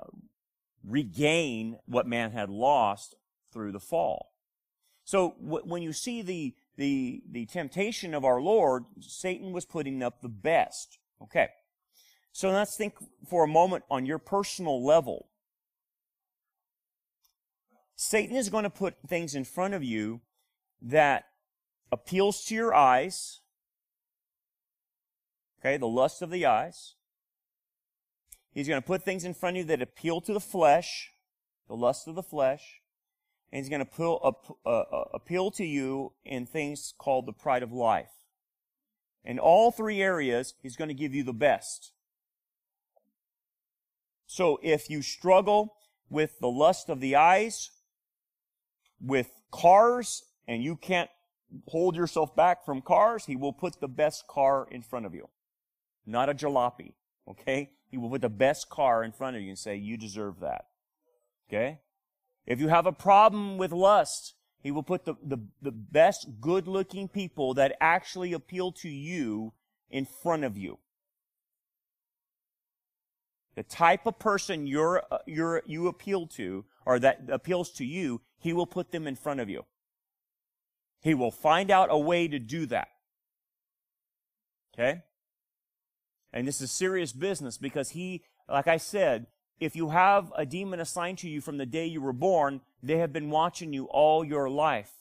regain 0.86 1.78
what 1.86 2.08
man 2.08 2.32
had 2.32 2.50
lost 2.50 3.16
through 3.52 3.72
the 3.72 3.80
fall. 3.80 4.34
So 5.04 5.36
w- 5.44 5.66
when 5.66 5.82
you 5.82 5.92
see 5.92 6.22
the, 6.22 6.56
the, 6.78 7.22
the 7.30 7.46
temptation 7.48 8.14
of 8.14 8.24
our 8.24 8.40
Lord, 8.40 8.86
Satan 9.02 9.52
was 9.52 9.66
putting 9.66 10.02
up 10.02 10.22
the 10.22 10.30
best. 10.30 11.00
Okay. 11.22 11.50
So 12.40 12.50
let's 12.52 12.78
think 12.78 12.94
for 13.28 13.44
a 13.44 13.48
moment 13.50 13.84
on 13.92 14.06
your 14.06 14.18
personal 14.18 14.82
level. 14.82 15.28
Satan 17.98 18.38
is 18.38 18.48
going 18.48 18.64
to 18.64 18.70
put 18.70 18.96
things 19.06 19.36
in 19.36 19.44
front 19.44 19.74
of 19.74 19.84
you 19.84 20.22
that 20.82 21.26
appeals 21.92 22.46
to 22.46 22.56
your 22.56 22.74
eyes. 22.74 23.42
Okay, 25.60 25.76
the 25.76 25.86
lust 25.86 26.22
of 26.22 26.30
the 26.30 26.46
eyes. 26.46 26.96
He's 28.54 28.70
going 28.70 28.82
to 28.82 28.88
put 28.88 29.04
things 29.04 29.26
in 29.26 29.34
front 29.34 29.58
of 29.58 29.64
you 29.64 29.66
that 29.66 29.82
appeal 29.82 30.22
to 30.22 30.32
the 30.32 30.40
flesh, 30.40 31.12
the 31.68 31.76
lust 31.76 32.08
of 32.08 32.16
the 32.16 32.24
flesh. 32.24 32.80
And 33.52 33.60
he's 33.60 33.70
going 33.70 33.86
to 33.86 33.92
appeal, 33.92 34.56
uh, 34.66 34.70
uh, 34.70 35.04
appeal 35.14 35.52
to 35.52 35.66
you 35.66 36.14
in 36.24 36.46
things 36.46 36.94
called 36.98 37.26
the 37.26 37.34
pride 37.34 37.64
of 37.64 37.74
life. 37.74 38.30
In 39.26 39.40
all 39.40 39.72
three 39.72 40.02
areas, 40.02 40.54
he's 40.62 40.78
going 40.78 40.88
to 40.88 40.94
give 40.94 41.14
you 41.14 41.24
the 41.24 41.34
best. 41.34 41.92
So 44.32 44.60
if 44.62 44.92
you 44.92 45.02
struggle 45.02 45.74
with 46.08 46.38
the 46.40 46.50
lust 46.50 46.90
of 46.90 47.00
the 47.00 47.16
eyes, 47.16 47.72
with 49.02 49.32
cars, 49.50 50.22
and 50.48 50.64
you 50.64 50.76
can't 50.76 51.10
hold 51.68 51.96
yourself 51.96 52.36
back 52.36 52.64
from 52.64 52.84
cars, 52.84 53.26
he 53.26 53.36
will 53.36 53.54
put 53.54 53.82
the 53.82 53.88
best 53.88 54.28
car 54.28 54.68
in 54.70 54.84
front 54.84 55.08
of 55.08 55.16
you. 55.16 55.30
Not 56.06 56.30
a 56.30 56.36
jalopy. 56.36 56.94
Okay? 57.28 57.72
He 57.90 57.98
will 57.98 58.12
put 58.12 58.22
the 58.22 58.30
best 58.30 58.70
car 58.70 59.04
in 59.04 59.14
front 59.14 59.36
of 59.36 59.42
you 59.42 59.50
and 59.50 59.58
say, 59.58 59.76
you 59.76 59.98
deserve 59.98 60.42
that. 60.42 60.66
Okay? 61.50 61.80
If 62.46 62.60
you 62.60 62.68
have 62.68 62.86
a 62.86 62.92
problem 62.92 63.58
with 63.58 63.72
lust, 63.72 64.36
he 64.62 64.70
will 64.70 64.84
put 64.84 65.06
the, 65.06 65.16
the, 65.24 65.40
the 65.60 65.72
best 65.72 66.28
good 66.40 66.68
looking 66.68 67.08
people 67.08 67.56
that 67.56 67.76
actually 67.82 68.34
appeal 68.34 68.74
to 68.74 68.90
you 68.90 69.54
in 69.90 70.06
front 70.06 70.44
of 70.44 70.56
you. 70.56 70.78
The 73.60 73.64
type 73.64 74.06
of 74.06 74.18
person 74.20 74.68
you're, 74.68 75.04
uh, 75.12 75.18
you're, 75.28 75.64
you 75.66 75.90
appeal 75.90 76.28
to, 76.28 76.64
or 76.86 76.98
that 77.00 77.24
appeals 77.28 77.72
to 77.72 77.84
you, 77.84 78.22
he 78.38 78.54
will 78.54 78.66
put 78.66 78.94
them 78.94 79.06
in 79.06 79.18
front 79.18 79.42
of 79.42 79.50
you. 79.50 79.66
He 81.02 81.14
will 81.14 81.30
find 81.30 81.70
out 81.70 81.90
a 81.92 81.98
way 81.98 82.30
to 82.30 82.40
do 82.40 82.66
that. 82.68 82.88
Okay? 84.74 85.02
And 86.32 86.48
this 86.48 86.62
is 86.62 86.72
serious 86.72 87.12
business 87.12 87.58
because 87.58 87.90
he, 87.90 88.24
like 88.48 88.70
I 88.70 88.78
said, 88.78 89.28
if 89.60 89.76
you 89.76 89.90
have 89.90 90.32
a 90.38 90.46
demon 90.46 90.80
assigned 90.80 91.18
to 91.18 91.30
you 91.30 91.42
from 91.42 91.58
the 91.58 91.66
day 91.66 91.86
you 91.86 92.00
were 92.00 92.14
born, 92.14 92.62
they 92.82 93.00
have 93.00 93.12
been 93.12 93.30
watching 93.30 93.74
you 93.74 93.88
all 93.88 94.24
your 94.24 94.50
life. 94.50 94.94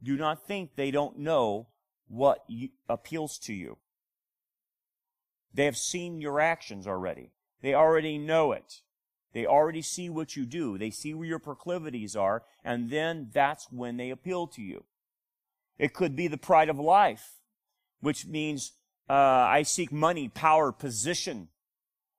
Do 0.00 0.16
not 0.16 0.46
think 0.46 0.76
they 0.76 0.92
don't 0.92 1.18
know 1.18 1.66
what 2.06 2.44
you, 2.46 2.68
appeals 2.88 3.38
to 3.38 3.52
you. 3.52 3.76
They 5.52 5.64
have 5.64 5.76
seen 5.76 6.20
your 6.20 6.38
actions 6.38 6.86
already. 6.86 7.32
They 7.62 7.74
already 7.74 8.18
know 8.18 8.52
it. 8.52 8.82
They 9.32 9.46
already 9.46 9.82
see 9.82 10.10
what 10.10 10.36
you 10.36 10.44
do. 10.44 10.76
They 10.76 10.90
see 10.90 11.14
where 11.14 11.26
your 11.26 11.38
proclivities 11.38 12.14
are, 12.14 12.42
and 12.64 12.90
then 12.90 13.30
that's 13.32 13.68
when 13.70 13.96
they 13.96 14.10
appeal 14.10 14.46
to 14.48 14.62
you. 14.62 14.84
It 15.78 15.94
could 15.94 16.14
be 16.14 16.28
the 16.28 16.36
pride 16.36 16.68
of 16.68 16.78
life, 16.78 17.40
which 18.00 18.26
means 18.26 18.72
uh, 19.08 19.14
I 19.14 19.62
seek 19.62 19.90
money, 19.90 20.28
power, 20.28 20.70
position, 20.70 21.48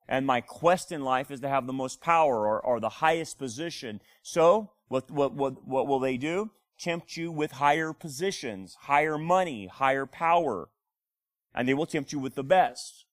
and 0.08 0.26
my 0.26 0.40
quest 0.40 0.92
in 0.92 1.02
life 1.02 1.30
is 1.30 1.40
to 1.40 1.48
have 1.48 1.66
the 1.66 1.72
most 1.72 2.00
power 2.00 2.46
or, 2.46 2.60
or 2.60 2.80
the 2.80 2.88
highest 2.88 3.38
position. 3.38 4.00
So, 4.22 4.72
what, 4.88 5.10
what, 5.10 5.32
what, 5.34 5.66
what 5.66 5.86
will 5.86 6.00
they 6.00 6.16
do? 6.16 6.50
Tempt 6.78 7.16
you 7.16 7.32
with 7.32 7.52
higher 7.52 7.92
positions, 7.92 8.76
higher 8.82 9.16
money, 9.16 9.66
higher 9.66 10.04
power. 10.04 10.68
And 11.54 11.68
they 11.68 11.74
will 11.74 11.86
tempt 11.86 12.12
you 12.12 12.18
with 12.18 12.34
the 12.34 12.44
best. 12.44 13.03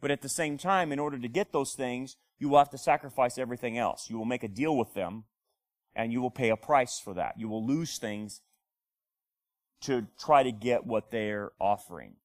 But 0.00 0.10
at 0.10 0.22
the 0.22 0.28
same 0.28 0.58
time, 0.58 0.92
in 0.92 0.98
order 0.98 1.18
to 1.18 1.28
get 1.28 1.52
those 1.52 1.74
things, 1.74 2.16
you 2.38 2.48
will 2.48 2.58
have 2.58 2.70
to 2.70 2.78
sacrifice 2.78 3.38
everything 3.38 3.76
else. 3.76 4.08
You 4.08 4.16
will 4.16 4.24
make 4.24 4.44
a 4.44 4.48
deal 4.48 4.76
with 4.76 4.94
them, 4.94 5.24
and 5.94 6.12
you 6.12 6.20
will 6.20 6.30
pay 6.30 6.50
a 6.50 6.56
price 6.56 7.00
for 7.02 7.14
that. 7.14 7.34
You 7.36 7.48
will 7.48 7.66
lose 7.66 7.98
things 7.98 8.40
to 9.82 10.06
try 10.18 10.42
to 10.42 10.52
get 10.52 10.86
what 10.86 11.10
they're 11.10 11.50
offering. 11.60 12.16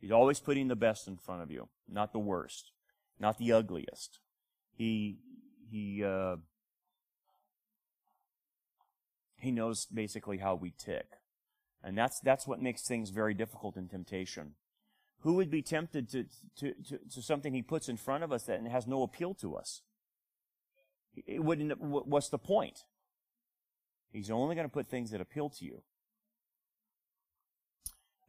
He's 0.00 0.10
always 0.10 0.40
putting 0.40 0.68
the 0.68 0.76
best 0.76 1.06
in 1.06 1.16
front 1.16 1.42
of 1.42 1.50
you, 1.50 1.68
not 1.86 2.12
the 2.12 2.18
worst, 2.18 2.72
not 3.18 3.38
the 3.38 3.52
ugliest. 3.52 4.18
He 4.72 5.18
he 5.70 6.02
uh, 6.02 6.36
he 9.36 9.50
knows 9.50 9.84
basically 9.86 10.38
how 10.38 10.54
we 10.54 10.72
tick, 10.78 11.06
and 11.84 11.98
that's 11.98 12.18
that's 12.20 12.46
what 12.46 12.62
makes 12.62 12.82
things 12.86 13.10
very 13.10 13.34
difficult 13.34 13.76
in 13.76 13.88
temptation. 13.88 14.54
Who 15.20 15.34
would 15.34 15.50
be 15.50 15.62
tempted 15.62 16.08
to, 16.10 16.24
to, 16.58 16.74
to, 16.88 16.98
to 17.12 17.22
something 17.22 17.52
he 17.52 17.62
puts 17.62 17.88
in 17.88 17.96
front 17.96 18.24
of 18.24 18.32
us 18.32 18.44
that 18.44 18.66
has 18.66 18.86
no 18.86 19.02
appeal 19.02 19.34
to 19.34 19.54
us? 19.54 19.82
It 21.26 21.44
wouldn't, 21.44 21.78
what's 21.80 22.28
the 22.28 22.38
point? 22.38 22.84
He's 24.12 24.30
only 24.30 24.54
going 24.54 24.66
to 24.66 24.72
put 24.72 24.88
things 24.88 25.10
that 25.10 25.20
appeal 25.20 25.50
to 25.50 25.64
you. 25.64 25.82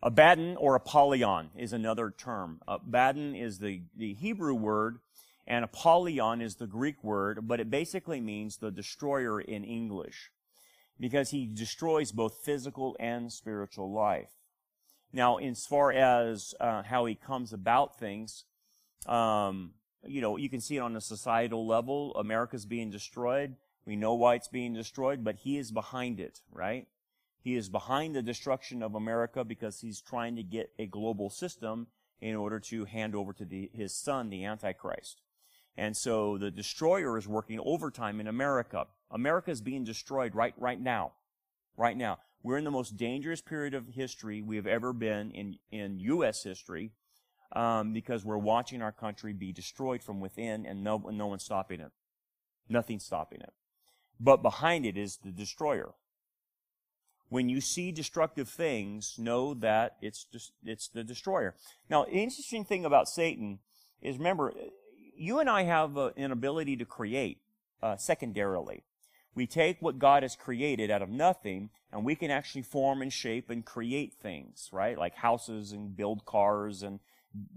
Abaddon 0.03 0.57
or 0.57 0.75
Apollyon 0.75 1.51
is 1.55 1.73
another 1.73 2.11
term. 2.15 2.59
Abaddon 2.67 3.35
is 3.35 3.59
the, 3.59 3.83
the 3.95 4.15
Hebrew 4.15 4.55
word, 4.55 4.97
and 5.47 5.63
Apollyon 5.63 6.41
is 6.41 6.55
the 6.55 6.67
Greek 6.67 7.03
word, 7.03 7.47
but 7.47 7.59
it 7.59 7.69
basically 7.69 8.19
means 8.19 8.57
the 8.57 8.71
destroyer 8.71 9.39
in 9.39 9.63
English, 9.63 10.31
because 10.99 11.29
he 11.29 11.45
destroys 11.45 12.11
both 12.11 12.43
physical 12.43 12.97
and 12.99 13.31
spiritual 13.31 13.91
life. 13.93 14.40
Now, 15.13 15.37
as 15.37 15.65
far 15.65 15.91
as 15.91 16.53
uh, 16.59 16.83
how 16.83 17.05
he 17.05 17.15
comes 17.15 17.53
about 17.53 17.99
things, 17.99 18.45
um, 19.05 19.71
you 20.05 20.21
know, 20.21 20.37
you 20.37 20.49
can 20.49 20.61
see 20.61 20.77
it 20.77 20.81
on 20.81 20.95
a 20.95 21.01
societal 21.01 21.67
level. 21.67 22.15
America's 22.15 22.65
being 22.65 22.89
destroyed. 22.89 23.55
We 23.85 23.95
know 23.95 24.13
why 24.13 24.35
it's 24.35 24.47
being 24.47 24.73
destroyed, 24.73 25.23
but 25.23 25.37
he 25.37 25.57
is 25.57 25.71
behind 25.71 26.19
it, 26.19 26.41
right? 26.51 26.87
He 27.43 27.55
is 27.55 27.69
behind 27.69 28.15
the 28.15 28.21
destruction 28.21 28.83
of 28.83 28.95
America 28.95 29.43
because 29.43 29.81
he's 29.81 29.99
trying 29.99 30.35
to 30.35 30.43
get 30.43 30.71
a 30.77 30.85
global 30.85 31.29
system 31.29 31.87
in 32.21 32.35
order 32.35 32.59
to 32.59 32.85
hand 32.85 33.15
over 33.15 33.33
to 33.33 33.45
the, 33.45 33.69
his 33.73 33.95
son, 33.95 34.29
the 34.29 34.45
Antichrist. 34.45 35.21
And 35.75 35.97
so 35.97 36.37
the 36.37 36.51
destroyer 36.51 37.17
is 37.17 37.27
working 37.27 37.59
overtime 37.59 38.19
in 38.19 38.27
America. 38.27 38.85
America 39.09 39.49
is 39.49 39.61
being 39.61 39.83
destroyed 39.83 40.35
right, 40.35 40.53
right 40.57 40.79
now. 40.79 41.13
Right 41.75 41.97
now. 41.97 42.19
We're 42.43 42.57
in 42.57 42.63
the 42.63 42.71
most 42.71 42.97
dangerous 42.97 43.41
period 43.41 43.73
of 43.73 43.87
history 43.87 44.41
we 44.41 44.55
have 44.55 44.67
ever 44.67 44.93
been 44.93 45.31
in, 45.31 45.57
in 45.71 45.99
U.S. 45.99 46.43
history 46.43 46.91
um, 47.55 47.93
because 47.93 48.25
we're 48.25 48.37
watching 48.37 48.81
our 48.81 48.91
country 48.91 49.33
be 49.33 49.51
destroyed 49.51 50.01
from 50.01 50.19
within 50.19 50.65
and 50.65 50.83
no, 50.83 50.97
no 50.97 51.27
one's 51.27 51.43
stopping 51.43 51.79
it. 51.79 51.91
Nothing's 52.67 53.05
stopping 53.05 53.41
it. 53.41 53.53
But 54.19 54.41
behind 54.41 54.85
it 54.85 54.97
is 54.97 55.17
the 55.17 55.31
destroyer. 55.31 55.93
When 57.29 57.47
you 57.47 57.61
see 57.61 57.91
destructive 57.91 58.49
things, 58.49 59.15
know 59.17 59.53
that 59.55 59.97
it's 60.01 60.25
just, 60.25 60.51
it's 60.65 60.87
the 60.87 61.03
destroyer. 61.03 61.55
Now, 61.89 62.05
the 62.05 62.11
interesting 62.11 62.65
thing 62.65 62.85
about 62.85 63.07
Satan 63.07 63.59
is 64.01 64.17
remember, 64.17 64.53
you 65.15 65.39
and 65.39 65.49
I 65.49 65.63
have 65.63 65.95
a, 65.95 66.11
an 66.17 66.31
ability 66.31 66.75
to 66.77 66.85
create 66.85 67.39
uh, 67.81 67.97
secondarily. 67.97 68.83
We 69.33 69.47
take 69.47 69.81
what 69.81 69.99
God 69.99 70.23
has 70.23 70.35
created 70.35 70.91
out 70.91 71.01
of 71.01 71.09
nothing 71.09 71.69
and 71.91 72.03
we 72.03 72.15
can 72.15 72.31
actually 72.31 72.63
form 72.63 73.01
and 73.01 73.11
shape 73.11 73.49
and 73.49 73.65
create 73.65 74.13
things, 74.13 74.69
right? 74.71 74.97
Like 74.97 75.15
houses 75.15 75.71
and 75.71 75.95
build 75.95 76.25
cars 76.25 76.83
and 76.83 76.99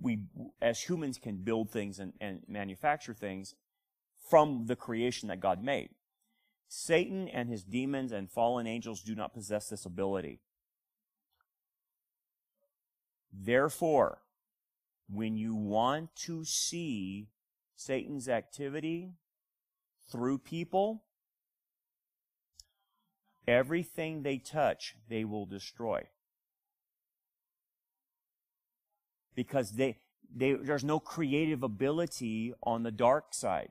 we, 0.01 0.21
as 0.63 0.81
humans 0.81 1.19
can 1.19 1.39
build 1.39 1.71
things 1.71 1.99
and, 1.99 2.13
and 2.21 2.43
manufacture 2.47 3.15
things 3.15 3.55
from 4.29 4.67
the 4.67 4.77
creation 4.77 5.29
that 5.29 5.41
God 5.41 5.63
made. 5.63 5.91
Satan 6.69 7.29
and 7.29 7.49
his 7.49 7.63
demons 7.63 8.13
and 8.13 8.31
fallen 8.31 8.67
angels 8.67 9.03
do 9.03 9.15
not 9.15 9.35
possess 9.35 9.69
this 9.69 9.85
ability. 9.85 10.41
Therefore, 13.33 14.19
when 15.09 15.37
you 15.37 15.55
want 15.55 16.15
to 16.17 16.45
see 16.45 17.29
Satan's 17.77 18.29
activity 18.29 19.13
through 20.11 20.39
people, 20.39 21.04
everything 23.47 24.23
they 24.23 24.39
touch, 24.39 24.97
they 25.09 25.25
will 25.25 25.47
destroy. 25.47 26.03
Because 29.35 29.73
they, 29.73 29.99
they, 30.35 30.53
there's 30.53 30.85
no 30.85 31.01
creative 31.01 31.63
ability 31.63 32.55
on 32.63 32.83
the 32.83 32.91
dark 32.91 33.35
side. 33.35 33.71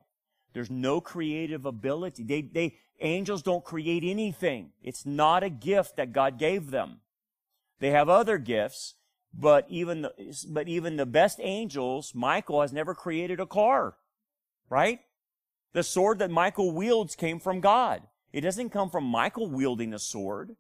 There's 0.53 0.69
no 0.69 1.01
creative 1.01 1.65
ability. 1.65 2.23
They, 2.23 2.41
they, 2.41 2.77
angels 2.99 3.41
don't 3.41 3.63
create 3.63 4.03
anything. 4.03 4.71
It's 4.81 5.05
not 5.05 5.43
a 5.43 5.49
gift 5.49 5.97
that 5.97 6.13
God 6.13 6.37
gave 6.37 6.71
them. 6.71 6.99
They 7.79 7.89
have 7.91 8.07
other 8.07 8.37
gifts, 8.37 8.95
but 9.33 9.65
even 9.67 10.03
the, 10.03 10.13
but 10.49 10.67
even 10.67 10.95
the 10.95 11.05
best 11.05 11.39
angels, 11.41 12.13
Michael 12.13 12.61
has 12.61 12.71
never 12.71 12.93
created 12.93 13.39
a 13.39 13.45
car, 13.45 13.95
right? 14.69 14.99
The 15.73 15.83
sword 15.83 16.19
that 16.19 16.29
Michael 16.29 16.71
wields 16.71 17.15
came 17.15 17.39
from 17.39 17.59
God. 17.59 18.03
It 18.33 18.41
doesn't 18.41 18.71
come 18.71 18.89
from 18.89 19.03
Michael 19.05 19.47
wielding 19.47 19.93
a 19.93 19.99
sword. 19.99 20.55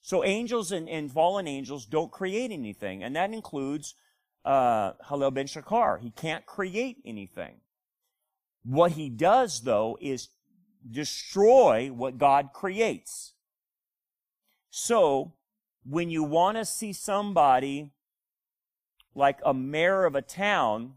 So 0.00 0.24
angels 0.24 0.72
and, 0.72 0.88
and 0.88 1.12
fallen 1.12 1.46
angels 1.46 1.84
don't 1.84 2.10
create 2.10 2.50
anything, 2.50 3.04
and 3.04 3.14
that 3.14 3.32
includes 3.32 3.94
uh, 4.44 4.92
Helel 5.06 5.30
ben 5.30 5.46
Shachar. 5.46 6.00
He 6.00 6.10
can't 6.10 6.46
create 6.46 6.96
anything. 7.04 7.56
What 8.64 8.92
he 8.92 9.10
does, 9.10 9.60
though, 9.60 9.98
is 10.00 10.28
destroy 10.90 11.90
what 11.92 12.16
God 12.16 12.50
creates. 12.54 13.34
So, 14.70 15.34
when 15.84 16.10
you 16.10 16.22
want 16.22 16.56
to 16.56 16.64
see 16.64 16.92
somebody 16.92 17.92
like 19.14 19.40
a 19.44 19.52
mayor 19.52 20.04
of 20.04 20.14
a 20.14 20.22
town, 20.22 20.94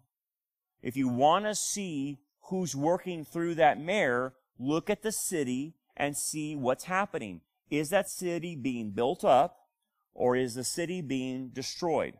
if 0.81 0.95
you 0.95 1.07
want 1.07 1.45
to 1.45 1.55
see 1.55 2.19
who's 2.49 2.75
working 2.75 3.25
through 3.25 3.55
that 3.55 3.79
mayor, 3.79 4.33
look 4.59 4.89
at 4.89 5.01
the 5.01 5.11
city 5.11 5.75
and 5.95 6.15
see 6.15 6.55
what's 6.55 6.85
happening. 6.85 7.41
Is 7.69 7.89
that 7.89 8.09
city 8.09 8.55
being 8.55 8.91
built 8.91 9.23
up 9.23 9.67
or 10.13 10.35
is 10.35 10.55
the 10.55 10.63
city 10.63 11.01
being 11.01 11.49
destroyed? 11.49 12.15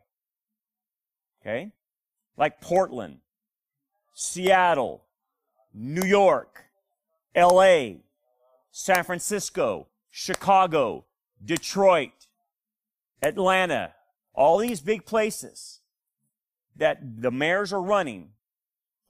Okay? 1.40 1.72
Like 2.36 2.60
Portland, 2.60 3.18
Seattle, 4.14 5.04
New 5.74 6.06
York, 6.06 6.64
LA, 7.36 7.94
San 8.70 9.04
Francisco, 9.04 9.88
Chicago, 10.10 11.04
Detroit, 11.44 12.26
Atlanta, 13.22 13.94
all 14.34 14.58
these 14.58 14.80
big 14.80 15.04
places 15.04 15.80
that 16.76 16.98
the 17.20 17.30
mayors 17.30 17.72
are 17.72 17.82
running 17.82 18.30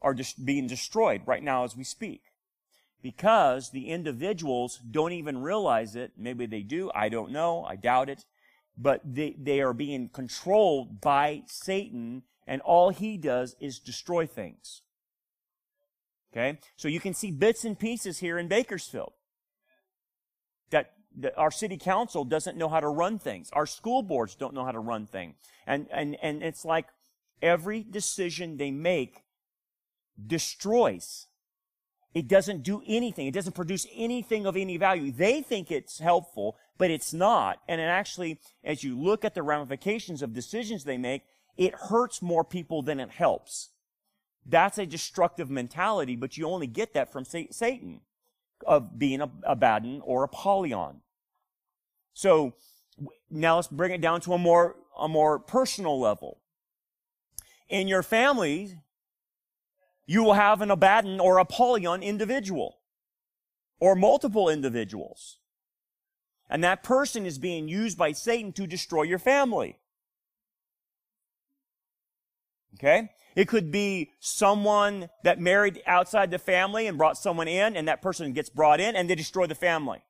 are 0.00 0.14
just 0.14 0.44
being 0.44 0.66
destroyed 0.66 1.22
right 1.26 1.42
now 1.42 1.64
as 1.64 1.76
we 1.76 1.84
speak. 1.84 2.22
Because 3.03 3.70
the 3.70 3.88
individuals 3.88 4.80
don't 4.88 5.12
even 5.12 5.42
realize 5.42 5.96
it. 5.96 6.12
Maybe 6.16 6.46
they 6.46 6.62
do. 6.62 6.90
I 6.94 7.09
don't 7.09 7.32
know. 7.32 7.64
I 7.64 7.76
doubt 7.76 8.09
it. 8.09 8.24
But 8.78 9.00
they, 9.05 9.36
they 9.38 9.61
are 9.61 9.74
being 9.74 10.09
controlled 10.09 11.00
by 11.00 11.42
Satan 11.46 12.22
and 12.46 12.61
all 12.62 12.90
he 12.90 13.16
does 13.16 13.57
is 13.61 13.78
destroy 13.78 14.26
things. 14.26 14.82
Okay? 16.32 16.59
So 16.76 16.88
you 16.88 17.00
can 17.00 17.14
see 17.14 17.30
bits 17.30 17.64
and 17.64 17.78
pieces 17.78 18.18
here 18.18 18.38
in 18.38 18.48
Bakersfield. 18.48 19.12
That, 20.70 20.92
that 21.18 21.36
our 21.36 21.50
city 21.50 21.76
council 21.76 22.24
doesn't 22.24 22.57
know 22.57 22.68
how 22.68 22.80
to 22.80 22.88
run 22.88 23.18
things. 23.18 23.50
Our 23.53 23.66
school 23.66 24.03
boards 24.03 24.34
don't 24.34 24.55
know 24.55 24.64
how 24.64 24.72
to 24.72 24.80
run 24.80 25.07
things. 25.07 25.36
And, 25.66 25.86
and, 25.92 26.16
and 26.22 26.42
it's 26.42 26.64
like 26.64 26.86
every 27.40 27.82
decision 27.82 28.57
they 28.57 28.70
make 28.70 29.24
destroys. 30.26 31.26
It 32.14 32.28
doesn't 32.28 32.62
do 32.62 32.82
anything. 32.86 33.26
It 33.26 33.34
doesn't 33.34 33.54
produce 33.54 33.86
anything 33.94 34.46
of 34.46 34.56
any 34.56 34.76
value. 34.76 35.10
They 35.10 35.40
think 35.40 35.70
it's 35.70 35.98
helpful, 35.98 36.56
but 36.76 36.90
it's 36.90 37.12
not. 37.12 37.60
And 37.68 37.80
it 37.80 37.84
actually, 37.84 38.38
as 38.62 38.84
you 38.84 38.98
look 38.98 39.24
at 39.24 39.34
the 39.34 39.42
ramifications 39.42 40.20
of 40.20 40.34
decisions 40.34 40.84
they 40.84 40.98
make, 40.98 41.22
it 41.56 41.74
hurts 41.74 42.20
more 42.20 42.44
people 42.44 42.82
than 42.82 43.00
it 43.00 43.10
helps. 43.10 43.70
That's 44.44 44.78
a 44.78 44.86
destructive 44.86 45.50
mentality, 45.50 46.16
but 46.16 46.36
you 46.36 46.46
only 46.46 46.66
get 46.66 46.94
that 46.94 47.12
from 47.12 47.24
Satan 47.24 48.00
of 48.66 48.98
being 48.98 49.20
a, 49.20 49.30
Abaddon 49.44 50.00
or 50.04 50.22
a 50.22 50.24
Apollyon. 50.24 51.00
So 52.14 52.54
now 53.30 53.56
let's 53.56 53.68
bring 53.68 53.92
it 53.92 54.00
down 54.00 54.20
to 54.22 54.34
a 54.34 54.38
more, 54.38 54.76
a 54.98 55.08
more 55.08 55.38
personal 55.38 55.98
level. 55.98 56.40
In 57.68 57.88
your 57.88 58.02
family, 58.02 58.78
you 60.12 60.22
will 60.22 60.34
have 60.34 60.60
an 60.60 60.70
Abaddon 60.70 61.20
or 61.20 61.38
Apollyon 61.38 62.02
individual 62.02 62.76
or 63.80 63.96
multiple 63.96 64.50
individuals. 64.50 65.38
And 66.50 66.62
that 66.62 66.82
person 66.82 67.24
is 67.24 67.38
being 67.38 67.66
used 67.66 67.96
by 67.96 68.12
Satan 68.12 68.52
to 68.52 68.66
destroy 68.66 69.04
your 69.04 69.18
family. 69.18 69.78
Okay? 72.74 73.08
It 73.34 73.48
could 73.48 73.70
be 73.70 74.10
someone 74.20 75.08
that 75.24 75.40
married 75.40 75.82
outside 75.86 76.30
the 76.30 76.38
family 76.38 76.86
and 76.86 76.98
brought 76.98 77.16
someone 77.16 77.48
in, 77.48 77.74
and 77.74 77.88
that 77.88 78.02
person 78.02 78.34
gets 78.34 78.50
brought 78.50 78.80
in 78.80 78.94
and 78.94 79.08
they 79.08 79.14
destroy 79.14 79.46
the 79.46 79.54
family. 79.54 80.02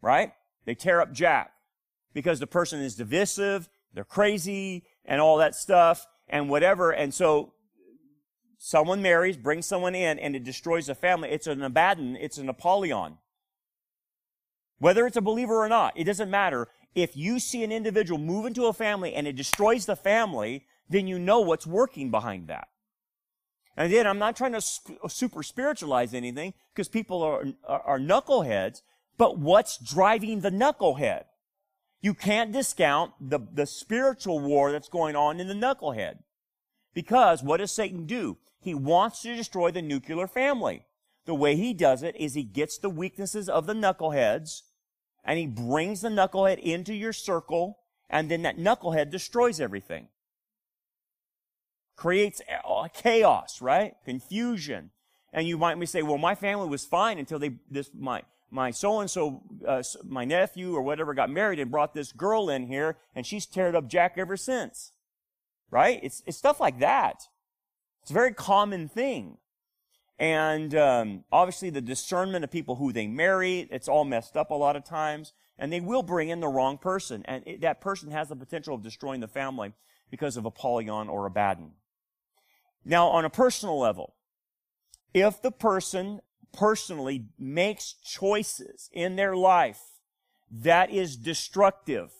Right? 0.00 0.32
They 0.64 0.74
tear 0.74 1.02
up 1.02 1.12
Jack 1.12 1.52
because 2.14 2.40
the 2.40 2.46
person 2.46 2.80
is 2.80 2.94
divisive, 2.94 3.68
they're 3.92 4.02
crazy, 4.02 4.84
and 5.04 5.20
all 5.20 5.36
that 5.36 5.54
stuff, 5.54 6.06
and 6.26 6.48
whatever. 6.48 6.90
And 6.90 7.12
so 7.12 7.52
someone 8.58 9.02
marries, 9.02 9.36
brings 9.36 9.66
someone 9.66 9.94
in, 9.94 10.18
and 10.18 10.34
it 10.34 10.44
destroys 10.44 10.86
the 10.86 10.94
family. 10.94 11.30
It's 11.30 11.46
an 11.46 11.62
Abaddon, 11.62 12.16
it's 12.16 12.38
an 12.38 12.48
Apollyon. 12.48 13.18
Whether 14.78 15.06
it's 15.06 15.16
a 15.16 15.22
believer 15.22 15.56
or 15.56 15.68
not, 15.68 15.94
it 15.96 16.04
doesn't 16.04 16.30
matter. 16.30 16.68
If 16.94 17.16
you 17.16 17.38
see 17.38 17.64
an 17.64 17.72
individual 17.72 18.18
move 18.18 18.46
into 18.46 18.66
a 18.66 18.72
family 18.72 19.14
and 19.14 19.26
it 19.26 19.36
destroys 19.36 19.86
the 19.86 19.96
family, 19.96 20.66
then 20.88 21.06
you 21.06 21.18
know 21.18 21.40
what's 21.40 21.66
working 21.66 22.10
behind 22.10 22.48
that. 22.48 22.68
And 23.76 23.86
again, 23.86 24.06
I'm 24.06 24.18
not 24.18 24.36
trying 24.36 24.52
to 24.52 24.60
super 24.60 25.42
spiritualize 25.42 26.14
anything 26.14 26.54
because 26.72 26.88
people 26.88 27.22
are, 27.22 27.44
are, 27.66 27.80
are 27.82 27.98
knuckleheads, 27.98 28.82
but 29.16 29.38
what's 29.38 29.78
driving 29.78 30.40
the 30.40 30.50
knucklehead? 30.50 31.24
You 32.00 32.14
can't 32.14 32.52
discount 32.52 33.12
the, 33.20 33.40
the 33.52 33.66
spiritual 33.66 34.38
war 34.38 34.70
that's 34.70 34.88
going 34.88 35.16
on 35.16 35.40
in 35.40 35.48
the 35.48 35.54
knucklehead. 35.54 36.18
Because 36.94 37.42
what 37.42 37.58
does 37.58 37.72
Satan 37.72 38.06
do? 38.06 38.38
He 38.60 38.74
wants 38.74 39.22
to 39.22 39.36
destroy 39.36 39.70
the 39.70 39.82
nuclear 39.82 40.26
family. 40.26 40.86
The 41.26 41.34
way 41.34 41.56
he 41.56 41.74
does 41.74 42.02
it 42.02 42.16
is 42.16 42.34
he 42.34 42.44
gets 42.44 42.78
the 42.78 42.90
weaknesses 42.90 43.48
of 43.48 43.66
the 43.66 43.74
knuckleheads 43.74 44.62
and 45.24 45.38
he 45.38 45.46
brings 45.46 46.00
the 46.00 46.08
knucklehead 46.08 46.58
into 46.58 46.94
your 46.94 47.12
circle 47.12 47.78
and 48.08 48.30
then 48.30 48.42
that 48.42 48.58
knucklehead 48.58 49.10
destroys 49.10 49.60
everything 49.60 50.08
creates 51.96 52.42
chaos, 52.94 53.60
right? 53.60 53.94
Confusion. 54.04 54.90
And 55.32 55.46
you 55.46 55.58
might 55.58 55.88
say, 55.88 56.02
well, 56.02 56.18
my 56.18 56.34
family 56.34 56.68
was 56.68 56.84
fine 56.84 57.18
until 57.18 57.38
they, 57.38 57.56
this, 57.70 57.90
my, 57.96 58.22
my 58.50 58.70
so-and-so, 58.70 59.42
uh, 59.66 59.82
my 60.04 60.24
nephew 60.24 60.74
or 60.74 60.82
whatever 60.82 61.14
got 61.14 61.30
married 61.30 61.58
and 61.58 61.70
brought 61.70 61.94
this 61.94 62.12
girl 62.12 62.48
in 62.48 62.66
here 62.66 62.96
and 63.14 63.26
she's 63.26 63.46
teared 63.46 63.74
up 63.74 63.88
Jack 63.88 64.14
ever 64.16 64.36
since. 64.36 64.92
Right? 65.70 66.00
It's, 66.02 66.22
it's 66.26 66.38
stuff 66.38 66.60
like 66.60 66.78
that. 66.80 67.28
It's 68.02 68.10
a 68.10 68.14
very 68.14 68.32
common 68.32 68.88
thing. 68.88 69.38
And 70.18 70.74
um, 70.74 71.24
obviously, 71.32 71.70
the 71.70 71.80
discernment 71.80 72.44
of 72.44 72.50
people 72.50 72.76
who 72.76 72.92
they 72.92 73.06
marry, 73.06 73.66
it's 73.70 73.88
all 73.88 74.04
messed 74.04 74.36
up 74.36 74.50
a 74.50 74.54
lot 74.54 74.76
of 74.76 74.84
times. 74.84 75.32
And 75.58 75.72
they 75.72 75.80
will 75.80 76.02
bring 76.02 76.28
in 76.28 76.40
the 76.40 76.48
wrong 76.48 76.78
person. 76.78 77.22
And 77.26 77.42
it, 77.46 77.60
that 77.62 77.80
person 77.80 78.10
has 78.10 78.28
the 78.28 78.36
potential 78.36 78.74
of 78.74 78.82
destroying 78.82 79.20
the 79.20 79.28
family 79.28 79.72
because 80.10 80.36
of 80.36 80.44
Apollyon 80.44 81.08
or 81.08 81.24
a 81.24 81.26
Abaddon. 81.26 81.72
Now, 82.84 83.08
on 83.08 83.24
a 83.24 83.30
personal 83.30 83.78
level, 83.78 84.14
if 85.12 85.40
the 85.40 85.50
person 85.50 86.20
personally 86.52 87.26
makes 87.38 87.94
choices 87.94 88.90
in 88.92 89.16
their 89.16 89.34
life 89.34 89.80
that 90.50 90.90
is 90.90 91.16
destructive, 91.16 92.12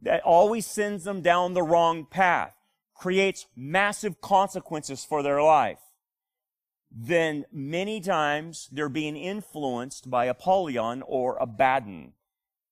that 0.00 0.22
always 0.22 0.66
sends 0.66 1.04
them 1.04 1.20
down 1.20 1.54
the 1.54 1.62
wrong 1.62 2.04
path, 2.04 2.54
creates 2.98 3.46
massive 3.56 4.20
consequences 4.20 5.04
for 5.04 5.22
their 5.22 5.40
life, 5.42 5.78
then 6.90 7.44
many 7.52 8.00
times 8.00 8.68
they're 8.72 8.88
being 8.88 9.16
influenced 9.16 10.10
by 10.10 10.24
Apollyon 10.24 11.02
or 11.06 11.36
Abaddon 11.38 12.12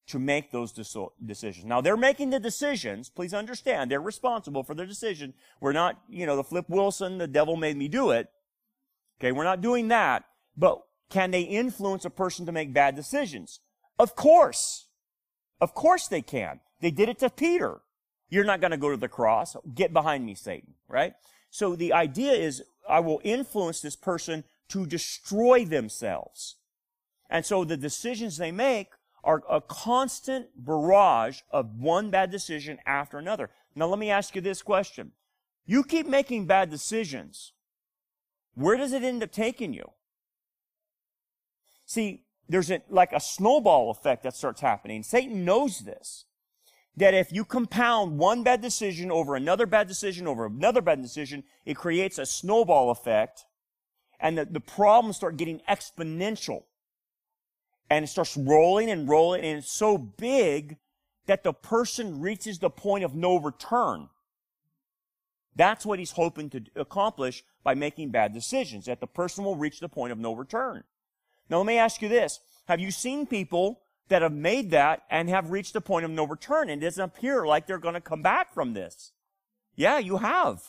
to 0.09 0.19
make 0.19 0.51
those 0.51 0.73
decisions. 0.73 1.65
Now 1.65 1.81
they're 1.81 1.97
making 1.97 2.31
the 2.31 2.41
decisions. 2.41 3.09
Please 3.09 3.35
understand, 3.35 3.91
they're 3.91 4.01
responsible 4.01 4.63
for 4.63 4.75
their 4.75 4.87
decision. 4.87 5.35
We're 5.61 5.73
not, 5.73 6.01
you 6.09 6.27
know, 6.27 6.37
the 6.37 6.45
Flip 6.45 6.67
Wilson, 6.69 7.19
the 7.19 7.27
devil 7.27 7.57
made 7.57 7.77
me 7.77 7.89
do 7.89 8.11
it. 8.11 8.29
Okay, 9.21 9.33
we're 9.33 9.45
not 9.45 9.61
doing 9.61 9.89
that. 9.89 10.25
But 10.57 10.83
can 11.11 11.31
they 11.31 11.43
influence 11.43 12.05
a 12.05 12.11
person 12.11 12.47
to 12.47 12.53
make 12.53 12.73
bad 12.73 12.97
decisions? 12.97 13.61
Of 13.99 14.17
course. 14.17 14.89
Of 15.61 15.75
course 15.75 16.09
they 16.09 16.23
can. 16.23 16.61
They 16.81 16.91
did 16.91 17.09
it 17.09 17.19
to 17.21 17.31
Peter. 17.31 17.81
You're 18.29 18.45
not 18.45 18.61
going 18.61 18.73
to 18.73 18.77
go 18.77 18.91
to 18.91 18.97
the 18.97 19.09
cross. 19.09 19.57
Get 19.75 19.93
behind 19.93 20.27
me, 20.27 20.35
Satan, 20.35 20.75
right? 20.89 21.15
So 21.51 21.77
the 21.77 21.93
idea 21.93 22.33
is 22.33 22.63
I 22.89 23.01
will 23.01 23.21
influence 23.25 23.81
this 23.81 23.97
person 23.97 24.45
to 24.69 24.87
destroy 24.87 25.65
themselves. 25.65 26.57
And 27.31 27.45
so 27.45 27.65
the 27.65 27.77
decisions 27.77 28.37
they 28.37 28.53
make 28.53 28.91
are 29.25 29.43
a 29.51 29.61
constant 29.61 30.49
barrage 30.57 31.41
of 31.51 31.79
one 31.79 32.11
bad 32.11 32.31
decision 32.31 32.79
after 32.87 33.19
another. 33.19 33.51
Now 33.75 33.87
let 33.87 33.99
me 33.99 34.11
ask 34.11 34.35
you 34.35 34.41
this 34.41 34.63
question. 34.63 35.13
You 35.67 35.83
keep 35.83 36.07
making 36.07 36.47
bad 36.47 36.71
decisions. 36.71 37.53
Where 38.55 38.77
does 38.77 38.93
it 38.93 39.03
end 39.03 39.23
up 39.23 39.33
taking 39.33 39.75
you? 39.75 39.91
See, 41.85 42.23
there's 42.49 42.71
a, 42.71 42.83
like 42.89 43.13
a 43.13 43.21
snowball 43.21 43.91
effect 43.91 44.23
that 44.23 44.37
starts 44.37 44.61
happening. 44.61 45.03
Satan 45.03 45.45
knows 45.45 45.81
this. 45.81 46.26
That 46.97 47.15
if 47.15 47.31
you 47.31 47.45
compound 47.45 48.19
one 48.19 48.43
bad 48.43 48.63
decision 48.63 49.11
over 49.11 49.37
another 49.37 49.67
bad 49.67 49.87
decision 49.87 50.27
over 50.27 50.47
another 50.47 50.81
bad 50.81 51.03
decision, 51.03 51.45
it 51.65 51.75
creates 51.75 52.19
a 52.19 52.25
snowball 52.25 52.91
effect 52.91 53.45
and 54.19 54.39
the, 54.39 54.45
the 54.47 54.61
problems 54.61 55.17
start 55.17 55.37
getting 55.37 55.61
exponential 55.69 56.65
and 57.91 58.05
it 58.05 58.09
starts 58.09 58.37
rolling 58.37 58.91
and 58.91 59.09
rolling 59.09 59.45
and 59.45 59.59
it's 59.59 59.71
so 59.71 59.99
big 59.99 60.79
that 61.27 61.45
the 61.45 61.53
person 61.53 62.21
reaches 62.21 62.59
the 62.59 62.71
point 62.71 63.05
of 63.05 63.15
no 63.15 63.37
return. 63.39 64.09
That's 65.55 65.87
what 65.87 65.99
he's 65.99 66.13
hoping 66.13 66.51
to 66.51 66.63
accomplish 66.77 67.43
by 67.65 67.75
making 67.75 68.11
bad 68.11 68.33
decisions, 68.33 68.87
that 68.87 69.01
the 69.01 69.07
person 69.07 69.45
will 69.45 69.57
reach 69.57 69.81
the 69.81 69.89
point 69.89 70.13
of 70.13 70.19
no 70.19 70.35
return. 70.35 70.85
Now 71.49 71.59
let 71.59 71.67
me 71.67 71.79
ask 71.79 72.03
you 72.03 72.09
this. 72.09 72.41
Have 72.69 72.81
you 72.81 72.91
seen 72.91 73.27
people 73.27 73.81
that 74.09 74.23
have 74.23 74.33
made 74.33 74.71
that 74.71 75.03
and 75.11 75.29
have 75.29 75.51
reached 75.51 75.73
the 75.73 75.81
point 75.81 76.05
of 76.05 76.11
no 76.11 76.25
return 76.25 76.71
it 76.71 76.77
doesn't 76.77 77.03
appear 77.03 77.47
like 77.47 77.67
they're 77.67 77.79
going 77.79 77.95
to 77.95 78.01
come 78.01 78.23
back 78.23 78.53
from 78.53 78.75
this? 78.75 79.13
Yeah, 79.75 79.99
you 79.99 80.19
have. 80.19 80.63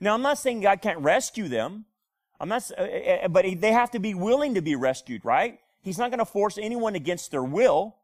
Now 0.00 0.14
I'm 0.14 0.22
not 0.22 0.38
saying 0.38 0.60
God 0.60 0.80
can't 0.82 1.00
rescue 1.00 1.48
them. 1.48 1.86
I'm 2.38 2.48
not, 2.48 2.70
uh, 2.76 2.82
uh, 2.82 3.28
but 3.28 3.44
they 3.60 3.72
have 3.72 3.90
to 3.92 3.98
be 3.98 4.14
willing 4.14 4.54
to 4.54 4.62
be 4.62 4.76
rescued, 4.76 5.24
right? 5.24 5.58
He's 5.80 5.98
not 5.98 6.10
going 6.10 6.18
to 6.18 6.26
force 6.26 6.58
anyone 6.58 6.94
against 6.94 7.30
their 7.30 7.44
will. 7.44 7.96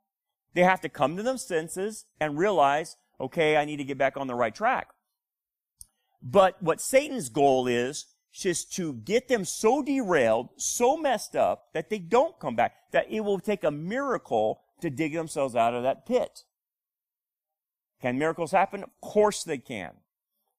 They 0.54 0.62
have 0.62 0.80
to 0.82 0.88
come 0.88 1.16
to 1.16 1.22
their 1.22 1.36
senses 1.36 2.06
and 2.20 2.38
realize, 2.38 2.96
okay, 3.20 3.56
I 3.56 3.64
need 3.64 3.78
to 3.78 3.84
get 3.84 3.98
back 3.98 4.16
on 4.16 4.26
the 4.26 4.34
right 4.34 4.54
track. 4.54 4.88
But 6.22 6.62
what 6.62 6.80
Satan's 6.80 7.28
goal 7.28 7.66
is, 7.66 8.06
is 8.32 8.64
to 8.64 8.94
get 8.94 9.28
them 9.28 9.44
so 9.44 9.82
derailed, 9.82 10.48
so 10.56 10.96
messed 10.96 11.36
up, 11.36 11.72
that 11.74 11.90
they 11.90 11.98
don't 11.98 12.38
come 12.38 12.56
back, 12.56 12.90
that 12.92 13.10
it 13.10 13.20
will 13.20 13.38
take 13.38 13.62
a 13.62 13.70
miracle 13.70 14.62
to 14.80 14.90
dig 14.90 15.12
themselves 15.12 15.54
out 15.54 15.74
of 15.74 15.82
that 15.82 16.06
pit. 16.06 16.44
Can 18.00 18.18
miracles 18.18 18.50
happen? 18.50 18.82
Of 18.82 19.00
course 19.00 19.44
they 19.44 19.58
can. 19.58 19.92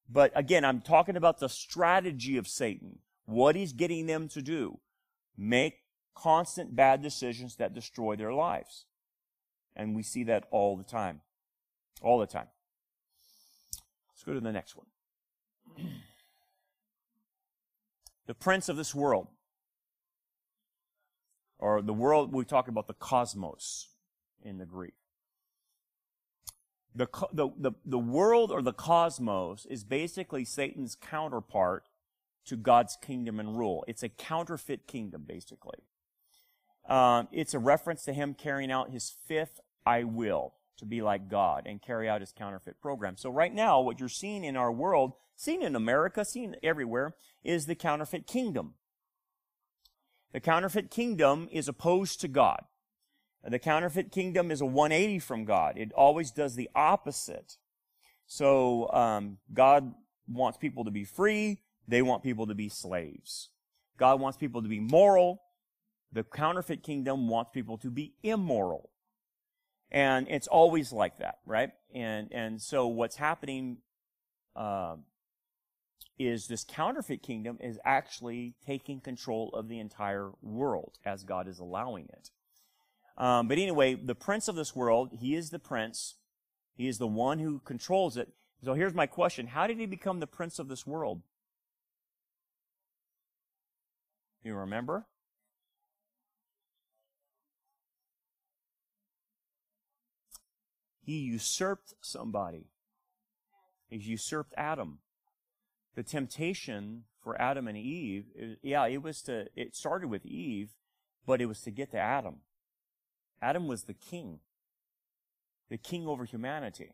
But 0.10 0.32
again, 0.36 0.64
I'm 0.64 0.82
talking 0.82 1.18
about 1.18 1.40
the 1.40 1.50
strategy 1.50 2.38
of 2.38 2.48
Satan. 2.48 3.00
What 3.26 3.56
he's 3.56 3.74
getting 3.74 4.06
them 4.06 4.28
to 4.30 4.42
do. 4.42 4.80
Make 5.36 5.80
constant 6.16 6.76
bad 6.76 7.02
decisions 7.02 7.56
that 7.56 7.74
destroy 7.74 8.16
their 8.16 8.34
lives. 8.34 8.86
And 9.76 9.96
we 9.96 10.04
see 10.04 10.24
that 10.26 10.46
all 10.52 10.78
the 10.78 10.84
time. 10.84 11.22
All 12.02 12.20
the 12.20 12.28
time. 12.28 12.48
Let's 14.12 14.24
go 14.24 14.34
to 14.34 14.40
the 14.40 14.52
next 14.52 14.76
one. 14.76 14.88
the 18.28 18.34
prince 18.34 18.70
of 18.70 18.78
this 18.78 18.94
world. 18.94 19.28
Or 21.60 21.82
the 21.82 21.94
world, 21.94 22.34
we 22.34 22.46
talk 22.46 22.68
about 22.68 22.88
the 22.88 22.94
cosmos 22.94 23.88
in 24.42 24.58
the 24.58 24.66
Greek. 24.66 24.94
The, 26.96 27.08
the, 27.32 27.50
the, 27.58 27.72
the 27.86 28.00
world 28.00 28.52
or 28.52 28.62
the 28.62 28.74
cosmos 28.74 29.66
is 29.66 29.84
basically 29.84 30.46
Satan's 30.46 30.96
counterpart 30.96 31.86
to 32.46 32.56
God's 32.58 32.98
kingdom 33.02 33.40
and 33.40 33.58
rule. 33.58 33.86
It's 33.88 34.04
a 34.04 34.10
counterfeit 34.10 34.86
kingdom, 34.86 35.24
basically. 35.26 35.80
Um, 36.88 37.30
it's 37.32 37.54
a 37.54 37.60
reference 37.60 38.04
to 38.06 38.14
him 38.14 38.34
carrying 38.34 38.72
out 38.72 38.92
his 38.92 39.16
fifth 39.26 39.62
I 39.86 40.04
will 40.04 40.54
to 40.78 40.86
be 40.86 41.02
like 41.02 41.30
God 41.30 41.64
and 41.66 41.82
carry 41.82 42.10
out 42.10 42.22
his 42.22 42.32
counterfeit 42.32 42.82
program. 42.82 43.18
So 43.18 43.30
right 43.30 43.54
now, 43.54 43.80
what 43.82 44.00
you're 44.00 44.10
seeing 44.10 44.44
in 44.44 44.58
our 44.58 44.72
world, 44.72 45.14
seen 45.36 45.62
in 45.62 45.76
America, 45.76 46.26
seen 46.26 46.56
everywhere, 46.64 47.16
is 47.44 47.66
the 47.66 47.76
counterfeit 47.76 48.28
kingdom. 48.28 48.74
The 50.32 50.40
counterfeit 50.40 50.90
kingdom 50.90 51.48
is 51.52 51.68
opposed 51.68 52.20
to 52.22 52.28
God. 52.28 52.64
The 53.44 53.60
counterfeit 53.60 54.12
kingdom 54.12 54.52
is 54.52 54.62
a 54.62 54.66
180 54.66 55.20
from 55.20 55.46
God. 55.46 55.78
It 55.78 55.92
always 55.94 56.32
does 56.32 56.56
the 56.56 56.70
opposite. 56.74 57.58
So 58.26 58.90
um, 58.92 59.38
God 59.54 59.94
wants 60.28 60.58
people 60.58 60.86
to 60.86 60.92
be 60.92 61.04
free. 61.04 61.60
They 61.88 62.02
want 62.02 62.24
people 62.24 62.48
to 62.48 62.56
be 62.56 62.70
slaves. 62.70 63.50
God 63.98 64.20
wants 64.20 64.38
people 64.38 64.62
to 64.62 64.70
be 64.70 64.80
moral. 64.80 65.42
The 66.12 66.24
counterfeit 66.24 66.84
kingdom 66.84 67.28
wants 67.28 67.52
people 67.52 67.78
to 67.80 67.92
be 67.92 68.14
immoral. 68.24 68.90
And 69.94 70.28
it's 70.28 70.48
always 70.48 70.92
like 70.92 71.20
that, 71.20 71.38
right? 71.46 71.72
And, 71.94 72.34
and 72.34 72.62
so 72.62 72.88
what's 72.88 73.16
happening, 73.16 73.78
uh, 74.56 74.96
is 76.20 76.48
this 76.48 76.64
counterfeit 76.64 77.24
kingdom 77.24 77.58
is 77.60 77.80
actually 77.84 78.56
taking 78.66 79.00
control 79.00 79.50
of 79.54 79.68
the 79.68 79.80
entire 79.80 80.32
world 80.42 80.98
as 81.06 81.24
God 81.24 81.48
is 81.48 81.60
allowing 81.60 82.08
it. 82.10 82.30
Um, 83.18 83.48
but 83.48 83.58
anyway, 83.58 83.96
the 83.96 84.16
prince 84.16 84.48
of 84.48 84.56
this 84.56 84.76
world, 84.76 85.10
he 85.20 85.36
is 85.36 85.50
the 85.50 85.60
prince. 85.60 86.16
He 86.76 86.88
is 86.88 86.98
the 86.98 87.08
one 87.08 87.40
who 87.40 87.60
controls 87.60 88.18
it. 88.18 88.30
So 88.64 88.74
here's 88.74 88.94
my 88.94 89.06
question. 89.06 89.48
How 89.48 89.68
did 89.68 89.78
he 89.78 89.86
become 89.86 90.20
the 90.20 90.28
prince 90.28 90.58
of 90.60 90.68
this 90.68 90.88
world? 90.88 91.22
You 94.44 94.56
remember? 94.56 95.06
He 101.06 101.18
usurped 101.18 101.94
somebody. 102.02 102.68
He 103.90 103.98
usurped 103.98 104.54
Adam. 104.58 105.00
The 105.96 106.04
temptation 106.04 107.04
for 107.22 107.40
Adam 107.40 107.68
and 107.68 107.78
Eve, 107.78 108.26
yeah, 108.62 108.88
it 108.88 109.04
was 109.04 109.22
to, 109.24 109.48
it 109.56 109.76
started 109.76 110.10
with 110.10 110.26
Eve, 110.26 110.72
but 111.26 111.42
it 111.42 111.46
was 111.46 111.62
to 111.62 111.72
get 111.72 111.92
to 111.92 112.00
Adam. 112.00 112.38
Adam 113.42 113.68
was 113.68 113.84
the 113.84 113.94
king, 113.94 114.40
the 115.70 115.78
king 115.78 116.08
over 116.08 116.26
humanity. 116.26 116.94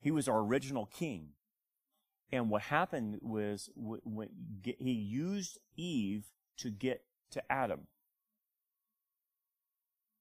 He 0.00 0.10
was 0.10 0.28
our 0.28 0.40
original 0.40 0.86
king. 0.86 1.30
And 2.32 2.50
what 2.50 2.62
happened 2.62 3.20
was 3.22 3.70
when 3.74 4.28
he 4.60 4.92
used 4.92 5.58
Eve 5.76 6.24
to 6.58 6.70
get 6.70 7.04
to 7.30 7.42
Adam. 7.50 7.86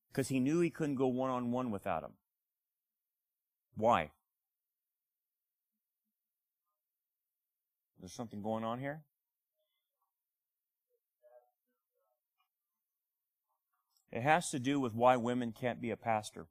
Because 0.10 0.30
he 0.30 0.40
knew 0.40 0.60
he 0.62 0.70
couldn't 0.70 0.96
go 0.96 1.08
one 1.08 1.32
on 1.32 1.52
one 1.52 1.72
with 1.72 1.88
Adam. 1.88 2.14
Why? 3.76 4.12
There's 8.00 8.14
something 8.14 8.42
going 8.42 8.64
on 8.64 8.80
here? 8.80 9.02
It 14.12 14.22
has 14.22 14.50
to 14.52 14.60
do 14.60 14.80
with 14.80 14.94
why 14.94 15.18
women 15.18 15.52
can't 15.52 15.82
be 15.82 15.92
a 15.92 15.98
pastor. 15.98 16.48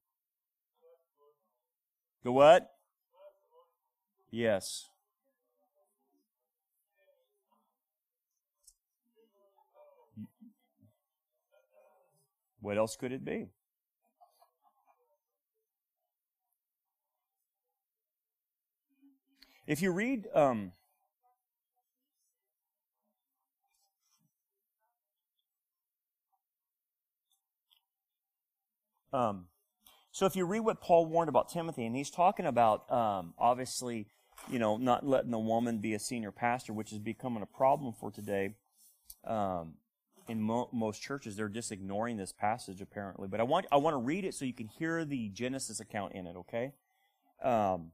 The 2.25 2.33
what? 2.33 2.69
Yes. 4.31 4.89
What 12.61 12.77
else 12.77 12.97
could 12.97 13.13
it 13.13 13.25
be? 13.25 13.49
If 19.67 19.81
you 19.81 19.93
read 19.93 20.27
um, 20.35 20.73
um, 29.13 29.47
so 30.13 30.27
if 30.27 30.37
you 30.37 30.45
read 30.45 30.61
what 30.61 30.81
Paul 30.81 31.07
warned 31.07 31.29
about 31.29 31.49
Timothy, 31.49 31.87
and 31.87 31.97
he's 31.97 32.11
talking 32.11 32.47
about 32.47 32.91
um, 32.93 33.35
obviously, 33.39 34.07
you 34.51 34.59
know, 34.59 34.77
not 34.77 35.07
letting 35.07 35.33
a 35.33 35.39
woman 35.39 35.79
be 35.79 35.95
a 35.95 35.99
senior 35.99 36.31
pastor, 36.31 36.73
which 36.73 36.93
is 36.93 36.99
becoming 36.99 37.43
a 37.43 37.47
problem 37.47 37.93
for 37.93 38.11
today. 38.11 38.55
Um, 39.25 39.75
in 40.29 40.41
mo- 40.41 40.71
most 40.73 41.03
churches, 41.03 41.37
they're 41.37 41.49
just 41.49 41.71
ignoring 41.71 42.17
this 42.17 42.33
passage 42.33 42.81
apparently. 42.81 43.29
But 43.29 43.41
I 43.41 43.43
want 43.43 43.67
I 43.73 43.77
want 43.77 43.95
to 43.95 43.99
read 43.99 44.25
it 44.25 44.35
so 44.35 44.45
you 44.45 44.55
can 44.55 44.69
hear 44.69 45.05
the 45.05 45.31
Genesis 45.31 45.81
account 45.81 46.13
in 46.15 46.27
it. 46.27 46.37
Okay. 46.37 46.73
Um, 47.43 47.93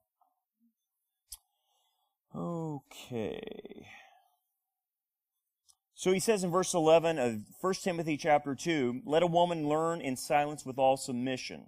Okay. 2.34 3.86
So 5.94 6.12
he 6.12 6.20
says 6.20 6.44
in 6.44 6.50
verse 6.50 6.72
11 6.72 7.18
of 7.18 7.40
1 7.60 7.74
Timothy 7.82 8.16
chapter 8.16 8.54
2, 8.54 9.02
let 9.04 9.22
a 9.22 9.26
woman 9.26 9.68
learn 9.68 10.00
in 10.00 10.16
silence 10.16 10.64
with 10.64 10.78
all 10.78 10.96
submission. 10.96 11.66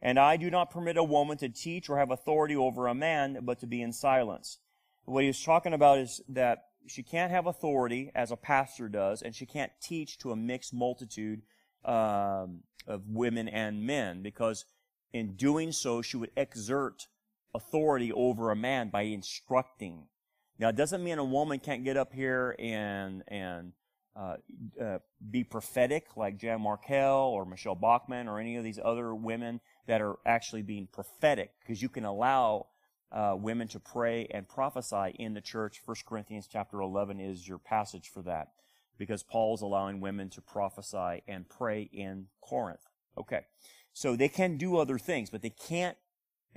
And 0.00 0.18
I 0.18 0.36
do 0.36 0.50
not 0.50 0.70
permit 0.70 0.96
a 0.96 1.04
woman 1.04 1.38
to 1.38 1.48
teach 1.48 1.88
or 1.88 1.98
have 1.98 2.10
authority 2.10 2.56
over 2.56 2.86
a 2.86 2.94
man, 2.94 3.38
but 3.42 3.60
to 3.60 3.66
be 3.66 3.82
in 3.82 3.92
silence. 3.92 4.58
What 5.04 5.24
he's 5.24 5.42
talking 5.42 5.72
about 5.72 5.98
is 5.98 6.20
that 6.28 6.64
she 6.86 7.02
can't 7.02 7.30
have 7.30 7.46
authority 7.46 8.10
as 8.14 8.30
a 8.30 8.36
pastor 8.36 8.88
does, 8.88 9.22
and 9.22 9.34
she 9.34 9.46
can't 9.46 9.72
teach 9.80 10.18
to 10.18 10.32
a 10.32 10.36
mixed 10.36 10.72
multitude 10.72 11.42
um, 11.84 12.62
of 12.86 13.06
women 13.06 13.48
and 13.48 13.86
men, 13.86 14.22
because 14.22 14.64
in 15.12 15.34
doing 15.34 15.72
so, 15.72 16.02
she 16.02 16.16
would 16.16 16.30
exert 16.36 17.06
authority 17.54 18.12
over 18.12 18.50
a 18.50 18.56
man 18.56 18.90
by 18.90 19.02
instructing. 19.02 20.06
Now, 20.58 20.68
it 20.68 20.76
doesn't 20.76 21.02
mean 21.02 21.18
a 21.18 21.24
woman 21.24 21.60
can't 21.60 21.84
get 21.84 21.96
up 21.96 22.12
here 22.12 22.56
and 22.58 23.22
and 23.28 23.72
uh, 24.18 24.36
uh, 24.82 24.98
be 25.30 25.44
prophetic 25.44 26.16
like 26.16 26.38
Jan 26.38 26.58
Markell 26.58 27.28
or 27.28 27.44
Michele 27.44 27.76
Bachmann 27.76 28.26
or 28.26 28.40
any 28.40 28.56
of 28.56 28.64
these 28.64 28.80
other 28.84 29.14
women 29.14 29.60
that 29.86 30.00
are 30.00 30.16
actually 30.26 30.62
being 30.62 30.88
prophetic, 30.90 31.52
because 31.60 31.80
you 31.80 31.88
can 31.88 32.04
allow 32.04 32.66
uh, 33.12 33.36
women 33.38 33.68
to 33.68 33.78
pray 33.78 34.26
and 34.32 34.48
prophesy 34.48 35.14
in 35.20 35.34
the 35.34 35.40
church. 35.40 35.80
1 35.84 35.96
Corinthians 36.04 36.48
chapter 36.50 36.80
11 36.80 37.20
is 37.20 37.46
your 37.46 37.58
passage 37.58 38.10
for 38.12 38.22
that, 38.22 38.48
because 38.98 39.22
Paul's 39.22 39.62
allowing 39.62 40.00
women 40.00 40.30
to 40.30 40.40
prophesy 40.40 41.22
and 41.28 41.48
pray 41.48 41.88
in 41.92 42.26
Corinth. 42.40 42.86
Okay. 43.16 43.42
So 43.92 44.16
they 44.16 44.28
can 44.28 44.56
do 44.56 44.78
other 44.78 44.98
things, 44.98 45.30
but 45.30 45.42
they 45.42 45.50
can't 45.50 45.96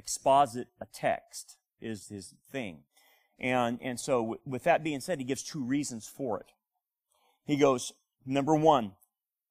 exposit 0.02 0.68
a 0.82 0.88
text 0.92 1.58
is 1.80 2.08
his 2.08 2.34
thing. 2.52 2.80
And, 3.40 3.80
and 3.82 4.00
so 4.00 4.40
with 4.46 4.64
that 4.64 4.84
being 4.84 5.00
said, 5.00 5.20
he 5.20 5.26
gives 5.26 5.44
two 5.44 5.64
reasons 5.64 6.08
for 6.08 6.40
it. 6.40 6.52
He 7.46 7.56
goes, 7.56 7.94
number 8.26 8.56
one, 8.56 8.94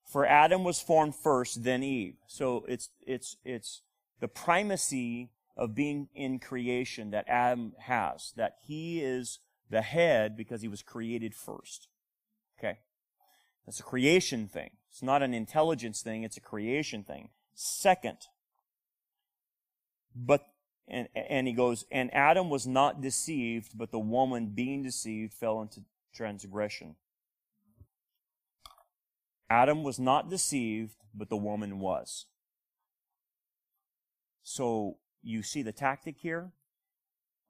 for 0.04 0.26
Adam 0.26 0.64
was 0.64 0.80
formed 0.80 1.14
first, 1.14 1.62
then 1.62 1.82
Eve. 1.82 2.16
So 2.26 2.64
it's, 2.68 2.90
it's, 3.06 3.36
it's 3.44 3.82
the 4.18 4.28
primacy 4.28 5.30
of 5.56 5.74
being 5.74 6.08
in 6.14 6.40
creation 6.40 7.10
that 7.10 7.28
Adam 7.28 7.74
has, 7.78 8.32
that 8.36 8.56
he 8.66 9.00
is 9.00 9.38
the 9.68 9.82
head 9.82 10.36
because 10.36 10.62
he 10.62 10.68
was 10.68 10.82
created 10.82 11.34
first. 11.34 11.88
Okay. 12.58 12.78
That's 13.66 13.80
a 13.80 13.84
creation 13.84 14.48
thing. 14.48 14.70
It's 14.90 15.02
not 15.02 15.22
an 15.22 15.32
intelligence 15.32 16.02
thing, 16.02 16.24
it's 16.24 16.36
a 16.36 16.40
creation 16.40 17.04
thing. 17.04 17.28
Second, 17.54 18.18
but 20.14 20.46
and, 20.88 21.08
and 21.14 21.46
he 21.46 21.52
goes, 21.52 21.84
and 21.92 22.12
Adam 22.12 22.50
was 22.50 22.66
not 22.66 23.00
deceived, 23.00 23.78
but 23.78 23.92
the 23.92 23.98
woman 23.98 24.48
being 24.48 24.82
deceived 24.82 25.32
fell 25.32 25.62
into 25.62 25.82
transgression. 26.12 26.96
Adam 29.48 29.84
was 29.84 30.00
not 30.00 30.28
deceived, 30.28 30.96
but 31.14 31.28
the 31.28 31.36
woman 31.36 31.78
was. 31.78 32.26
So 34.42 34.98
you 35.22 35.42
see 35.42 35.62
the 35.62 35.72
tactic 35.72 36.16
here? 36.18 36.50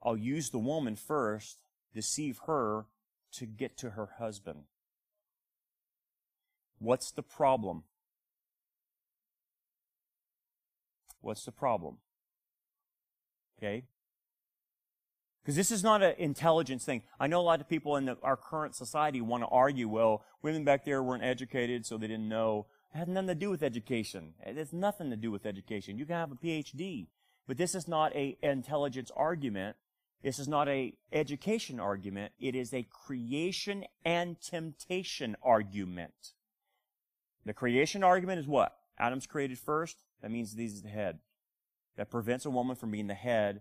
I'll 0.02 0.16
use 0.16 0.50
the 0.50 0.58
woman 0.58 0.96
first, 0.96 1.62
deceive 1.94 2.40
her 2.46 2.86
to 3.32 3.46
get 3.46 3.78
to 3.78 3.90
her 3.90 4.10
husband. 4.18 4.64
What's 6.78 7.10
the 7.10 7.22
problem? 7.22 7.84
What's 11.20 11.44
the 11.44 11.52
problem? 11.52 11.98
Okay? 13.60 13.84
Because 15.42 15.56
this 15.56 15.70
is 15.70 15.82
not 15.82 16.02
an 16.02 16.14
intelligence 16.18 16.84
thing. 16.84 17.02
I 17.18 17.26
know 17.26 17.40
a 17.40 17.42
lot 17.42 17.60
of 17.60 17.68
people 17.68 17.96
in 17.96 18.04
the, 18.06 18.16
our 18.22 18.36
current 18.36 18.74
society 18.74 19.20
want 19.20 19.42
to 19.42 19.48
argue, 19.48 19.88
well, 19.88 20.24
women 20.42 20.64
back 20.64 20.84
there 20.84 21.02
weren't 21.02 21.24
educated, 21.24 21.86
so 21.86 21.96
they 21.96 22.08
didn't 22.08 22.28
know. 22.28 22.66
It 22.94 22.98
had 22.98 23.08
nothing 23.08 23.28
to 23.28 23.34
do 23.34 23.50
with 23.50 23.62
education. 23.62 24.34
It 24.44 24.56
has 24.56 24.72
nothing 24.72 25.10
to 25.10 25.16
do 25.16 25.30
with 25.30 25.46
education. 25.46 25.98
You 25.98 26.06
can 26.06 26.16
have 26.16 26.32
a 26.32 26.36
PhD. 26.36 27.06
But 27.46 27.56
this 27.56 27.74
is 27.74 27.88
not 27.88 28.14
a 28.14 28.36
intelligence 28.42 29.10
argument. 29.16 29.76
This 30.22 30.38
is 30.38 30.46
not 30.46 30.68
a 30.68 30.92
education 31.12 31.80
argument. 31.80 32.32
It 32.38 32.54
is 32.54 32.74
a 32.74 32.86
creation 32.90 33.86
and 34.04 34.40
temptation 34.40 35.36
argument. 35.42 36.32
The 37.46 37.54
creation 37.54 38.04
argument 38.04 38.40
is 38.40 38.46
what? 38.46 38.76
Adam's 38.98 39.26
created 39.26 39.58
first. 39.58 39.96
That 40.20 40.30
means 40.30 40.54
he's 40.54 40.82
the 40.82 40.90
head. 40.90 41.20
That 41.96 42.10
prevents 42.10 42.46
a 42.46 42.50
woman 42.50 42.76
from 42.76 42.90
being 42.90 43.08
the 43.08 43.14
head, 43.14 43.60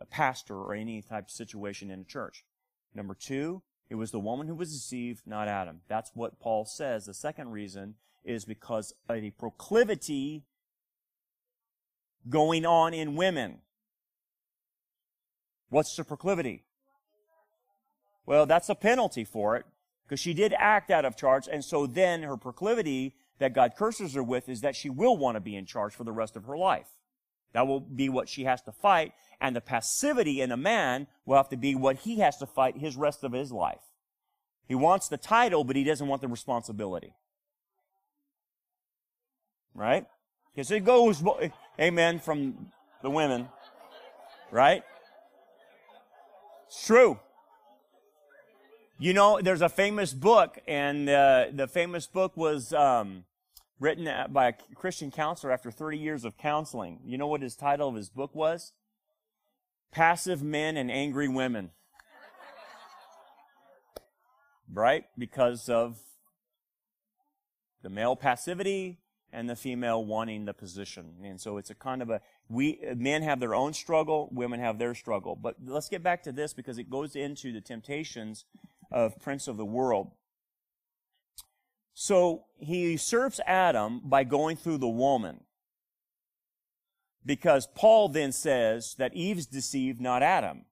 a 0.00 0.06
pastor, 0.06 0.56
or 0.56 0.74
any 0.74 1.02
type 1.02 1.24
of 1.24 1.30
situation 1.30 1.90
in 1.90 2.00
a 2.00 2.04
church. 2.04 2.44
Number 2.94 3.14
two, 3.14 3.62
it 3.90 3.94
was 3.94 4.10
the 4.10 4.20
woman 4.20 4.46
who 4.46 4.54
was 4.54 4.72
deceived, 4.72 5.22
not 5.26 5.48
Adam. 5.48 5.80
That's 5.88 6.10
what 6.14 6.38
Paul 6.38 6.64
says. 6.64 7.06
The 7.06 7.14
second 7.14 7.50
reason 7.50 7.94
is 8.24 8.44
because 8.44 8.92
of 9.08 9.16
a 9.16 9.30
proclivity 9.30 10.44
going 12.28 12.66
on 12.66 12.92
in 12.92 13.16
women. 13.16 13.58
What's 15.70 15.96
the 15.96 16.04
proclivity? 16.04 16.64
Well, 18.26 18.44
that's 18.46 18.68
a 18.68 18.74
penalty 18.74 19.24
for 19.24 19.56
it 19.56 19.64
because 20.04 20.20
she 20.20 20.34
did 20.34 20.54
act 20.58 20.90
out 20.90 21.06
of 21.06 21.16
charge. 21.16 21.48
And 21.50 21.64
so 21.64 21.86
then 21.86 22.22
her 22.22 22.36
proclivity 22.36 23.14
that 23.38 23.54
God 23.54 23.72
curses 23.76 24.14
her 24.14 24.22
with 24.22 24.48
is 24.48 24.60
that 24.60 24.76
she 24.76 24.90
will 24.90 25.16
want 25.16 25.36
to 25.36 25.40
be 25.40 25.56
in 25.56 25.64
charge 25.64 25.94
for 25.94 26.04
the 26.04 26.12
rest 26.12 26.36
of 26.36 26.44
her 26.44 26.56
life. 26.56 26.88
That 27.52 27.66
will 27.66 27.80
be 27.80 28.08
what 28.08 28.28
she 28.28 28.44
has 28.44 28.62
to 28.62 28.72
fight. 28.72 29.12
And 29.40 29.54
the 29.54 29.60
passivity 29.60 30.40
in 30.40 30.52
a 30.52 30.56
man 30.56 31.06
will 31.24 31.36
have 31.36 31.48
to 31.50 31.56
be 31.56 31.74
what 31.74 31.96
he 31.98 32.18
has 32.20 32.36
to 32.38 32.46
fight 32.46 32.78
his 32.78 32.96
rest 32.96 33.24
of 33.24 33.32
his 33.32 33.52
life. 33.52 33.82
He 34.66 34.74
wants 34.74 35.08
the 35.08 35.16
title, 35.16 35.64
but 35.64 35.76
he 35.76 35.84
doesn't 35.84 36.06
want 36.06 36.20
the 36.20 36.28
responsibility. 36.28 37.14
Right? 39.74 40.06
Because 40.54 40.70
it 40.70 40.84
goes, 40.84 41.22
amen, 41.80 42.18
from 42.18 42.72
the 43.02 43.10
women. 43.10 43.48
Right? 44.50 44.82
It's 46.66 46.86
true. 46.86 47.18
You 48.98 49.14
know, 49.14 49.40
there's 49.40 49.62
a 49.62 49.68
famous 49.68 50.12
book, 50.12 50.58
and 50.66 51.08
uh, 51.08 51.46
the 51.52 51.68
famous 51.68 52.08
book 52.08 52.36
was 52.36 52.72
um, 52.72 53.24
written 53.80 54.08
by 54.30 54.48
a 54.48 54.52
Christian 54.74 55.10
counselor 55.10 55.52
after 55.52 55.70
30 55.70 55.98
years 55.98 56.24
of 56.24 56.36
counseling. 56.36 57.00
You 57.04 57.18
know 57.18 57.26
what 57.26 57.42
his 57.42 57.56
title 57.56 57.88
of 57.88 57.94
his 57.94 58.08
book 58.08 58.34
was? 58.34 58.72
Passive 59.92 60.42
Men 60.42 60.76
and 60.76 60.90
Angry 60.90 61.28
Women. 61.28 61.70
right? 64.72 65.04
Because 65.16 65.68
of 65.68 65.98
the 67.82 67.88
male 67.88 68.16
passivity 68.16 68.98
and 69.32 69.48
the 69.48 69.56
female 69.56 70.04
wanting 70.04 70.44
the 70.46 70.54
position. 70.54 71.16
And 71.22 71.40
so 71.40 71.58
it's 71.58 71.70
a 71.70 71.74
kind 71.74 72.02
of 72.02 72.10
a, 72.10 72.20
we, 72.48 72.80
men 72.96 73.22
have 73.22 73.40
their 73.40 73.54
own 73.54 73.74
struggle, 73.74 74.28
women 74.32 74.60
have 74.60 74.78
their 74.78 74.94
struggle. 74.94 75.36
But 75.36 75.56
let's 75.64 75.88
get 75.88 76.02
back 76.02 76.22
to 76.24 76.32
this 76.32 76.54
because 76.54 76.78
it 76.78 76.90
goes 76.90 77.14
into 77.14 77.52
the 77.52 77.60
temptations 77.60 78.44
of 78.90 79.18
Prince 79.20 79.48
of 79.48 79.56
the 79.56 79.66
World. 79.66 80.12
So 82.00 82.44
he 82.60 82.92
usurps 82.92 83.40
Adam 83.44 84.02
by 84.04 84.22
going 84.22 84.56
through 84.56 84.78
the 84.78 84.86
woman. 84.86 85.40
Because 87.26 87.66
Paul 87.74 88.08
then 88.08 88.30
says 88.30 88.94
that 89.00 89.14
Eve's 89.14 89.46
deceived, 89.46 90.00
not 90.00 90.22
Adam. 90.22 90.66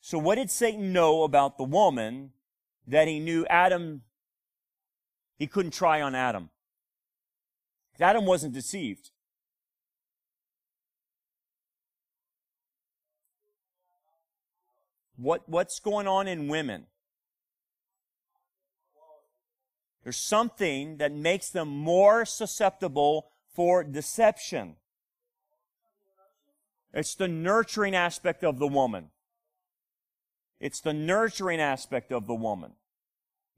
So 0.00 0.16
what 0.16 0.36
did 0.36 0.52
Satan 0.52 0.92
know 0.92 1.24
about 1.24 1.58
the 1.58 1.64
woman 1.64 2.30
that 2.86 3.08
he 3.08 3.18
knew 3.18 3.44
Adam, 3.50 4.02
he 5.36 5.48
couldn't 5.48 5.72
try 5.72 6.00
on 6.00 6.14
Adam? 6.14 6.50
Adam 7.98 8.24
wasn't 8.24 8.54
deceived. 8.54 9.10
What, 15.16 15.48
what's 15.48 15.80
going 15.80 16.06
on 16.06 16.28
in 16.28 16.46
women? 16.46 16.86
There's 20.04 20.18
something 20.18 20.98
that 20.98 21.12
makes 21.12 21.48
them 21.48 21.68
more 21.68 22.26
susceptible 22.26 23.30
for 23.54 23.82
deception. 23.82 24.76
It's 26.92 27.14
the 27.14 27.26
nurturing 27.26 27.94
aspect 27.96 28.44
of 28.44 28.58
the 28.58 28.68
woman. 28.68 29.08
It's 30.60 30.80
the 30.80 30.92
nurturing 30.92 31.60
aspect 31.60 32.12
of 32.12 32.26
the 32.26 32.34
woman. 32.34 32.72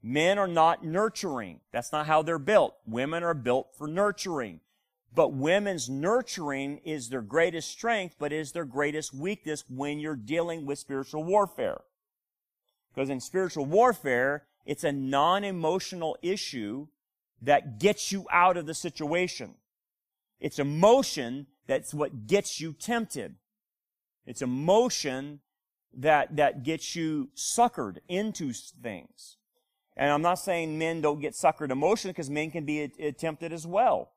Men 0.01 0.39
are 0.39 0.47
not 0.47 0.85
nurturing. 0.85 1.59
That's 1.71 1.91
not 1.91 2.07
how 2.07 2.21
they're 2.21 2.39
built. 2.39 2.75
Women 2.85 3.23
are 3.23 3.33
built 3.33 3.69
for 3.77 3.87
nurturing. 3.87 4.61
But 5.13 5.33
women's 5.33 5.89
nurturing 5.89 6.77
is 6.85 7.09
their 7.09 7.21
greatest 7.21 7.69
strength, 7.69 8.15
but 8.19 8.31
is 8.31 8.51
their 8.51 8.65
greatest 8.65 9.13
weakness 9.13 9.63
when 9.69 9.99
you're 9.99 10.15
dealing 10.15 10.65
with 10.65 10.79
spiritual 10.79 11.23
warfare. 11.23 11.81
Because 12.93 13.09
in 13.09 13.19
spiritual 13.19 13.65
warfare, 13.65 14.45
it's 14.67 14.83
a 14.83 14.91
non-emotional 14.91 16.17
issue 16.21 16.87
that 17.41 17.79
gets 17.79 18.11
you 18.11 18.27
out 18.31 18.57
of 18.57 18.65
the 18.65 18.73
situation. 18.73 19.55
It's 20.41 20.59
emotion 20.59 21.47
that's 21.67 21.93
what 21.93 22.27
gets 22.27 22.59
you 22.59 22.73
tempted. 22.73 23.35
It's 24.25 24.41
emotion 24.41 25.39
that, 25.97 26.35
that 26.35 26.63
gets 26.63 26.97
you 26.97 27.29
suckered 27.33 27.99
into 28.09 28.51
things. 28.51 29.37
And 29.95 30.11
I'm 30.11 30.21
not 30.21 30.39
saying 30.39 30.77
men 30.77 30.99
don't 30.99 31.21
get 31.21 31.33
suckered 31.33 31.71
emotionally 31.71 32.11
because 32.11 32.29
men 32.29 32.51
can 32.51 32.65
be 32.65 32.83
uh, 32.83 33.07
uh, 33.07 33.11
tempted 33.17 33.53
as 33.53 33.65
well. 33.65 34.11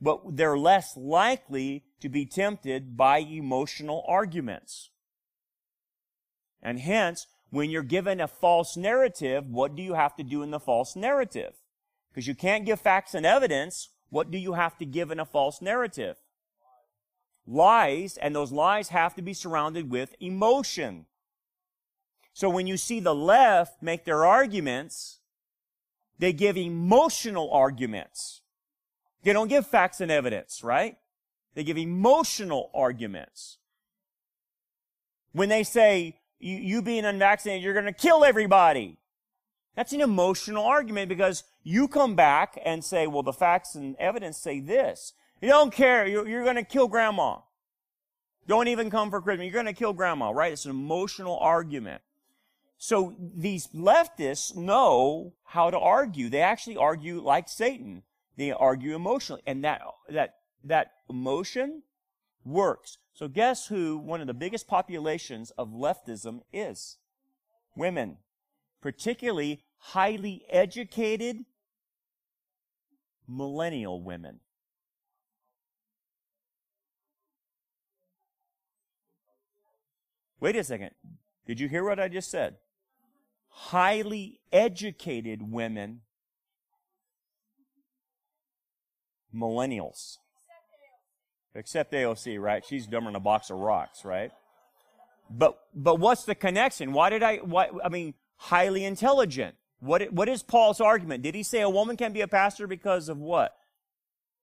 But 0.00 0.36
they're 0.36 0.56
less 0.56 0.96
likely 0.96 1.82
to 2.00 2.08
be 2.08 2.26
tempted 2.26 2.96
by 2.96 3.18
emotional 3.18 4.04
arguments. 4.06 4.90
And 6.62 6.78
hence, 6.78 7.26
when 7.56 7.70
you're 7.70 7.82
given 7.82 8.20
a 8.20 8.28
false 8.28 8.76
narrative, 8.76 9.48
what 9.48 9.74
do 9.74 9.82
you 9.82 9.94
have 9.94 10.14
to 10.14 10.22
do 10.22 10.42
in 10.42 10.50
the 10.50 10.60
false 10.60 10.94
narrative? 10.94 11.54
Because 12.10 12.28
you 12.28 12.34
can't 12.34 12.66
give 12.66 12.78
facts 12.78 13.14
and 13.14 13.24
evidence. 13.24 13.88
What 14.10 14.30
do 14.30 14.36
you 14.36 14.52
have 14.52 14.76
to 14.76 14.84
give 14.84 15.10
in 15.10 15.18
a 15.18 15.24
false 15.24 15.62
narrative? 15.62 16.18
Lies, 17.46 18.18
and 18.18 18.36
those 18.36 18.52
lies 18.52 18.90
have 18.90 19.14
to 19.14 19.22
be 19.22 19.32
surrounded 19.32 19.90
with 19.90 20.14
emotion. 20.20 21.06
So 22.34 22.50
when 22.50 22.66
you 22.66 22.76
see 22.76 23.00
the 23.00 23.14
left 23.14 23.82
make 23.82 24.04
their 24.04 24.26
arguments, 24.26 25.20
they 26.18 26.34
give 26.34 26.58
emotional 26.58 27.50
arguments. 27.50 28.42
They 29.22 29.32
don't 29.32 29.48
give 29.48 29.66
facts 29.66 30.02
and 30.02 30.10
evidence, 30.10 30.62
right? 30.62 30.98
They 31.54 31.64
give 31.64 31.78
emotional 31.78 32.70
arguments. 32.74 33.56
When 35.32 35.48
they 35.48 35.62
say, 35.62 36.18
you, 36.38 36.56
you 36.56 36.82
being 36.82 37.04
unvaccinated, 37.04 37.62
you're 37.62 37.74
going 37.74 37.86
to 37.86 37.92
kill 37.92 38.24
everybody. 38.24 38.98
That's 39.74 39.92
an 39.92 40.00
emotional 40.00 40.64
argument 40.64 41.08
because 41.08 41.44
you 41.62 41.86
come 41.86 42.14
back 42.14 42.58
and 42.64 42.82
say, 42.84 43.06
well, 43.06 43.22
the 43.22 43.32
facts 43.32 43.74
and 43.74 43.94
evidence 43.96 44.38
say 44.38 44.60
this. 44.60 45.12
You 45.40 45.48
don't 45.48 45.72
care. 45.72 46.06
You're, 46.06 46.26
you're 46.26 46.44
going 46.44 46.56
to 46.56 46.64
kill 46.64 46.88
grandma. 46.88 47.38
Don't 48.46 48.68
even 48.68 48.90
come 48.90 49.10
for 49.10 49.20
Christmas. 49.20 49.44
You're 49.44 49.52
going 49.52 49.66
to 49.66 49.72
kill 49.72 49.92
grandma, 49.92 50.30
right? 50.30 50.52
It's 50.52 50.64
an 50.64 50.70
emotional 50.70 51.38
argument. 51.38 52.00
So 52.78 53.14
these 53.18 53.68
leftists 53.68 54.56
know 54.56 55.34
how 55.44 55.70
to 55.70 55.78
argue. 55.78 56.28
They 56.28 56.40
actually 56.40 56.76
argue 56.76 57.20
like 57.20 57.48
Satan. 57.48 58.02
They 58.36 58.52
argue 58.52 58.94
emotionally. 58.94 59.42
And 59.46 59.64
that, 59.64 59.82
that, 60.08 60.36
that 60.64 60.92
emotion 61.10 61.82
works. 62.44 62.98
So 63.16 63.28
guess 63.28 63.68
who 63.68 63.96
one 63.96 64.20
of 64.20 64.26
the 64.26 64.34
biggest 64.34 64.68
populations 64.68 65.50
of 65.52 65.70
leftism 65.70 66.42
is? 66.52 66.98
Women. 67.74 68.18
Particularly 68.82 69.64
highly 69.78 70.44
educated 70.50 71.46
millennial 73.26 74.02
women. 74.02 74.40
Wait 80.38 80.54
a 80.54 80.62
second. 80.62 80.90
Did 81.46 81.58
you 81.58 81.70
hear 81.70 81.84
what 81.84 81.98
I 81.98 82.08
just 82.08 82.30
said? 82.30 82.56
Highly 83.48 84.40
educated 84.52 85.50
women, 85.50 86.02
millennials. 89.34 90.18
Except 91.56 91.92
AOC, 91.92 92.40
right? 92.40 92.62
She's 92.64 92.86
dumber 92.86 93.08
than 93.08 93.16
a 93.16 93.20
box 93.20 93.50
of 93.50 93.56
rocks, 93.56 94.04
right? 94.04 94.30
But, 95.30 95.58
but 95.74 95.98
what's 95.98 96.24
the 96.24 96.34
connection? 96.34 96.92
Why 96.92 97.08
did 97.10 97.22
I, 97.22 97.38
why, 97.38 97.70
I 97.82 97.88
mean, 97.88 98.14
highly 98.36 98.84
intelligent. 98.84 99.56
What, 99.80 100.12
what 100.12 100.28
is 100.28 100.42
Paul's 100.42 100.80
argument? 100.80 101.22
Did 101.22 101.34
he 101.34 101.42
say 101.42 101.60
a 101.62 101.70
woman 101.70 101.96
can 101.96 102.12
be 102.12 102.20
a 102.20 102.28
pastor 102.28 102.66
because 102.66 103.08
of 103.08 103.18
what? 103.18 103.56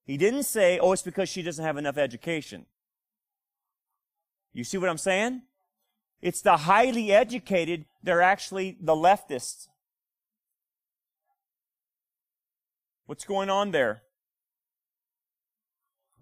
He 0.04 0.16
didn't 0.16 0.42
say, 0.42 0.78
oh, 0.78 0.92
it's 0.92 1.02
because 1.02 1.28
she 1.28 1.42
doesn't 1.42 1.64
have 1.64 1.76
enough 1.76 1.96
education. 1.96 2.66
You 4.52 4.64
see 4.64 4.78
what 4.78 4.90
I'm 4.90 4.98
saying? 4.98 5.42
It's 6.20 6.42
the 6.42 6.58
highly 6.58 7.12
educated, 7.12 7.86
they're 8.02 8.22
actually 8.22 8.76
the 8.80 8.94
leftists. 8.94 9.68
What's 13.06 13.24
going 13.24 13.50
on 13.50 13.70
there? 13.72 14.02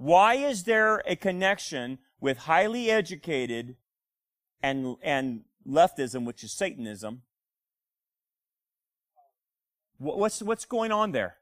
Why 0.03 0.35
is 0.35 0.65
there 0.65 1.01
a 1.07 1.15
connection 1.15 1.99
with 2.21 2.39
highly 2.39 2.91
educated 2.91 3.77
and, 4.63 4.97
and 5.01 5.43
leftism, 5.69 6.25
which 6.25 6.43
is 6.45 6.53
Satanism. 6.53 7.23
What's, 9.99 10.43
what's 10.43 10.65
going 10.65 10.91
on 10.91 11.13
there? 11.13 11.37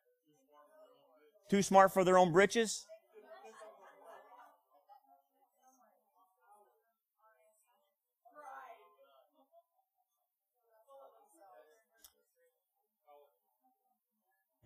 Too 1.49 1.63
smart 1.63 1.93
for 1.93 2.05
their 2.05 2.19
own 2.19 2.33
britches? 2.33 2.87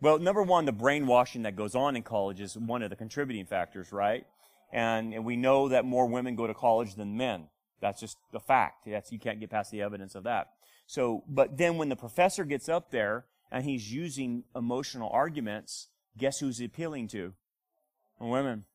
Well, 0.05 0.19
number 0.19 0.43
one, 0.43 0.67
the 0.67 0.73
brainwashing 0.73 1.45
that 1.45 1.57
goes 1.57 1.75
on 1.75 1.97
in 1.97 2.03
college 2.03 2.39
is 2.39 2.59
one 2.59 2.83
of 2.83 2.91
the 2.91 2.97
contributing 2.97 3.47
factors, 3.47 3.91
right? 3.91 4.27
And, 4.71 5.25
we 5.25 5.35
know 5.35 5.71
that 5.71 5.87
more 5.87 6.07
women 6.07 6.37
go 6.37 6.47
to 6.47 6.53
college 6.53 6.95
than 6.95 7.17
men. 7.17 7.49
That's 7.81 8.01
just 8.01 8.19
a 8.35 8.39
fact. 8.39 8.85
That's, 8.87 9.11
you 9.11 9.19
can't 9.19 9.41
get 9.41 9.49
past 9.49 9.71
the 9.71 9.81
evidence 9.81 10.15
of 10.15 10.25
that. 10.25 10.51
So, 10.87 11.25
but 11.27 11.57
then 11.57 11.79
when 11.79 11.89
the 11.89 11.97
professor 11.97 12.45
gets 12.45 12.69
up 12.69 12.91
there 12.91 13.25
and 13.51 13.65
he's 13.65 13.91
using 13.91 14.45
emotional 14.55 15.09
arguments, 15.11 15.89
guess 16.19 16.39
who's 16.39 16.61
appealing 16.61 17.09
to? 17.09 17.33
Women. 18.21 18.67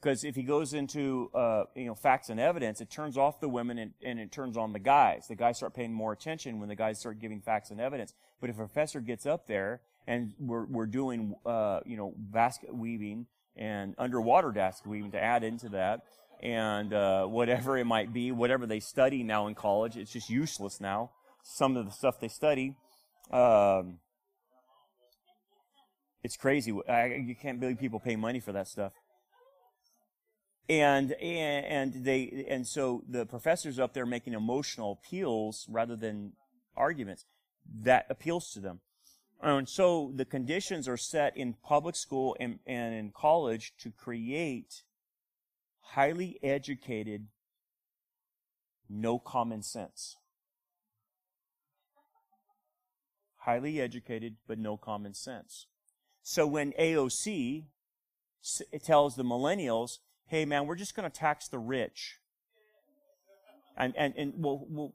Because 0.00 0.24
if 0.24 0.34
he 0.34 0.42
goes 0.42 0.72
into 0.72 1.30
uh, 1.34 1.64
you 1.74 1.84
know 1.84 1.94
facts 1.94 2.30
and 2.30 2.40
evidence, 2.40 2.80
it 2.80 2.90
turns 2.90 3.18
off 3.18 3.40
the 3.40 3.48
women 3.48 3.78
and, 3.78 3.92
and, 4.02 4.18
it 4.18 4.32
turns 4.32 4.56
on 4.56 4.72
the 4.72 4.78
guys. 4.78 5.26
The 5.28 5.34
guys 5.34 5.58
start 5.58 5.74
paying 5.74 5.92
more 5.92 6.12
attention 6.12 6.58
when 6.58 6.68
the 6.68 6.74
guys 6.74 6.98
start 6.98 7.18
giving 7.20 7.40
facts 7.40 7.70
and 7.70 7.80
evidence. 7.80 8.14
But 8.40 8.48
if 8.50 8.56
a 8.56 8.60
professor 8.60 9.00
gets 9.00 9.26
up 9.26 9.46
there 9.46 9.82
and 10.06 10.32
we're 10.38 10.64
we're 10.64 10.86
doing 10.86 11.34
uh, 11.44 11.80
you 11.84 11.96
know 11.96 12.14
basket 12.16 12.74
weaving 12.74 13.26
and 13.56 13.94
underwater 13.98 14.50
basket 14.52 14.88
weaving 14.88 15.10
to 15.10 15.22
add 15.22 15.44
into 15.44 15.68
that, 15.70 16.00
and 16.42 16.94
uh, 16.94 17.26
whatever 17.26 17.76
it 17.76 17.84
might 17.84 18.12
be, 18.12 18.32
whatever 18.32 18.66
they 18.66 18.80
study 18.80 19.22
now 19.22 19.48
in 19.48 19.54
college, 19.54 19.98
it's 19.98 20.12
just 20.12 20.30
useless 20.30 20.80
now. 20.80 21.10
Some 21.42 21.76
of 21.76 21.84
the 21.84 21.92
stuff 21.92 22.20
they 22.20 22.28
study. 22.28 22.74
Um, 23.30 23.98
it's 26.22 26.36
crazy. 26.36 26.74
I, 26.88 27.22
you 27.26 27.34
can't 27.34 27.60
believe 27.60 27.78
people 27.78 28.00
pay 28.00 28.16
money 28.16 28.40
for 28.40 28.52
that 28.52 28.68
stuff 28.68 28.92
and 30.70 31.12
and 31.14 32.04
they 32.04 32.46
and 32.48 32.64
so 32.64 33.02
the 33.08 33.26
professors 33.26 33.80
up 33.80 33.92
there 33.92 34.06
making 34.06 34.34
emotional 34.34 34.92
appeals 34.92 35.66
rather 35.68 35.96
than 35.96 36.32
arguments 36.76 37.24
that 37.82 38.06
appeals 38.08 38.52
to 38.52 38.60
them. 38.60 38.80
And 39.42 39.68
so 39.68 40.12
the 40.14 40.24
conditions 40.24 40.86
are 40.86 40.96
set 40.96 41.36
in 41.36 41.54
public 41.54 41.96
school 41.96 42.36
and, 42.38 42.60
and 42.66 42.94
in 42.94 43.10
college 43.10 43.72
to 43.78 43.90
create 43.90 44.84
highly 45.80 46.38
educated 46.40 47.26
no 48.88 49.18
common 49.18 49.62
sense. 49.62 50.18
Highly 53.38 53.80
educated 53.80 54.36
but 54.46 54.58
no 54.58 54.76
common 54.76 55.14
sense. 55.14 55.66
So 56.22 56.46
when 56.46 56.72
aoc 56.78 57.64
tells 58.84 59.16
the 59.16 59.24
millennials 59.24 59.98
hey 60.30 60.44
man, 60.44 60.66
we're 60.66 60.76
just 60.76 60.94
going 60.94 61.10
to 61.10 61.14
tax 61.18 61.48
the 61.48 61.58
rich. 61.58 62.20
And, 63.76 63.92
and, 63.96 64.14
and, 64.16 64.32
we'll, 64.36 64.64
we'll, 64.68 64.92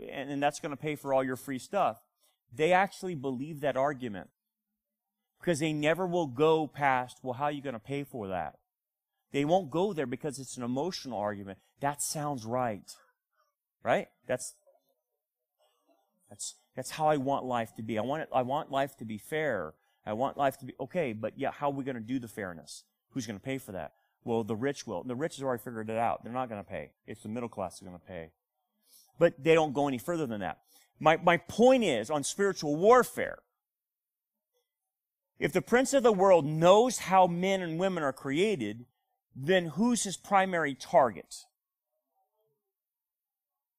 and, 0.00 0.30
and 0.30 0.42
that's 0.42 0.60
going 0.60 0.70
to 0.70 0.80
pay 0.80 0.96
for 0.96 1.12
all 1.12 1.22
your 1.22 1.36
free 1.36 1.58
stuff. 1.58 1.98
They 2.54 2.72
actually 2.72 3.14
believe 3.14 3.60
that 3.60 3.76
argument 3.76 4.30
because 5.38 5.58
they 5.58 5.74
never 5.74 6.06
will 6.06 6.26
go 6.26 6.66
past, 6.66 7.18
well, 7.22 7.34
how 7.34 7.44
are 7.44 7.52
you 7.52 7.60
going 7.60 7.74
to 7.74 7.80
pay 7.80 8.02
for 8.02 8.28
that? 8.28 8.54
They 9.30 9.44
won't 9.44 9.70
go 9.70 9.92
there 9.92 10.06
because 10.06 10.38
it's 10.38 10.56
an 10.56 10.62
emotional 10.62 11.18
argument. 11.18 11.58
That 11.80 12.00
sounds 12.00 12.46
right. 12.46 12.90
Right? 13.82 14.08
That's, 14.26 14.54
that's, 16.30 16.54
that's 16.74 16.92
how 16.92 17.08
I 17.08 17.18
want 17.18 17.44
life 17.44 17.74
to 17.76 17.82
be. 17.82 17.98
I 17.98 18.02
want 18.02 18.22
it, 18.22 18.28
I 18.32 18.40
want 18.40 18.70
life 18.70 18.96
to 18.98 19.04
be 19.04 19.18
fair. 19.18 19.74
I 20.06 20.14
want 20.14 20.38
life 20.38 20.56
to 20.58 20.64
be, 20.64 20.72
okay, 20.80 21.12
but 21.12 21.34
yeah, 21.36 21.50
how 21.50 21.68
are 21.68 21.74
we 21.74 21.84
going 21.84 21.96
to 21.96 22.00
do 22.00 22.18
the 22.18 22.28
fairness? 22.28 22.84
Who's 23.10 23.26
going 23.26 23.38
to 23.38 23.44
pay 23.44 23.58
for 23.58 23.72
that? 23.72 23.92
Well, 24.24 24.44
the 24.44 24.56
rich 24.56 24.86
will. 24.86 25.02
The 25.02 25.16
rich 25.16 25.36
has 25.36 25.42
already 25.42 25.62
figured 25.62 25.90
it 25.90 25.98
out. 25.98 26.22
They're 26.22 26.32
not 26.32 26.48
going 26.48 26.62
to 26.62 26.68
pay. 26.68 26.90
It's 27.06 27.22
the 27.22 27.28
middle 27.28 27.48
class 27.48 27.72
that's 27.72 27.82
going 27.82 27.98
to 27.98 28.06
pay. 28.06 28.30
But 29.18 29.42
they 29.42 29.54
don't 29.54 29.72
go 29.72 29.88
any 29.88 29.98
further 29.98 30.26
than 30.26 30.40
that. 30.40 30.58
My, 31.00 31.16
my 31.16 31.36
point 31.36 31.82
is 31.84 32.10
on 32.10 32.22
spiritual 32.22 32.76
warfare. 32.76 33.38
If 35.38 35.52
the 35.52 35.62
prince 35.62 35.92
of 35.92 36.04
the 36.04 36.12
world 36.12 36.46
knows 36.46 36.98
how 36.98 37.26
men 37.26 37.62
and 37.62 37.78
women 37.78 38.04
are 38.04 38.12
created, 38.12 38.86
then 39.34 39.66
who's 39.66 40.04
his 40.04 40.16
primary 40.16 40.74
target? 40.74 41.34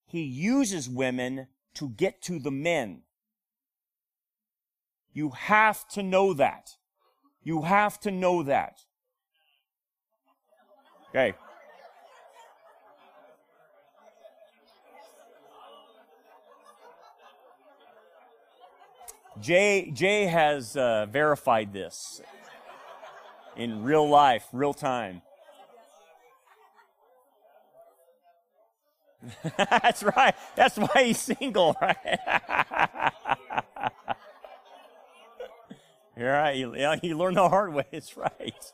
He 0.05 0.23
uses 0.23 0.89
women 0.89 1.47
to 1.75 1.89
get 1.89 2.21
to 2.23 2.37
the 2.37 2.51
men. 2.51 3.03
You 5.13 5.29
have 5.29 5.87
to 5.89 6.03
know 6.03 6.33
that. 6.33 6.71
You 7.41 7.61
have 7.61 7.99
to 8.01 8.11
know 8.11 8.43
that. 8.43 8.79
Okay. 11.16 11.36
Jay, 19.39 19.91
Jay 19.93 20.26
has 20.26 20.76
uh, 20.76 21.05
verified 21.07 21.72
this 21.72 22.22
in 23.55 23.84
real 23.84 24.09
life, 24.09 24.47
real 24.51 24.74
time. 24.74 25.22
That's 29.57 30.03
right. 30.03 30.36
That's 30.55 30.78
why 30.78 31.03
he's 31.05 31.20
single, 31.20 31.76
right? 31.82 32.20
You're 36.18 36.34
right. 36.34 36.55
You, 36.55 36.76
you 37.01 37.18
learn 37.18 37.36
the 37.36 37.49
hard 37.49 37.74
way. 37.74 37.86
It's 37.91 38.18
right. 38.18 38.74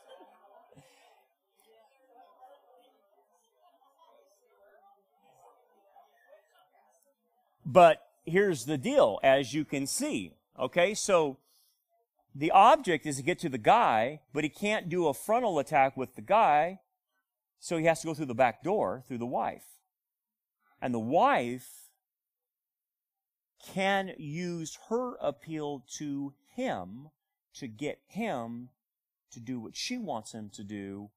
But 7.72 8.02
here's 8.24 8.64
the 8.64 8.76
deal, 8.76 9.20
as 9.22 9.54
you 9.54 9.64
can 9.64 9.86
see. 9.86 10.34
Okay, 10.58 10.92
so 10.92 11.38
the 12.34 12.50
object 12.50 13.06
is 13.06 13.18
to 13.18 13.22
get 13.22 13.38
to 13.40 13.48
the 13.48 13.58
guy, 13.58 14.22
but 14.32 14.42
he 14.42 14.50
can't 14.50 14.88
do 14.88 15.06
a 15.06 15.14
frontal 15.14 15.60
attack 15.60 15.96
with 15.96 16.16
the 16.16 16.20
guy, 16.20 16.80
so 17.60 17.76
he 17.76 17.84
has 17.84 18.00
to 18.00 18.08
go 18.08 18.14
through 18.14 18.26
the 18.26 18.34
back 18.34 18.64
door, 18.64 19.04
through 19.06 19.18
the 19.18 19.26
wife. 19.26 19.78
And 20.82 20.92
the 20.92 20.98
wife 20.98 21.90
can 23.64 24.14
use 24.18 24.76
her 24.88 25.14
appeal 25.20 25.84
to 25.98 26.34
him 26.56 27.10
to 27.54 27.68
get 27.68 28.00
him 28.08 28.70
to 29.30 29.38
do 29.38 29.60
what 29.60 29.76
she 29.76 29.96
wants 29.96 30.32
him 30.32 30.50
to 30.54 30.64
do, 30.64 31.10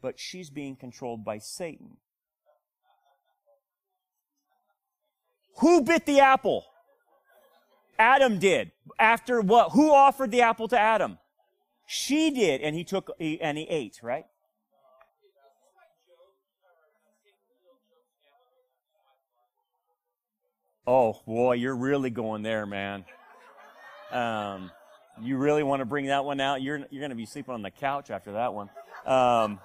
but 0.00 0.18
she's 0.18 0.48
being 0.48 0.74
controlled 0.74 1.22
by 1.22 1.36
Satan. 1.36 1.98
Who 5.58 5.82
bit 5.82 6.06
the 6.06 6.20
apple? 6.20 6.64
Adam 7.98 8.38
did. 8.38 8.70
After 8.98 9.40
what? 9.40 9.72
Who 9.72 9.92
offered 9.92 10.30
the 10.30 10.42
apple 10.42 10.68
to 10.68 10.78
Adam? 10.78 11.18
She 11.86 12.30
did, 12.30 12.60
and 12.60 12.76
he 12.76 12.84
took 12.84 13.10
he, 13.18 13.40
and 13.40 13.58
he 13.58 13.64
ate, 13.64 13.98
right? 14.02 14.26
Oh 20.86 21.20
boy, 21.26 21.54
you're 21.54 21.76
really 21.76 22.10
going 22.10 22.42
there, 22.42 22.64
man. 22.64 23.04
Um, 24.12 24.70
you 25.20 25.36
really 25.38 25.62
want 25.62 25.80
to 25.80 25.86
bring 25.86 26.06
that 26.06 26.24
one 26.24 26.40
out? 26.40 26.62
You're 26.62 26.86
you're 26.90 27.00
going 27.00 27.10
to 27.10 27.16
be 27.16 27.26
sleeping 27.26 27.54
on 27.54 27.62
the 27.62 27.70
couch 27.70 28.10
after 28.10 28.32
that 28.32 28.54
one, 28.54 28.70
because 29.02 29.44
um, 29.44 29.58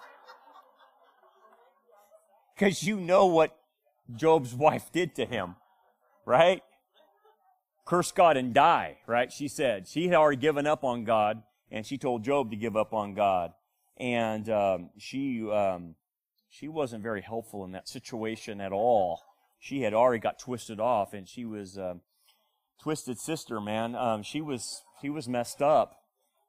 you 2.81 2.99
know 2.99 3.27
what 3.27 3.55
Job's 4.15 4.55
wife 4.55 4.91
did 4.91 5.15
to 5.15 5.25
him 5.25 5.55
right? 6.25 6.61
Curse 7.85 8.11
God 8.11 8.37
and 8.37 8.53
die, 8.53 8.97
right? 9.07 9.31
She 9.31 9.47
said. 9.47 9.87
She 9.87 10.07
had 10.07 10.15
already 10.15 10.37
given 10.37 10.65
up 10.65 10.83
on 10.83 11.03
God, 11.03 11.43
and 11.69 11.85
she 11.85 11.97
told 11.97 12.23
Job 12.23 12.51
to 12.51 12.57
give 12.57 12.77
up 12.77 12.93
on 12.93 13.13
God. 13.13 13.51
And 13.97 14.49
um, 14.49 14.89
she 14.97 15.47
um, 15.49 15.95
she 16.49 16.67
wasn't 16.67 17.03
very 17.03 17.21
helpful 17.21 17.65
in 17.65 17.71
that 17.73 17.89
situation 17.89 18.61
at 18.61 18.71
all. 18.71 19.21
She 19.59 19.81
had 19.81 19.93
already 19.93 20.19
got 20.19 20.39
twisted 20.39 20.79
off, 20.79 21.13
and 21.13 21.27
she 21.27 21.45
was 21.45 21.77
uh, 21.77 21.95
twisted 22.81 23.19
sister, 23.19 23.59
man. 23.59 23.95
Um, 23.95 24.23
she 24.23 24.41
was 24.41 24.81
she 25.01 25.09
was 25.09 25.27
messed 25.27 25.61
up. 25.61 25.99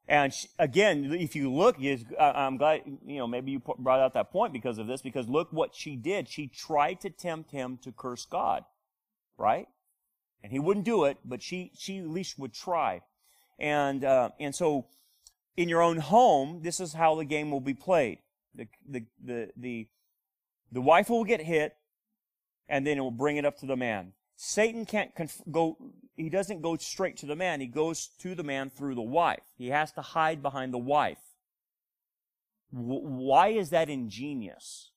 And 0.07 0.35
she, 0.35 0.49
again, 0.59 1.14
if 1.18 1.35
you 1.35 1.51
look, 1.51 1.77
I'm 2.20 2.59
glad, 2.59 2.83
you 3.07 3.16
know, 3.16 3.27
maybe 3.27 3.53
you 3.53 3.62
brought 3.79 4.01
out 4.01 4.12
that 4.12 4.31
point 4.31 4.53
because 4.53 4.77
of 4.77 4.87
this, 4.87 5.01
because 5.01 5.31
look 5.31 5.51
what 5.51 5.75
she 5.75 5.97
did. 5.97 6.29
She 6.29 6.47
tried 6.47 7.01
to 7.01 7.11
tempt 7.11 7.53
him 7.53 7.79
to 7.83 7.91
curse 7.91 8.27
God 8.27 8.64
right? 9.39 9.68
And 10.43 10.53
he 10.53 10.59
wouldn't 10.59 10.85
do 10.85 11.05
it, 11.05 11.18
but 11.24 11.43
she, 11.43 11.70
she 11.76 11.99
at 11.99 12.09
least 12.09 12.39
would 12.39 12.53
try. 12.53 13.03
And, 13.59 14.05
uh, 14.05 14.30
and 14.39 14.55
so 14.55 14.87
in 15.57 15.68
your 15.68 15.82
own 15.82 15.99
home, 15.99 16.61
this 16.62 16.80
is 16.80 16.93
how 16.95 17.14
the 17.14 17.24
game 17.24 17.51
will 17.51 17.61
be 17.61 17.74
played. 17.74 18.18
The, 18.55 18.68
the, 18.89 19.05
the, 19.22 19.51
the, 19.57 19.89
The 20.72 20.80
wife 20.80 21.09
will 21.09 21.24
get 21.24 21.41
hit, 21.41 21.76
and 22.68 22.85
then 22.85 22.99
it 22.99 23.01
will 23.01 23.11
bring 23.11 23.37
it 23.37 23.45
up 23.45 23.59
to 23.59 23.66
the 23.66 23.76
man. 23.76 24.12
Satan 24.37 24.85
can't 24.85 25.14
conf- 25.14 25.43
go, 25.51 25.76
he 26.16 26.28
doesn't 26.28 26.62
go 26.62 26.76
straight 26.76 27.16
to 27.18 27.26
the 27.26 27.37
man. 27.37 27.61
He 27.61 27.68
goes 27.68 28.09
to 28.18 28.35
the 28.35 28.43
man 28.43 28.70
through 28.70 28.97
the 28.97 29.03
wife. 29.03 29.47
He 29.57 29.68
has 29.68 29.93
to 29.93 30.03
hide 30.03 30.43
behind 30.43 30.72
the 30.72 30.78
wife. 30.78 31.22
W- 32.72 33.07
why 33.07 33.49
is 33.49 33.70
that 33.70 33.89
ingenious? 33.89 34.91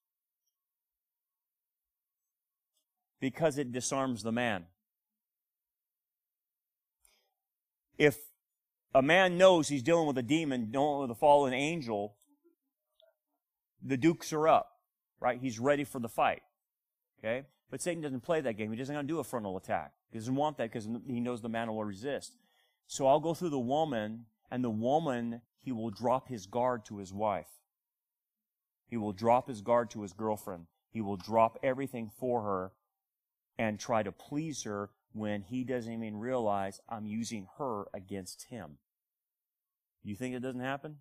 Because 3.20 3.58
it 3.58 3.72
disarms 3.72 4.24
the 4.24 4.32
man. 4.32 4.66
If 7.98 8.18
a 8.94 9.02
man 9.02 9.38
knows 9.38 9.70
he's 9.70 9.84
dealing 9.84 10.08
with 10.08 10.18
a 10.18 10.24
demon, 10.24 10.72
dealing 10.72 11.02
with 11.02 11.12
a 11.12 11.16
fallen 11.16 11.54
angel, 11.54 12.16
the 13.84 13.98
dukes 13.98 14.32
are 14.34 14.48
up, 14.48 14.72
right? 15.20 15.40
He's 15.42 15.60
ready 15.60 15.84
for 15.84 16.00
the 16.00 16.10
fight. 16.10 16.42
Okay? 17.20 17.44
But 17.70 17.82
Satan 17.82 18.02
doesn't 18.02 18.22
play 18.22 18.42
that 18.42 18.54
game. 18.54 18.72
He 18.72 18.78
doesn't 18.78 18.94
want 18.94 19.08
to 19.08 19.14
do 19.14 19.20
a 19.20 19.24
frontal 19.24 19.58
attack. 19.58 19.94
He 20.12 20.18
doesn't 20.20 20.36
want 20.36 20.58
that 20.58 20.72
because 20.72 20.88
he 21.08 21.20
knows 21.20 21.42
the 21.42 21.50
man 21.50 21.68
will 21.68 21.84
resist. 21.84 22.38
So 22.86 23.08
I'll 23.08 23.20
go 23.20 23.34
through 23.34 23.50
the 23.50 23.60
woman, 23.60 24.26
and 24.50 24.64
the 24.64 24.70
woman, 24.70 25.42
he 25.60 25.72
will 25.72 25.90
drop 25.90 26.30
his 26.30 26.46
guard 26.46 26.86
to 26.86 26.98
his 26.98 27.12
wife. 27.12 27.50
He 28.88 28.96
will 28.96 29.12
drop 29.12 29.50
his 29.50 29.62
guard 29.62 29.90
to 29.92 30.04
his 30.04 30.14
girlfriend. 30.14 30.68
He 30.90 31.02
will 31.02 31.18
drop 31.18 31.60
everything 31.62 32.10
for 32.18 32.44
her 32.44 32.72
and 33.58 33.80
try 33.80 34.04
to 34.04 34.12
please 34.12 34.64
her 34.64 34.90
when 35.14 35.42
he 35.42 35.64
doesn't 35.64 35.92
even 35.92 36.20
realize 36.20 36.80
I'm 36.88 37.06
using 37.06 37.48
her 37.58 37.86
against 37.94 38.46
him. 38.50 38.78
You 40.04 40.16
think 40.16 40.36
it 40.36 40.42
doesn't 40.42 40.62
happen? 40.62 40.98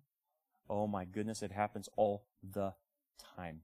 Oh 0.69 0.87
my 0.87 1.05
goodness, 1.05 1.43
it 1.43 1.51
happens 1.51 1.87
all 1.95 2.25
the 2.43 2.73
time. 3.35 3.61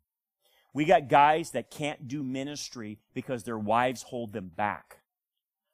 We 0.74 0.86
got 0.86 1.08
guys 1.08 1.52
that 1.52 1.70
can't 1.70 2.08
do 2.08 2.24
ministry 2.24 3.00
because 3.14 3.44
their 3.44 3.58
wives 3.58 4.04
hold 4.04 4.34
them 4.34 4.52
back. 4.56 4.98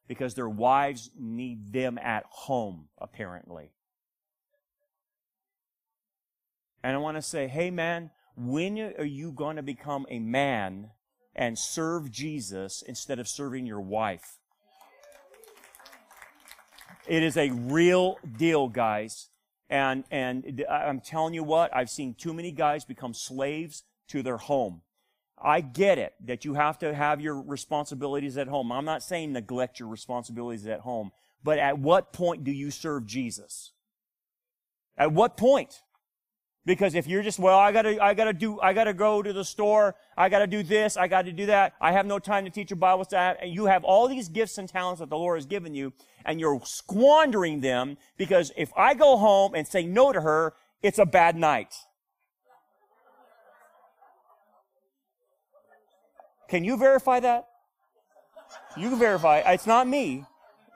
Because 0.08 0.34
their 0.34 0.50
wives 0.50 1.12
need 1.18 1.72
them 1.72 1.98
at 2.00 2.26
home, 2.30 2.90
apparently. 2.98 3.72
And 6.84 6.96
I 6.96 6.98
want 6.98 7.18
to 7.18 7.22
say, 7.22 7.48
hey 7.48 7.70
man, 7.70 8.10
when 8.36 8.80
are 8.98 9.06
you 9.06 9.32
going 9.32 9.58
to 9.58 9.62
become 9.62 10.08
a 10.10 10.20
man 10.20 10.92
and 11.40 11.58
serve 11.58 12.12
Jesus 12.12 12.84
instead 12.86 13.18
of 13.18 13.26
serving 13.26 13.66
your 13.66 13.80
wife? 13.80 14.38
It 17.08 17.24
is 17.24 17.38
a 17.38 17.50
real 17.50 18.20
deal, 18.38 18.68
guys. 18.68 19.30
And, 19.70 20.04
and 20.12 20.66
I'm 20.70 21.00
telling 21.00 21.34
you 21.34 21.46
what, 21.46 21.74
I've 21.74 21.90
seen 21.90 22.14
too 22.14 22.34
many 22.34 22.52
guys 22.52 22.84
become 22.84 23.14
slaves 23.14 23.84
to 24.10 24.22
their 24.22 24.36
home. 24.36 24.82
I 25.42 25.62
get 25.62 25.98
it 25.98 26.14
that 26.26 26.44
you 26.44 26.56
have 26.56 26.78
to 26.80 26.94
have 26.94 27.22
your 27.22 27.42
responsibilities 27.42 28.38
at 28.38 28.50
home. 28.50 28.74
I'm 28.74 28.84
not 28.84 29.02
saying 29.02 29.32
neglect 29.32 29.80
your 29.80 29.88
responsibilities 29.88 30.68
at 30.68 30.82
home, 30.82 31.12
but 31.42 31.58
at 31.58 31.80
what 31.80 32.12
point 32.12 32.44
do 32.44 32.52
you 32.52 32.70
serve 32.70 33.06
Jesus? 33.06 33.72
At 34.98 35.14
what 35.14 35.38
point? 35.38 35.84
Because 36.70 36.94
if 36.94 37.08
you're 37.08 37.24
just, 37.24 37.40
well, 37.40 37.58
I 37.58 37.72
gotta, 37.72 38.00
I 38.00 38.14
gotta 38.14 38.32
do, 38.32 38.62
I 38.62 38.74
gotta 38.74 38.94
go 38.94 39.24
to 39.24 39.34
the 39.34 39.44
store, 39.44 39.96
I 40.16 40.30
gotta 40.30 40.46
do 40.46 40.62
this, 40.62 40.98
I 40.98 41.08
gotta 41.08 41.32
do 41.32 41.48
that, 41.48 41.74
I 41.82 41.94
have 41.94 42.06
no 42.06 42.20
time 42.20 42.46
to 42.46 42.52
teach 42.52 42.72
a 42.72 42.76
Bible 42.76 43.06
study, 43.06 43.40
and 43.42 43.52
you 43.52 43.66
have 43.66 43.84
all 43.84 44.08
these 44.08 44.30
gifts 44.30 44.60
and 44.60 44.70
talents 44.70 45.00
that 45.00 45.10
the 45.10 45.18
Lord 45.18 45.38
has 45.40 45.48
given 45.48 45.74
you, 45.74 45.94
and 46.26 46.40
you're 46.40 46.62
squandering 46.64 47.62
them 47.62 47.98
because 48.18 48.52
if 48.56 48.72
I 48.78 48.94
go 48.94 49.18
home 49.18 49.56
and 49.56 49.68
say 49.68 49.82
no 49.82 50.12
to 50.12 50.22
her, 50.22 50.54
it's 50.84 51.00
a 51.00 51.08
bad 51.08 51.36
night. 51.36 51.74
Can 56.50 56.64
you 56.64 56.78
verify 56.78 57.20
that? 57.20 57.48
You 58.78 58.90
can 58.90 59.00
verify. 59.00 59.40
It's 59.40 59.66
not 59.66 59.88
me. 59.88 60.24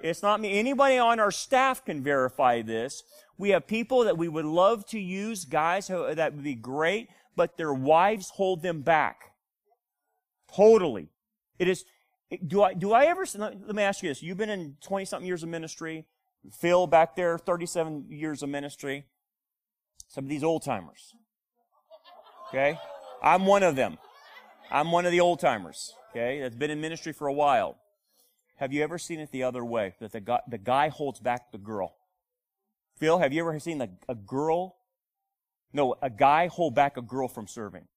It's 0.03 0.21
not 0.21 0.41
me. 0.41 0.59
Anybody 0.59 0.97
on 0.97 1.19
our 1.19 1.31
staff 1.31 1.85
can 1.85 2.03
verify 2.03 2.61
this. 2.61 3.03
We 3.37 3.49
have 3.49 3.65
people 3.65 4.03
that 4.03 4.17
we 4.17 4.27
would 4.27 4.45
love 4.45 4.85
to 4.87 4.99
use, 4.99 5.45
guys 5.45 5.87
that 5.87 6.33
would 6.35 6.43
be 6.43 6.55
great, 6.55 7.09
but 7.35 7.57
their 7.57 7.73
wives 7.73 8.29
hold 8.35 8.61
them 8.61 8.81
back. 8.81 9.31
Totally. 10.53 11.09
It 11.57 11.67
is, 11.67 11.85
do 12.45 12.61
I, 12.61 12.73
do 12.73 12.91
I 12.91 13.05
ever, 13.05 13.25
let 13.37 13.75
me 13.75 13.81
ask 13.81 14.03
you 14.03 14.09
this. 14.09 14.21
You've 14.21 14.37
been 14.37 14.49
in 14.49 14.75
20 14.81 15.05
something 15.05 15.25
years 15.25 15.41
of 15.41 15.49
ministry. 15.49 16.05
Phil 16.51 16.85
back 16.85 17.15
there, 17.15 17.37
37 17.37 18.07
years 18.09 18.43
of 18.43 18.49
ministry. 18.49 19.05
Some 20.09 20.25
of 20.25 20.29
these 20.29 20.43
old 20.43 20.63
timers. 20.63 21.15
Okay? 22.49 22.77
I'm 23.23 23.45
one 23.45 23.63
of 23.63 23.75
them. 23.77 23.97
I'm 24.69 24.91
one 24.91 25.05
of 25.05 25.11
the 25.11 25.19
old 25.19 25.39
timers, 25.39 25.93
okay, 26.09 26.41
that's 26.41 26.55
been 26.55 26.71
in 26.71 26.81
ministry 26.81 27.13
for 27.13 27.27
a 27.27 27.33
while. 27.33 27.77
Have 28.57 28.71
you 28.71 28.83
ever 28.83 28.97
seen 28.97 29.19
it 29.19 29.31
the 29.31 29.43
other 29.43 29.65
way? 29.65 29.95
That 29.99 30.11
the 30.11 30.19
guy, 30.19 30.39
the 30.47 30.57
guy 30.57 30.89
holds 30.89 31.19
back 31.19 31.51
the 31.51 31.57
girl. 31.57 31.95
Phil, 32.97 33.17
have 33.17 33.33
you 33.33 33.41
ever 33.41 33.59
seen 33.59 33.81
a, 33.81 33.89
a 34.07 34.15
girl? 34.15 34.75
No, 35.73 35.95
a 36.01 36.09
guy 36.09 36.47
hold 36.47 36.75
back 36.75 36.97
a 36.97 37.01
girl 37.01 37.27
from 37.27 37.47
serving. 37.47 37.87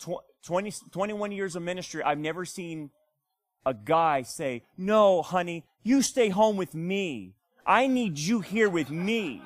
Tw- 0.00 0.24
20, 0.44 0.72
21 0.90 1.30
years 1.30 1.54
of 1.54 1.62
ministry, 1.62 2.02
I've 2.02 2.18
never 2.18 2.44
seen 2.44 2.90
a 3.64 3.72
guy 3.72 4.22
say, 4.22 4.64
No, 4.76 5.22
honey, 5.22 5.64
you 5.84 6.02
stay 6.02 6.28
home 6.28 6.56
with 6.56 6.74
me. 6.74 7.36
I 7.64 7.86
need 7.86 8.18
you 8.18 8.40
here 8.40 8.68
with 8.68 8.90
me. 8.90 9.40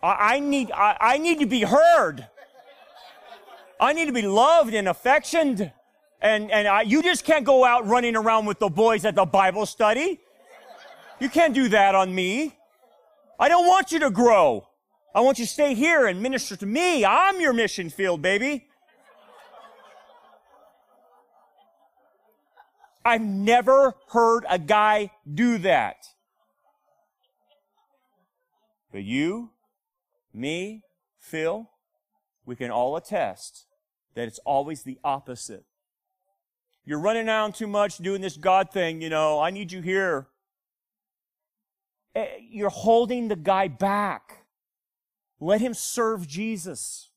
I, 0.00 0.34
I 0.36 0.38
need, 0.38 0.70
I, 0.70 0.96
I 1.00 1.18
need 1.18 1.40
to 1.40 1.46
be 1.46 1.62
heard. 1.62 2.28
I 3.78 3.92
need 3.92 4.06
to 4.06 4.12
be 4.12 4.22
loved 4.22 4.74
and 4.74 4.88
affectioned. 4.88 5.72
And, 6.20 6.50
and 6.50 6.66
I, 6.66 6.82
you 6.82 7.02
just 7.02 7.24
can't 7.24 7.44
go 7.44 7.64
out 7.64 7.86
running 7.86 8.16
around 8.16 8.46
with 8.46 8.58
the 8.58 8.68
boys 8.68 9.04
at 9.04 9.14
the 9.14 9.26
Bible 9.26 9.66
study. 9.66 10.20
You 11.20 11.28
can't 11.28 11.54
do 11.54 11.68
that 11.68 11.94
on 11.94 12.14
me. 12.14 12.56
I 13.38 13.48
don't 13.48 13.66
want 13.66 13.92
you 13.92 13.98
to 14.00 14.10
grow. 14.10 14.66
I 15.14 15.20
want 15.20 15.38
you 15.38 15.44
to 15.44 15.50
stay 15.50 15.74
here 15.74 16.06
and 16.06 16.22
minister 16.22 16.56
to 16.56 16.66
me. 16.66 17.04
I'm 17.04 17.40
your 17.40 17.52
mission 17.52 17.90
field, 17.90 18.22
baby. 18.22 18.66
I've 23.04 23.22
never 23.22 23.94
heard 24.08 24.44
a 24.48 24.58
guy 24.58 25.12
do 25.32 25.58
that. 25.58 25.96
But 28.90 29.04
you 29.04 29.50
me, 30.34 30.82
Phil, 31.20 31.70
we 32.44 32.56
can 32.56 32.70
all 32.70 32.96
attest 32.96 33.65
that 34.16 34.26
it's 34.26 34.40
always 34.40 34.82
the 34.82 34.98
opposite. 35.04 35.64
You're 36.84 36.98
running 36.98 37.28
around 37.28 37.54
too 37.54 37.66
much 37.66 37.98
doing 37.98 38.22
this 38.22 38.36
God 38.36 38.72
thing, 38.72 39.00
you 39.00 39.10
know, 39.10 39.38
I 39.38 39.50
need 39.50 39.70
you 39.70 39.82
here. 39.82 40.26
Eh, 42.14 42.26
you're 42.50 42.70
holding 42.70 43.28
the 43.28 43.36
guy 43.36 43.68
back. 43.68 44.46
Let 45.38 45.60
him 45.60 45.74
serve 45.74 46.26
Jesus. 46.26 47.10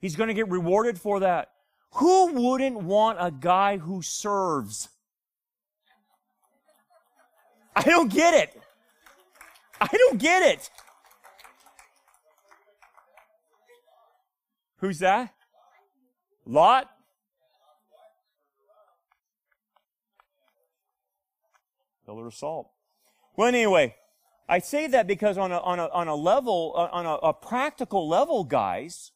He's 0.00 0.16
going 0.16 0.28
to 0.28 0.34
get 0.34 0.48
rewarded 0.48 0.98
for 0.98 1.20
that. 1.20 1.50
Who 1.96 2.32
wouldn't 2.32 2.78
want 2.82 3.18
a 3.20 3.30
guy 3.30 3.76
who 3.76 4.00
serves? 4.00 4.88
I 7.76 7.82
don't 7.82 8.10
get 8.10 8.32
it. 8.32 8.58
I 9.78 9.86
don't 9.86 10.18
get 10.18 10.42
it. 10.42 10.70
Who's 14.78 15.00
that? 15.00 15.34
Lot? 16.46 16.90
Pillar 22.04 22.26
of 22.26 22.34
salt. 22.34 22.70
Well, 23.36 23.48
anyway, 23.48 23.94
I 24.48 24.58
say 24.58 24.86
that 24.88 25.06
because 25.06 25.38
on 25.38 25.52
a, 25.52 25.58
on 25.58 25.78
a, 25.78 25.88
on 25.88 26.08
a 26.08 26.14
level, 26.14 26.74
uh, 26.76 26.88
on 26.92 27.06
a, 27.06 27.14
a, 27.14 27.32
practical 27.32 28.08
level, 28.08 28.44
guys, 28.44 29.12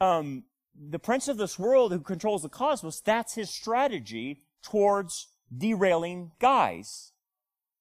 um, 0.00 0.44
the 0.74 0.98
prince 0.98 1.28
of 1.28 1.36
this 1.36 1.58
world 1.58 1.92
who 1.92 2.00
controls 2.00 2.42
the 2.42 2.48
cosmos, 2.48 3.00
that's 3.00 3.34
his 3.34 3.50
strategy 3.50 4.44
towards 4.62 5.28
derailing 5.54 6.30
guys, 6.38 7.12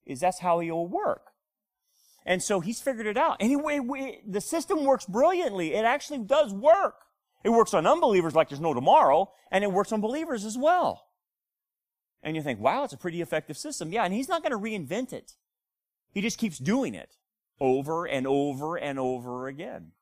is 0.06 0.20
that's 0.20 0.40
how 0.40 0.60
he'll 0.60 0.88
work. 0.88 1.32
And 2.26 2.44
so 2.44 2.60
he's 2.60 2.82
figured 2.82 3.08
it 3.08 3.16
out. 3.16 3.38
Anyway, 3.40 4.22
the 4.28 4.42
system 4.42 4.84
works 4.84 5.06
brilliantly. 5.06 5.76
It 5.76 5.86
actually 5.86 6.20
does 6.20 6.54
work. 6.54 7.07
It 7.48 7.52
works 7.52 7.74
on 7.74 7.88
unbelievers 7.88 8.36
like 8.36 8.50
there's 8.50 8.60
no 8.60 8.74
tomorrow, 8.74 9.32
and 9.54 9.64
it 9.64 9.72
works 9.72 9.94
on 9.94 10.02
believers 10.02 10.44
as 10.44 10.58
well. 10.58 11.08
And 12.22 12.36
you 12.36 12.42
think, 12.42 12.60
wow, 12.60 12.84
it's 12.84 12.92
a 12.92 12.98
pretty 12.98 13.22
effective 13.22 13.58
system. 13.58 13.94
Yeah, 13.94 14.04
and 14.04 14.14
he's 14.14 14.28
not 14.28 14.44
going 14.44 14.52
to 14.52 14.58
reinvent 14.58 15.14
it. 15.14 15.38
He 16.12 16.20
just 16.20 16.38
keeps 16.38 16.58
doing 16.58 16.94
it 16.94 17.16
over 17.62 18.06
and 18.06 18.28
over 18.28 18.76
and 18.76 19.00
over 19.00 19.48
again. 19.48 19.94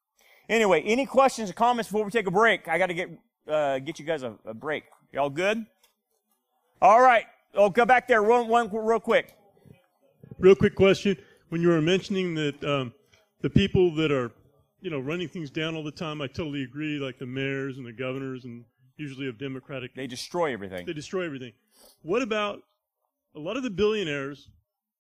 Anyway, 0.50 0.82
any 0.82 1.06
questions 1.06 1.52
or 1.52 1.54
comments 1.54 1.88
before 1.88 2.04
we 2.04 2.10
take 2.10 2.26
a 2.26 2.32
break? 2.32 2.68
I 2.68 2.80
got 2.80 2.88
to 2.88 2.96
get 2.96 3.10
uh, 3.48 3.78
get 3.78 4.00
you 4.00 4.06
guys 4.06 4.24
a, 4.24 4.34
a 4.44 4.56
break. 4.56 4.86
Y'all 5.14 5.30
good? 5.30 5.68
All 6.82 7.00
right. 7.00 7.26
I'll 7.56 7.70
go 7.70 7.86
back 7.86 8.08
there 8.08 8.24
one, 8.24 8.48
one 8.48 8.72
real 8.74 9.00
quick. 9.00 9.36
Real 10.40 10.56
quick 10.56 10.74
question 10.74 11.16
when 11.50 11.62
you 11.62 11.68
were 11.68 11.80
mentioning 11.80 12.34
that 12.34 12.64
um, 12.64 12.92
the 13.42 13.52
people 13.52 13.94
that 13.98 14.12
are, 14.12 14.32
you 14.86 14.92
know, 14.92 15.00
running 15.00 15.28
things 15.28 15.50
down 15.50 15.76
all 15.76 15.84
the 15.84 15.90
time, 15.90 16.22
I 16.22 16.28
totally 16.28 16.62
agree. 16.62 17.00
Like 17.00 17.18
the 17.18 17.26
mayors 17.26 17.78
and 17.80 17.86
the 17.88 17.92
governors, 17.92 18.46
and 18.46 18.64
usually 18.98 19.28
of 19.28 19.40
Democratic, 19.40 19.96
They 19.96 20.06
destroy 20.06 20.54
everything. 20.54 20.86
they 20.86 20.94
destroy 20.94 21.26
everything. 21.26 21.54
What 22.04 22.22
about 22.22 22.62
a 23.36 23.40
lot 23.40 23.58
of 23.58 23.64
the 23.64 23.72
billionaires? 23.72 24.48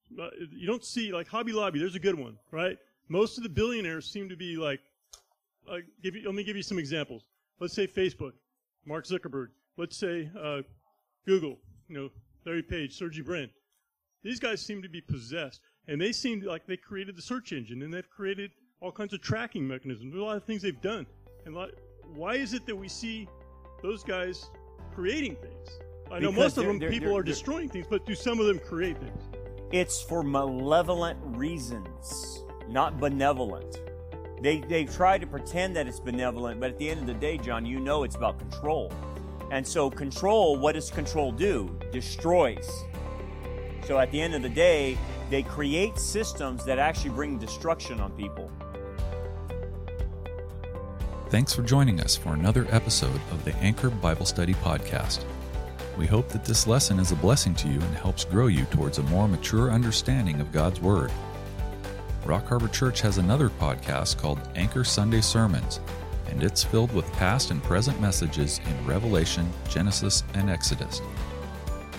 You 0.09 0.65
don't 0.65 0.83
see 0.83 1.13
like 1.13 1.27
Hobby 1.27 1.53
Lobby. 1.53 1.77
There's 1.77 1.93
a 1.93 1.99
good 1.99 2.17
one, 2.17 2.39
right? 2.49 2.79
Most 3.09 3.37
of 3.37 3.43
the 3.43 3.49
billionaires 3.49 4.11
seem 4.11 4.27
to 4.29 4.35
be 4.35 4.57
like. 4.57 4.79
Uh, 5.69 5.77
give 6.01 6.15
you, 6.15 6.23
let 6.25 6.33
me 6.35 6.43
give 6.43 6.55
you 6.55 6.63
some 6.63 6.79
examples. 6.79 7.23
Let's 7.59 7.73
say 7.73 7.85
Facebook, 7.87 8.33
Mark 8.85 9.05
Zuckerberg. 9.05 9.47
Let's 9.77 9.97
say 9.97 10.29
uh, 10.39 10.61
Google, 11.27 11.57
you 11.89 11.95
know, 11.95 12.09
Larry 12.45 12.63
Page, 12.63 12.97
Sergey 12.97 13.21
Brin. 13.21 13.49
These 14.23 14.39
guys 14.39 14.61
seem 14.61 14.81
to 14.81 14.89
be 14.89 15.01
possessed, 15.01 15.61
and 15.87 16.01
they 16.01 16.11
seem 16.11 16.41
like 16.41 16.65
they 16.65 16.77
created 16.77 17.15
the 17.15 17.21
search 17.21 17.51
engine, 17.51 17.81
and 17.83 17.93
they've 17.93 18.09
created 18.09 18.51
all 18.81 18.91
kinds 18.91 19.13
of 19.13 19.21
tracking 19.21 19.67
mechanisms. 19.67 20.11
There's 20.11 20.21
a 20.21 20.25
lot 20.25 20.37
of 20.37 20.43
things 20.43 20.61
they've 20.61 20.81
done. 20.81 21.05
And 21.45 21.55
lot, 21.55 21.69
why 22.13 22.35
is 22.35 22.53
it 22.53 22.65
that 22.65 22.75
we 22.75 22.87
see 22.87 23.27
those 23.81 24.03
guys 24.03 24.49
creating 24.93 25.35
things? 25.37 25.79
I 26.11 26.19
know 26.19 26.31
Because 26.31 26.35
most 26.35 26.57
of 26.57 26.65
them 26.65 26.79
they're- 26.79 26.89
people 26.89 27.09
they're- 27.09 27.19
are 27.19 27.23
they're- 27.23 27.33
destroying 27.33 27.69
things, 27.69 27.87
but 27.89 28.05
do 28.05 28.13
some 28.13 28.39
of 28.39 28.45
them 28.45 28.59
create 28.59 28.97
things? 28.97 29.23
It's 29.71 30.01
for 30.01 30.23
malevolent 30.23 31.17
reasons, 31.23 32.43
not 32.69 32.99
benevolent. 32.99 33.81
They, 34.41 34.59
they 34.59 34.85
try 34.85 35.17
to 35.17 35.25
pretend 35.25 35.75
that 35.75 35.87
it's 35.87 35.99
benevolent, 35.99 36.59
but 36.59 36.69
at 36.69 36.77
the 36.77 36.89
end 36.89 36.99
of 37.01 37.07
the 37.07 37.13
day, 37.15 37.37
John, 37.37 37.65
you 37.65 37.79
know 37.79 38.03
it's 38.03 38.15
about 38.15 38.37
control. 38.37 38.91
And 39.51 39.65
so, 39.65 39.89
control, 39.89 40.57
what 40.57 40.73
does 40.73 40.91
control 40.91 41.31
do? 41.31 41.77
Destroys. 41.91 42.67
So, 43.85 43.99
at 43.99 44.11
the 44.11 44.19
end 44.19 44.33
of 44.35 44.41
the 44.41 44.49
day, 44.49 44.97
they 45.29 45.43
create 45.43 45.97
systems 45.97 46.65
that 46.65 46.79
actually 46.79 47.11
bring 47.11 47.37
destruction 47.37 47.99
on 47.99 48.11
people. 48.13 48.51
Thanks 51.35 51.53
for 51.53 51.63
joining 51.63 51.99
us 51.99 52.15
for 52.15 52.33
another 52.33 52.65
episode 52.69 53.19
of 53.29 53.43
the 53.43 53.53
Anchor 53.57 53.89
Bible 53.89 54.25
Study 54.25 54.53
Podcast. 54.53 55.25
We 55.97 56.07
hope 56.07 56.29
that 56.29 56.45
this 56.45 56.65
lesson 56.65 56.97
is 56.97 57.11
a 57.11 57.17
blessing 57.17 57.53
to 57.55 57.67
you 57.67 57.81
and 57.81 57.95
helps 57.97 58.23
grow 58.23 58.47
you 58.47 58.63
towards 58.63 58.99
a 58.99 59.03
more 59.03 59.27
mature 59.27 59.69
understanding 59.69 60.39
of 60.39 60.53
God's 60.53 60.79
Word. 60.79 61.11
Rock 62.25 62.47
Harbor 62.47 62.69
Church 62.69 63.01
has 63.01 63.17
another 63.17 63.49
podcast 63.49 64.17
called 64.17 64.39
Anchor 64.55 64.85
Sunday 64.85 65.19
Sermons, 65.19 65.81
and 66.29 66.41
it's 66.41 66.63
filled 66.63 66.93
with 66.93 67.11
past 67.11 67.51
and 67.51 67.61
present 67.61 67.99
messages 67.99 68.61
in 68.65 68.87
Revelation, 68.87 69.51
Genesis, 69.67 70.23
and 70.35 70.49
Exodus. 70.49 71.01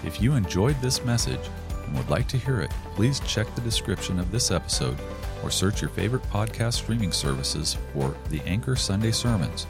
If 0.02 0.22
you 0.22 0.32
enjoyed 0.32 0.80
this 0.80 1.04
message 1.04 1.50
and 1.84 1.94
would 1.94 2.08
like 2.08 2.28
to 2.28 2.38
hear 2.38 2.62
it, 2.62 2.70
please 2.94 3.20
check 3.20 3.54
the 3.54 3.60
description 3.60 4.18
of 4.18 4.30
this 4.30 4.50
episode 4.50 4.98
or 5.42 5.50
search 5.50 5.80
your 5.80 5.90
favorite 5.90 6.22
podcast 6.24 6.74
streaming 6.74 7.12
services 7.12 7.76
for 7.92 8.16
the 8.30 8.40
Anchor 8.42 8.76
Sunday 8.76 9.10
Sermons. 9.10 9.66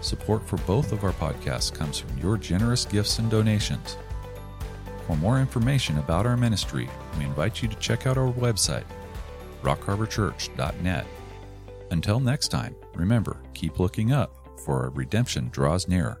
Support 0.00 0.46
for 0.46 0.56
both 0.58 0.92
of 0.92 1.04
our 1.04 1.12
podcasts 1.12 1.72
comes 1.74 1.98
from 1.98 2.16
your 2.18 2.36
generous 2.36 2.84
gifts 2.84 3.18
and 3.18 3.30
donations. 3.30 3.96
For 5.06 5.16
more 5.16 5.40
information 5.40 5.98
about 5.98 6.26
our 6.26 6.36
ministry, 6.36 6.88
we 7.18 7.24
invite 7.24 7.62
you 7.62 7.68
to 7.68 7.76
check 7.76 8.06
out 8.06 8.18
our 8.18 8.32
website, 8.32 8.84
rockharborchurch.net. 9.62 11.06
Until 11.90 12.20
next 12.20 12.48
time, 12.48 12.74
remember, 12.94 13.36
keep 13.54 13.78
looking 13.78 14.12
up, 14.12 14.34
for 14.64 14.82
our 14.84 14.90
redemption 14.90 15.48
draws 15.50 15.86
nearer. 15.86 16.20